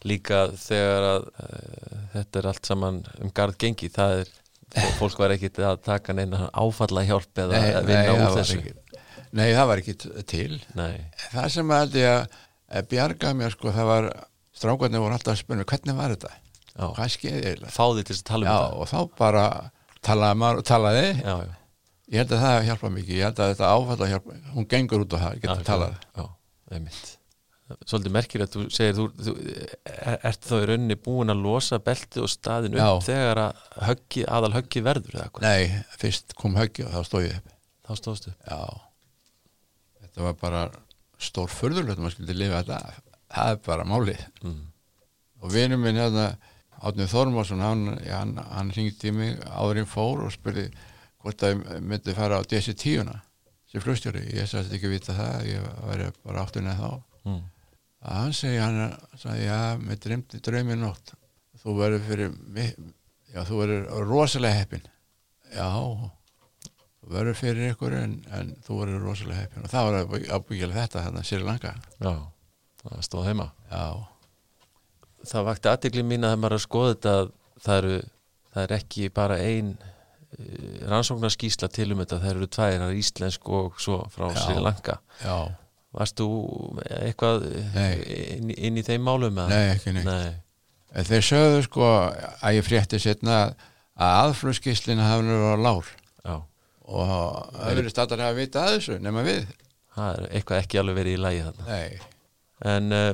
Líka 0.09 0.37
þegar 0.57 1.03
að 1.05 1.25
uh, 1.29 1.97
þetta 2.15 2.39
er 2.39 2.47
allt 2.49 2.69
saman 2.71 2.95
um 3.21 3.29
garð 3.37 3.57
gengi 3.61 3.89
það 3.93 4.23
er, 4.23 4.31
fólk 4.97 5.19
var 5.21 5.33
ekkit 5.35 5.59
að 5.61 5.83
taka 5.85 6.15
neina 6.17 6.47
áfalla 6.57 7.03
hjálp 7.05 7.41
eða 7.43 7.59
að 7.77 7.89
vinna 7.91 8.07
það 8.07 8.23
úr 8.23 8.39
þessu 8.39 8.57
ekki, 8.57 8.73
nei, 9.37 9.47
það 9.55 9.67
var 9.71 9.81
ekki 9.83 9.95
til. 10.31 10.57
Nei, 10.77 10.95
Það 11.31 11.47
sem 11.55 11.71
að 11.73 11.81
held 11.85 11.97
ég 12.01 12.37
að 12.81 12.89
bjargaði 12.91 13.39
mér 13.41 13.55
sko, 13.55 13.71
það 13.75 13.89
var 13.91 14.09
strákarnir 14.61 15.03
voru 15.03 15.15
alltaf 15.17 15.39
að 15.39 15.53
mig, 15.55 15.65
hvernig 15.71 15.97
var 15.97 16.13
þetta? 16.15 16.33
já, 16.71 16.85
Hvað 16.95 17.09
skeiði 17.15 17.41
eiginlega? 17.45 17.71
fá 17.75 17.83
því 17.91 18.03
til 18.07 18.15
þess 18.15 18.21
að 18.25 18.29
tala 18.31 18.43
um 18.43 18.51
Já, 18.51 18.59
þetta. 18.59 18.75
og 18.81 18.91
þá 18.91 19.17
bara 19.21 19.45
talaði 20.01 20.65
talaði. 20.67 21.07
Já, 21.21 21.33
já, 21.45 21.55
ég 22.11 22.21
held 22.21 22.35
að 22.35 22.43
það 22.45 22.67
hjálpa 22.69 22.91
mikið, 22.97 23.15
ég 23.17 23.25
held 23.27 23.41
að 23.45 23.49
þetta 23.55 23.71
áfalla 23.75 24.11
hjálpa, 24.11 24.37
hún 24.55 24.69
gengur 24.75 25.03
út 25.05 25.15
á 25.15 25.19
það, 25.23 25.41
getur 25.45 25.65
talað 25.71 25.97
já, 26.17 26.25
einmitt. 26.75 27.17
Svolítið 27.87 28.11
merkir 28.11 28.41
að 28.43 28.49
þú 28.51 28.61
segir 28.75 28.95
þú, 28.97 29.03
þú 29.15 29.33
er, 29.87 30.15
ert 30.27 30.43
þá 30.43 30.55
í 30.57 30.65
rauninni 30.67 30.97
búin 30.99 31.31
að 31.31 31.43
losa 31.45 31.77
belti 31.79 32.19
og 32.19 32.27
staðin 32.27 32.73
upp 32.75 32.81
Já. 32.83 33.05
þegar 33.07 33.39
að 33.45 33.61
höggi, 33.87 34.23
aðal 34.27 34.49
höggi 34.57 34.81
verður 34.83 35.15
Nei, 35.39 35.71
fyrst 36.01 36.35
kom 36.35 36.57
höggi 36.59 36.83
og 36.83 36.91
þá 36.97 37.07
stóð 37.07 37.23
ég 37.29 37.37
upp. 37.39 37.53
Þá 37.87 37.91
stóðstu 38.01 38.33
upp. 38.33 38.49
Já 38.51 38.90
Þetta 40.21 40.29
var 40.29 40.35
bara 40.37 40.65
stór 41.21 41.49
furðulegt 41.49 41.97
maður 41.97 42.13
skildi 42.13 42.35
lifa 42.37 42.59
þetta 42.61 42.79
það 43.31 43.51
er 43.53 43.59
bara 43.65 43.85
málið. 43.89 44.19
Mm. 44.45 44.59
og 45.41 45.53
vinur 45.55 45.79
minn 45.81 45.97
hérna 45.97 46.25
Átnið 46.81 47.11
Þormásson, 47.11 47.61
hann, 47.61 47.81
hann, 48.05 48.35
hann 48.41 48.69
ringdi 48.73 49.11
mig 49.13 49.35
áðurinn 49.49 49.89
fór 49.89 50.23
og 50.25 50.31
spurði 50.33 50.67
hvort 51.21 51.43
að 51.45 51.51
ég 51.53 51.81
myndi 51.85 52.15
fara 52.17 52.37
á 52.37 52.45
DC-10 52.45 53.09
sem 53.69 53.81
flugstjóri, 53.81 54.23
ég 54.33 54.49
sagðist 54.49 54.73
ekki 54.77 54.89
vita 54.89 55.13
það 55.17 55.49
ég 55.49 55.67
væri 55.87 56.07
bara 56.25 56.45
áttunni 56.45 56.73
þá. 56.77 56.89
Mm. 57.25 57.43
að 58.01 58.17
hann 58.17 58.33
segi 58.37 58.61
hann 58.61 58.95
sagði, 59.13 59.43
já, 59.45 59.59
mér 59.81 60.01
dreymdi 60.05 60.41
draumi 60.45 60.77
nótt. 60.81 61.13
Þú 61.61 61.77
verður 61.77 62.07
fyrir 62.07 62.33
já, 63.33 63.43
þú 63.45 63.61
verður 63.61 64.09
rosalega 64.09 64.61
heppin 64.61 64.89
já 65.53 65.69
þú 67.01 67.11
verður 67.15 67.37
fyrir 67.39 67.73
ykkur 67.73 67.95
en, 67.97 68.15
en 68.37 68.53
þú 68.65 68.79
verður 68.81 69.05
rosalega 69.07 69.43
heppin 69.45 69.65
og 69.65 69.71
það 69.73 69.89
var 69.89 70.25
ábyggilega 70.37 70.85
þetta 70.85 71.05
þarna 71.07 71.23
Sri 71.27 71.41
Lanka. 71.43 71.75
Já, 72.01 72.13
það 72.83 73.05
stóð 73.07 73.29
heima. 73.31 73.47
Já, 73.71 73.85
það 75.31 75.47
vakti 75.51 75.71
aðtegli 75.71 76.03
mín 76.07 76.27
að 76.27 76.37
maður 76.41 76.55
er 76.55 76.59
að 76.59 76.65
skoða 76.67 76.93
þetta 76.95 77.15
að 77.21 77.31
það 77.65 77.79
eru 77.81 77.95
það 78.51 78.63
er 78.67 78.75
ekki 78.77 79.09
bara 79.15 79.39
ein 79.41 79.73
rannsóknarskísla 80.91 81.69
til 81.71 81.91
um 81.93 82.01
þetta 82.03 82.19
það 82.21 82.31
eru 82.35 82.47
tvær, 82.51 82.77
það 82.77 82.85
er 82.93 82.99
íslensk 83.01 83.49
og 83.51 83.81
svo 83.81 83.97
frá 84.13 84.29
Já. 84.31 84.39
Sri 84.45 84.61
Lanka. 84.63 84.97
Já, 85.23 85.35
varst 85.95 86.21
þú 86.21 86.29
eitthvað 87.01 87.45
inn, 87.51 88.53
inn 88.55 88.79
í 88.79 88.85
þeim 88.87 89.03
málum 89.05 89.41
eða? 89.43 89.49
nei 89.51 89.73
ekki 89.73 89.95
neitt. 89.95 90.07
Nei. 90.07 91.03
Þeir 91.07 91.23
sögðu 91.23 91.59
sko 91.67 91.87
að 91.87 92.55
ég 92.57 92.65
frétti 92.67 92.99
setna 92.99 93.35
að 93.95 94.15
aðflugskíslinn 94.25 94.99
hafi 95.03 95.23
nú 95.27 95.35
verið 95.37 95.55
á 95.55 95.59
lár. 95.67 95.91
Já, 96.21 96.35
og 96.91 97.11
það 97.55 97.77
verið 97.79 97.93
statar 97.93 98.23
að 98.27 98.39
vita 98.41 98.65
að 98.65 98.77
þessu 98.77 98.97
nema 99.03 99.23
við. 99.25 99.45
Það 99.95 100.09
er 100.13 100.27
eitthvað 100.37 100.63
ekki 100.63 100.79
alveg 100.81 100.97
verið 100.99 101.17
í 101.17 101.21
lægi 101.21 101.45
þarna. 101.47 101.63
Nei, 101.67 101.91
en 102.71 102.95
uh, 102.95 103.11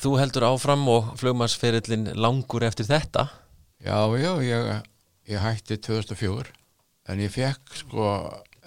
þú 0.00 0.14
heldur 0.20 0.48
áfram 0.48 0.86
og 0.90 1.12
flugmannsferillin 1.20 2.12
langur 2.18 2.66
eftir 2.66 2.88
þetta? 2.88 3.26
Já, 3.80 3.98
já, 4.20 4.32
ég, 4.44 4.70
ég 5.30 5.44
hætti 5.44 5.78
2004 5.80 6.54
en 7.10 7.22
ég 7.24 7.32
fekk 7.32 7.74
sko 7.80 8.06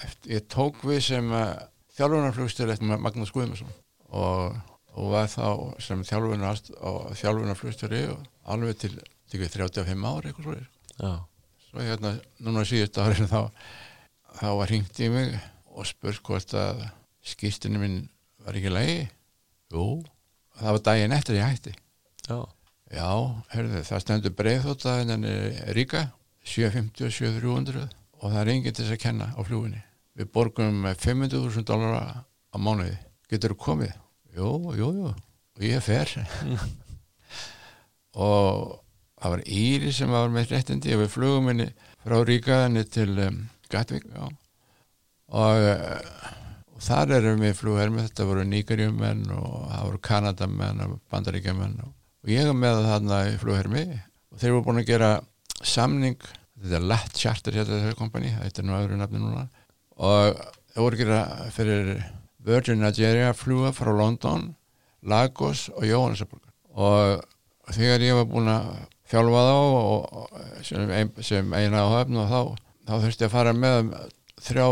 eftir, 0.01 0.35
ég 0.35 0.47
tók 0.51 0.81
við 0.87 0.99
sem 1.07 1.31
uh, 1.31 1.55
þjálfunarflugstjóri 1.97 2.73
eftir 2.75 2.87
Magnús 2.97 3.33
Guðmundsson. 3.33 3.71
Og, 4.13 4.57
og 4.93 5.05
var 5.13 5.27
þá 5.31 5.47
sem 5.81 6.03
þjálfunarflugstjóri 6.05 8.03
og 8.13 8.19
alveg 8.53 8.77
til, 8.83 8.93
til 9.31 9.47
35 9.47 10.09
ári 10.09 10.29
eitthvað 10.29 10.45
svo 10.45 10.53
Já, 10.93 11.13
svo 11.69 11.81
hérna 11.81 12.11
núna 12.45 12.61
síðust 12.67 12.99
árið 13.01 13.31
þá 13.31 13.41
þá 14.39 14.47
var 14.59 14.71
hringt 14.71 14.99
í 14.99 15.09
mig 15.13 15.37
og 15.73 15.87
spurt 15.89 16.23
hvort 16.25 16.55
að 16.57 16.83
skýstinu 17.23 17.81
minn 17.81 18.01
var 18.43 18.57
ekki 18.59 18.73
lægi 18.73 18.99
jú, 19.73 19.85
það 20.59 20.75
var 20.75 20.83
daginn 20.89 21.15
eftir 21.15 21.39
ég 21.39 21.47
hætti. 21.47 21.73
Já, 22.27 22.37
já, 22.93 23.09
herðu, 23.53 23.81
það 23.87 24.03
stendur 24.03 24.37
breiðþóta 24.37 24.99
en 25.03 25.27
ríka 25.75 26.05
750 26.43 27.07
og 27.07 27.17
7300 27.17 27.89
og 28.19 28.29
það 28.29 28.39
er 28.41 28.53
enginn 28.53 28.75
til 28.75 28.85
þess 28.85 28.97
að 28.97 29.03
kenna 29.07 29.31
á 29.33 29.39
fljúinni 29.43 29.81
við 30.13 30.29
borgum 30.33 30.85
500.000 30.85 31.65
dólar 31.65 31.97
á 32.53 32.57
mánuði. 32.61 32.95
Getur 33.31 33.55
þú 33.55 33.61
komið? 33.63 33.93
jú, 34.33 34.49
jú, 34.77 34.89
jú. 34.97 35.11
Og 35.57 35.65
ég 35.65 35.83
fer. 35.85 36.09
Og 38.13 38.79
það 39.17 39.33
var 39.33 39.43
Íri 39.49 39.91
sem 39.93 40.11
var 40.11 40.29
með 40.33 40.53
réttindi 40.53 40.93
og 40.93 41.03
við 41.03 41.13
flugum 41.13 41.49
henni 41.49 41.69
frá 42.03 42.19
Ríkaðinni 42.27 42.83
til 42.93 43.09
um, 43.25 43.39
Gatvík 43.73 44.07
og, 44.19 44.31
uh, 45.33 46.31
og 46.73 46.85
þar 46.85 47.17
erum 47.17 47.43
við 47.43 47.57
flughermi 47.59 48.05
þetta 48.05 48.29
voru 48.29 48.45
Níkarjumenn 48.47 49.25
og 49.33 49.51
það 49.71 49.83
voru 49.87 50.01
Kanadamenn 50.09 50.85
og 50.87 50.95
Bandaríkjamenn 51.11 51.75
og, 51.85 51.91
og 52.23 52.33
ég 52.33 52.47
er 52.47 52.57
með 52.57 52.81
þarna 52.87 53.19
í 53.31 53.37
flughermi. 53.41 53.85
Og 54.33 54.41
þeir 54.41 54.55
voru 54.55 54.65
búin 54.69 54.83
að 54.83 54.89
gera 54.93 55.11
samning 55.63 56.17
þetta 56.63 56.79
er 56.79 56.89
Lat 56.93 57.19
Charter 57.19 57.59
hérna 57.59 57.81
þessu 57.83 57.99
kompani 57.99 58.33
þetta 58.37 58.61
er 58.61 58.67
nú 58.67 58.77
öðru 58.77 58.99
nafni 58.99 59.21
núna. 59.21 59.47
Og 59.99 60.43
þeir 60.73 60.85
voru 60.85 60.99
að 60.99 61.03
gera 61.03 61.51
fyrir 61.53 61.93
Virgin 62.43 62.81
Nigeria 62.83 63.33
fluga 63.37 63.71
frá 63.75 63.91
London 63.95 64.49
Lagos 65.03 65.69
og 65.73 65.85
Jóhannesarburg 65.87 66.49
og 66.73 67.23
þegar 67.75 68.03
ég 68.03 68.17
var 68.17 68.27
búin 68.27 68.49
að 68.51 68.69
þjálfa 69.11 69.43
þá 69.47 69.55
og, 69.55 70.05
og 70.17 70.63
sem, 70.65 70.91
ein, 70.91 71.11
sem 71.23 71.53
eina 71.53 71.83
á 71.85 71.87
höfn 71.91 72.19
og 72.23 72.31
þá, 72.31 72.39
þá 72.87 72.93
þurfti 72.93 73.25
ég 73.25 73.29
að 73.29 73.35
fara 73.35 73.55
með 73.57 73.91
þrjá 74.43 74.67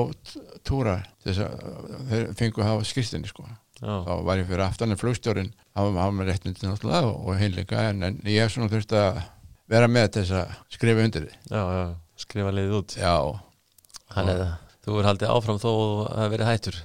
túra 0.67 0.95
þess 1.23 1.43
að 1.45 1.99
þeir 2.09 2.31
fengu 2.39 2.63
að 2.63 2.71
hafa 2.71 2.87
skristinni 2.89 3.29
sko. 3.29 3.45
Já, 3.81 3.93
þá 4.05 4.11
var 4.27 4.41
ég 4.41 4.49
fyrir 4.49 4.65
aftan 4.65 4.93
en 4.93 4.99
flugstjórin 4.99 5.53
var 5.73 6.11
með 6.13 6.27
réttindi 6.29 6.67
náttúrulega 6.67 7.13
og, 7.15 7.31
heilika 7.39 7.87
en, 7.89 8.03
en 8.05 8.19
ég 8.29 8.51
svona 8.51 8.69
þurfti 8.69 8.99
að 8.99 9.21
vera 9.71 9.87
með 9.89 10.09
þess 10.19 10.35
að 10.37 10.51
skrifa 10.75 11.05
undir 11.07 11.25
þið 11.25 11.55
já, 11.55 11.61
já, 11.61 11.85
skrifa 12.21 12.51
leiðið 12.53 12.75
út. 12.77 12.97
Já, 13.01 13.15
Þannig 14.11 14.43
að 14.43 14.51
þú 14.85 14.97
er 14.99 15.07
haldið 15.09 15.33
áfram 15.33 15.61
þó 15.61 15.69
að 15.71 16.19
það 16.19 16.33
verið 16.35 16.51
hættur. 16.51 16.81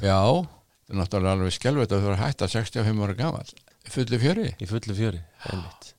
Já 0.00 0.18
það 0.20 0.94
er 0.94 1.00
náttúrulega 1.00 1.36
alveg 1.36 1.54
skelveit 1.54 1.92
að 1.94 2.04
þú 2.04 2.10
er 2.10 2.22
hægt 2.24 2.44
að 2.44 2.54
65 2.56 3.04
ára 3.04 3.18
gamall 3.20 3.52
fullu 3.90 4.20
fjöri. 4.22 4.50
Í 4.60 4.68
fullu 4.70 4.96
fjöri 4.96 5.20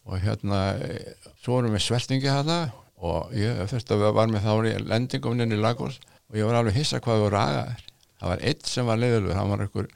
og 0.05 0.17
hérna 0.21 0.59
eh, 0.83 1.13
svo 1.43 1.59
erum 1.59 1.75
við 1.75 1.85
sveltingi 1.85 2.29
hana 2.31 2.59
og 3.01 3.33
ég 3.33 3.61
þurfti 3.71 3.97
að 3.97 4.07
var 4.15 4.29
með 4.31 4.45
þá 4.45 4.53
í 4.69 4.73
lendingum 4.85 5.41
inn 5.41 5.55
í 5.55 5.59
Lagos 5.59 5.99
og 6.29 6.37
ég 6.37 6.47
var 6.47 6.59
alveg 6.61 6.77
hissa 6.77 7.01
hvað 7.03 7.25
voru 7.25 7.39
aðeir 7.41 7.85
það 8.21 8.33
var 8.33 8.43
eitt 8.51 8.69
sem 8.69 8.85
var 8.87 9.01
leiðilur 9.01 9.37
hann 9.37 9.49
var 9.49 9.65
einhver, 9.65 9.87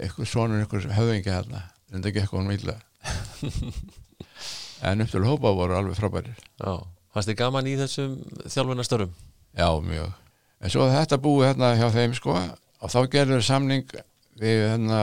einhver 0.00 0.30
sonur, 0.30 0.62
einhver 0.62 0.86
höfðingi 0.96 1.32
hérna 1.32 1.66
en 1.92 2.04
það 2.04 2.18
gekk 2.18 2.34
honum 2.36 2.56
illa. 2.56 2.78
En 4.84 5.00
upp 5.00 5.08
til 5.08 5.24
hópa 5.24 5.54
voru 5.56 5.72
alveg 5.72 5.96
frábærir. 5.96 6.36
Já, 6.60 6.72
fannst 7.14 7.30
þið 7.30 7.38
gaman 7.38 7.68
í 7.70 7.76
þessum 7.80 8.16
þjálfunarstörfum? 8.44 9.14
já 9.56 9.68
mjög. 9.80 10.10
En 10.60 10.72
svo 10.72 10.88
þetta 10.92 11.18
búið 11.24 11.46
hérna 11.48 11.70
hjá 11.78 11.86
þeim 11.94 12.16
sko 12.18 12.34
og 12.36 12.92
þá 12.92 12.98
gerður 13.14 13.46
samning 13.46 13.88
við 14.36 14.66
hérna 14.66 15.00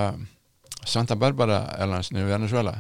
Santa 0.86 1.18
Barbara 1.18 1.64
Erlandsni 1.82 2.22
við 2.22 2.36
Venezuela 2.36 2.76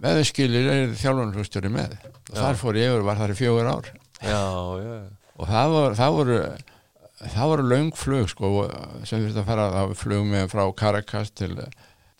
veðskilir 0.00 0.70
er 0.72 0.94
þjálfunarflugstjóri 0.96 1.72
með. 1.74 1.98
Og 2.30 2.38
þar 2.38 2.60
fór 2.62 2.80
ég 2.80 2.94
og 2.94 3.04
var 3.04 3.20
þar 3.20 3.34
í 3.34 3.38
fjögur 3.42 3.68
ár 3.68 3.92
Já, 4.20 4.40
já, 4.80 4.96
og 5.40 5.48
það, 5.48 6.12
voru 6.16 6.34
það 7.20 7.50
voru 7.52 7.68
löng 7.68 7.92
flug 7.96 8.28
sko, 8.32 8.50
sem 9.04 9.22
þurfti 9.22 9.42
að 9.42 9.48
fara 9.48 9.68
það 9.74 9.94
flug 10.00 10.26
með 10.28 10.48
frá 10.52 10.64
Caracas 10.76 11.32
til, 11.36 11.54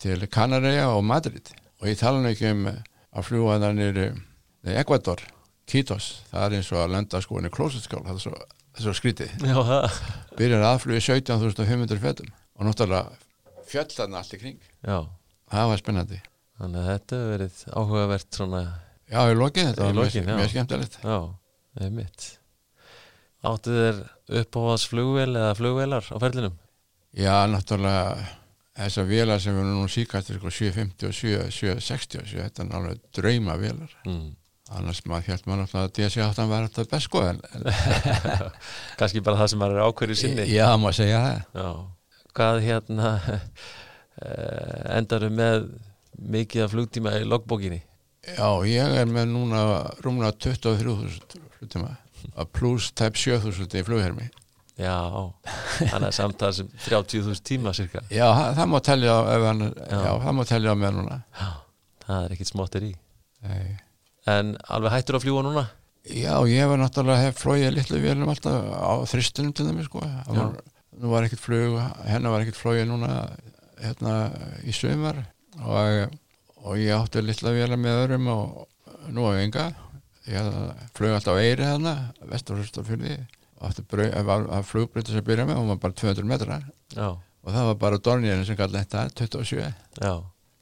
til 0.01 0.27
Canaria 0.33 0.87
og 0.93 1.03
Madrid. 1.05 1.51
Og 1.81 1.89
ég 1.89 1.99
tala 1.99 2.21
ekki 2.29 2.51
um 2.53 2.67
að 2.69 3.27
fljúa 3.27 3.59
þannig 3.61 4.01
í 4.01 4.75
Ecuador, 4.77 5.21
Kitos 5.71 6.11
það 6.31 6.43
er 6.45 6.57
eins 6.59 6.69
og 6.73 6.81
að 6.83 6.93
lenda 6.95 7.21
sko 7.23 7.39
inn 7.39 7.47
í 7.47 7.53
klósetskál. 7.53 8.03
Það 8.05 8.17
er 8.17 8.23
svo, 8.25 8.41
svo 8.85 8.93
skrítið. 8.97 9.33
Byrjar 10.37 10.65
aðflugi 10.67 11.01
17.500 11.07 12.01
fettum 12.03 12.31
og 12.57 12.67
náttúrulega 12.67 13.15
fjallarna 13.71 14.19
allt 14.21 14.35
í 14.35 14.41
kring. 14.41 14.59
Já, 14.83 14.97
það 15.53 15.69
var 15.71 15.81
spennandi. 15.81 16.19
Þannig 16.61 16.81
að 16.81 16.89
þetta 16.91 17.17
hefur 17.17 17.31
verið 17.33 17.61
áhugavert 17.71 18.37
svona, 18.37 18.59
já, 19.09 19.19
í 19.31 19.37
lokin, 19.37 19.69
þetta 19.71 19.87
var 19.87 19.95
mjög 19.97 20.51
skemmtilegt. 20.51 20.97
Já, 21.01 21.17
einmitt 21.79 22.27
Áttu 23.41 23.71
þér 23.73 24.01
uppáhalds 24.41 24.83
flugvél 24.91 25.31
eða 25.33 25.55
flugvélar 25.57 26.05
á 26.13 26.15
ferlinum? 26.21 26.53
Já, 27.17 27.33
náttúrulega 27.49 28.27
þessar 28.77 29.07
vélar 29.09 29.41
sem 29.41 29.55
við 29.57 29.71
nú 29.73 29.87
síkast 29.91 30.29
sko, 30.35 30.51
750 30.53 31.07
og 31.09 31.15
7, 31.17 31.47
760 31.55 32.21
7, 32.29 32.43
þetta 32.45 32.63
er 32.67 32.77
alveg 32.77 33.01
drauma 33.17 33.57
vélar 33.59 33.95
Mm. 34.05 34.29
annars 34.71 35.01
hjælt 35.03 35.47
maður 35.49 35.65
náttúrulega 35.65 35.87
að 35.89 35.95
DC-8 35.97 36.45
var 36.51 36.67
þetta 36.69 36.85
best 36.93 37.09
sko 37.09 37.23
Kannski 38.99 39.23
bara 39.25 39.41
það 39.41 39.49
sem 39.51 39.59
maður 39.59 39.79
er 39.81 39.87
ákverju 39.89 40.15
sinni 40.21 40.45
Já, 40.47 40.67
maður 40.79 40.99
segja 41.01 41.19
það 41.25 41.63
Já, 41.63 41.69
hvað 42.37 42.61
hérna 42.67 43.11
endaru 44.99 45.29
með 45.33 45.69
mikið 46.21 46.65
af 46.67 46.73
flugtíma 46.75 47.15
í 47.19 47.25
logbókinni? 47.27 47.81
Já, 48.37 48.49
ég 48.69 48.97
er 49.01 49.09
með 49.09 49.31
núna 49.33 49.61
rúmlega 50.05 50.35
23.000 50.37 51.49
hlutima 51.61 51.95
að 52.35 52.51
pluss 52.57 52.91
tæp 52.97 53.17
7.000 53.19 53.79
í 53.79 53.85
flughermi 53.87 54.29
Já, 54.81 54.95
þannig 55.77 56.07
að 56.07 56.15
samtala 56.15 56.55
sem 56.57 56.69
30.000 56.87 57.43
tíma 57.45 57.73
cirka 57.77 58.01
Já, 58.09 58.25
það, 58.57 58.65
má 58.71 58.79
telja 58.85 59.13
á 59.13 59.21
ef 59.35 59.45
hann, 59.45 59.63
já. 59.67 59.99
Já. 59.99 60.11
það 60.23 60.35
má 60.37 60.43
telja 60.49 60.73
á 60.73 60.75
með 60.79 60.97
núna 60.97 61.17
Það 62.05 62.17
er 62.25 62.35
ekkit 62.35 62.51
smáttir 62.51 62.87
í 62.87 62.91
Nei. 63.41 63.77
En 64.29 64.55
alveg 64.69 64.93
hættur 64.93 65.17
að 65.17 65.23
fljúa 65.25 65.43
núna? 65.45 65.63
Já, 66.05 66.33
ég 66.49 66.69
var 66.69 66.79
náttúrulega 66.81 67.27
hef 67.27 67.39
flóið 67.41 67.75
litlu 67.75 68.01
vélum 68.01 68.29
alltaf 68.29 68.57
á 68.73 68.93
þristunum 69.09 69.53
til 69.53 69.67
þeim 69.67 69.81
sko. 69.85 70.01
Var, 70.01 70.55
nú 71.01 71.11
var 71.13 71.25
ekkert 71.25 71.41
flug 71.41 71.77
hennar 72.05 72.33
var 72.33 72.45
ekkert 72.45 72.57
flóið 72.57 72.87
núna 72.89 73.15
hérna 73.81 74.15
í 74.65 74.73
sumar 74.77 75.23
og, 75.61 76.17
og 76.61 76.77
ég 76.81 76.93
átti 76.97 77.21
litla 77.25 77.53
vélar 77.53 77.81
með 77.81 78.03
öðrum 78.03 78.29
og 78.33 79.09
nú 79.13 79.25
á 79.29 79.41
enga 79.41 79.67
ég 80.31 80.49
flög 80.97 81.13
alltaf 81.17 81.37
á 81.37 81.41
Eyri 81.43 81.67
þarna 81.67 81.93
vesturhústafjörði 82.31 83.15
og 83.61 83.65
átti 83.69 83.83
brau- 83.91 84.23
var, 84.27 84.45
var 84.49 84.63
flugbreytur 84.67 85.17
sem 85.17 85.25
byrja 85.27 85.45
með 85.49 85.57
og 85.59 85.63
hún 85.65 85.71
var 85.75 85.81
bara 85.83 85.97
200 86.01 86.27
metra 86.31 86.59
Já, 86.95 87.07
og 87.11 87.49
það 87.55 87.67
var 87.71 87.79
bara 87.85 87.99
Dornirinn 88.07 88.45
sem 88.47 88.57
galt 88.59 88.75
þetta 88.77 89.07
27 89.17 89.65
já. 90.01 90.13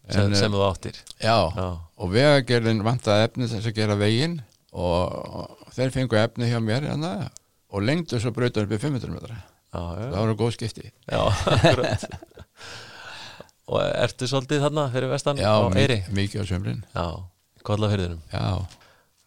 Sem, 0.10 0.32
eh, 0.34 0.40
sem 0.40 0.52
þú 0.52 0.62
áttir. 0.66 0.96
Já, 1.22 1.36
Já, 1.54 1.68
og 2.02 2.10
vegagerðin 2.16 2.80
vantaði 2.86 3.28
efni 3.28 3.48
þess 3.52 3.68
að 3.70 3.76
gera 3.78 3.96
veginn 4.00 4.40
og, 4.74 5.14
og 5.14 5.74
þeir 5.76 5.92
fengu 5.94 6.18
efni 6.18 6.48
hjá 6.50 6.58
mér 6.66 6.88
hana, 6.90 7.12
og 7.70 7.84
lengdu 7.86 8.18
svo 8.20 8.32
brautar 8.34 8.66
upp 8.66 8.74
í 8.74 8.80
500 8.82 9.14
metra. 9.14 9.38
Já, 9.70 9.82
já, 10.00 10.06
það 10.10 10.18
voru 10.24 10.36
góð 10.40 10.56
skipti. 10.58 10.90
Já 11.06 11.22
akkurat. 11.54 12.08
Og 13.70 13.84
ertu 13.86 14.26
svolítið 14.32 14.64
þarna 14.66 14.88
fyrir 14.96 15.12
vestan 15.14 15.38
já, 15.38 15.52
á 15.54 15.70
Eyri? 15.78 16.00
mikið 16.18 16.42
á 16.42 16.46
sömrin 16.50 16.80
Já, 16.96 17.06
kollafyrðinum 17.70 18.22
já, 18.34 18.46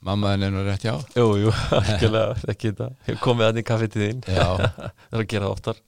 mammaðin 0.07 0.47
er 0.49 0.55
nú 0.55 0.65
rétt 0.67 0.87
já 0.87 0.95
Jú, 1.17 1.27
jú, 1.45 1.53
ekki 2.53 2.73
Ég 3.09 3.21
komið 3.23 3.49
hann 3.49 3.61
í 3.63 3.65
kaffið 3.67 3.93
til 3.95 4.03
þín. 4.07 4.25
Það 4.33 4.65
er 4.67 5.23
að 5.23 5.29
gera 5.31 5.47
það 5.47 5.55
oftar. 5.55 5.81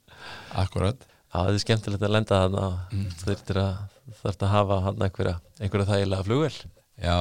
Akkurat 0.64 1.02
Já, 1.34 1.40
það 1.40 1.50
er 1.50 1.62
skemmtilegt 1.64 2.06
að 2.06 2.12
lenda 2.14 2.38
þarna. 2.44 2.66
Mm. 2.94 3.06
þurftir 3.24 3.58
að, 3.58 3.74
þurft 4.20 4.44
að 4.46 4.52
hafa 4.54 4.76
hann 4.84 5.00
einhverja, 5.02 5.34
einhverja 5.58 5.88
þægilega 5.88 6.26
flugvel 6.28 6.52
já, 7.02 7.16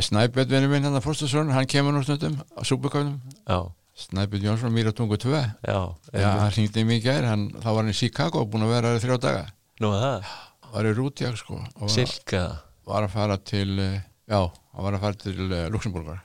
Snæbjörn 0.00 0.48
vinur 0.48 0.70
minn 0.72 0.86
hann 0.88 0.96
að 0.96 1.04
Fórstasson, 1.04 1.50
hann 1.52 1.68
kemur 1.68 1.92
nú 1.92 2.00
stundum 2.06 2.38
á 2.56 2.64
súbuköfnum, 2.64 3.18
Já, 3.44 3.58
Snæbjörn 4.06 4.46
Jónsson 4.46 4.72
Mýratungu 4.72 5.18
2, 5.20 5.34
já, 5.68 5.80
já, 6.16 6.28
hann 6.40 6.54
hringdi 6.54 6.80
í 6.80 6.86
mig 6.88 7.02
í 7.02 7.04
gær. 7.04 7.26
Hann, 7.28 7.50
þá 7.60 7.66
var 7.68 7.82
hann 7.82 7.92
í 7.92 7.98
Chicago, 7.98 8.46
búin 8.48 8.64
að 8.64 8.72
vera 8.72 8.94
þrjá 9.04 9.18
daga. 9.20 9.42
Nú 9.84 9.90
að 9.92 10.00
það, 10.06 10.32
var 10.72 10.88
í 10.88 10.94
Rútjag 10.96 11.36
sko 11.36 11.58
silka. 11.92 12.42
var 12.88 13.04
að 13.04 13.12
fara 13.12 13.36
til 13.36 13.68
eh, 13.84 14.00
já, 14.32 14.40
hann 14.48 14.86
var 14.86 14.96
að 14.96 15.02
fara 15.04 15.20
til 15.20 15.48
uh, 15.50 15.66
Luxemburgar 15.72 16.22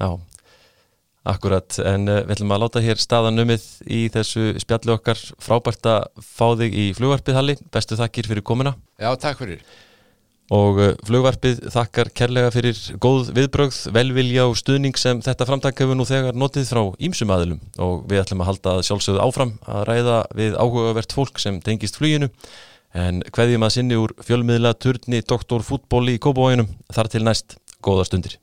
Já, 0.00 0.10
akkurat. 1.30 1.78
En 1.86 2.08
uh, 2.10 2.20
við 2.24 2.36
ætlum 2.36 2.54
að 2.56 2.62
láta 2.64 2.82
hér 2.84 3.00
staðan 3.00 3.38
numið 3.38 3.64
í 3.86 4.04
þessu 4.12 4.52
spjalli 4.62 4.94
okkar. 4.96 5.20
Frábært 5.42 5.86
að 5.88 6.06
fá 6.18 6.46
þig 6.60 6.74
í 6.74 6.86
flugvarpið 6.98 7.38
Halli. 7.38 7.56
Bestu 7.74 7.98
þakkir 8.00 8.30
fyrir 8.32 8.46
komuna. 8.46 8.74
Já, 8.98 9.12
takk 9.20 9.40
fyrir. 9.44 9.62
Og 10.52 10.82
uh, 10.82 10.90
flugvarpið 11.06 11.62
þakkar 11.72 12.10
kærlega 12.18 12.50
fyrir 12.52 12.80
góð 13.00 13.30
viðbrögð, 13.38 13.78
velvilja 13.94 14.44
og 14.50 14.58
stuðning 14.60 14.98
sem 15.00 15.22
þetta 15.24 15.46
framtak 15.48 15.78
hefur 15.80 15.96
nú 15.96 16.04
þegar 16.08 16.36
notið 16.36 16.68
frá 16.74 16.82
ímsum 16.98 17.32
aðilum. 17.32 17.62
Og 17.80 18.04
við 18.10 18.24
ætlum 18.26 18.44
að 18.44 18.50
halda 18.50 18.76
sjálfsögðu 18.84 19.24
áfram 19.24 19.56
að 19.64 19.88
ræða 19.88 20.20
við 20.36 20.58
áhugavert 20.60 21.16
fólk 21.16 21.40
sem 21.40 21.62
tengist 21.64 22.02
fluginu 22.02 22.28
en 22.94 23.20
hverjum 23.34 23.66
að 23.66 23.74
sinni 23.76 23.98
úr 23.98 24.14
fjölmiðla 24.22 24.74
turni 24.78 25.20
doktorfútból 25.26 26.06
í 26.12 26.20
Kópavóginum 26.22 26.70
þar 26.94 27.10
til 27.10 27.24
næst, 27.26 27.58
góða 27.82 28.06
stundir 28.08 28.38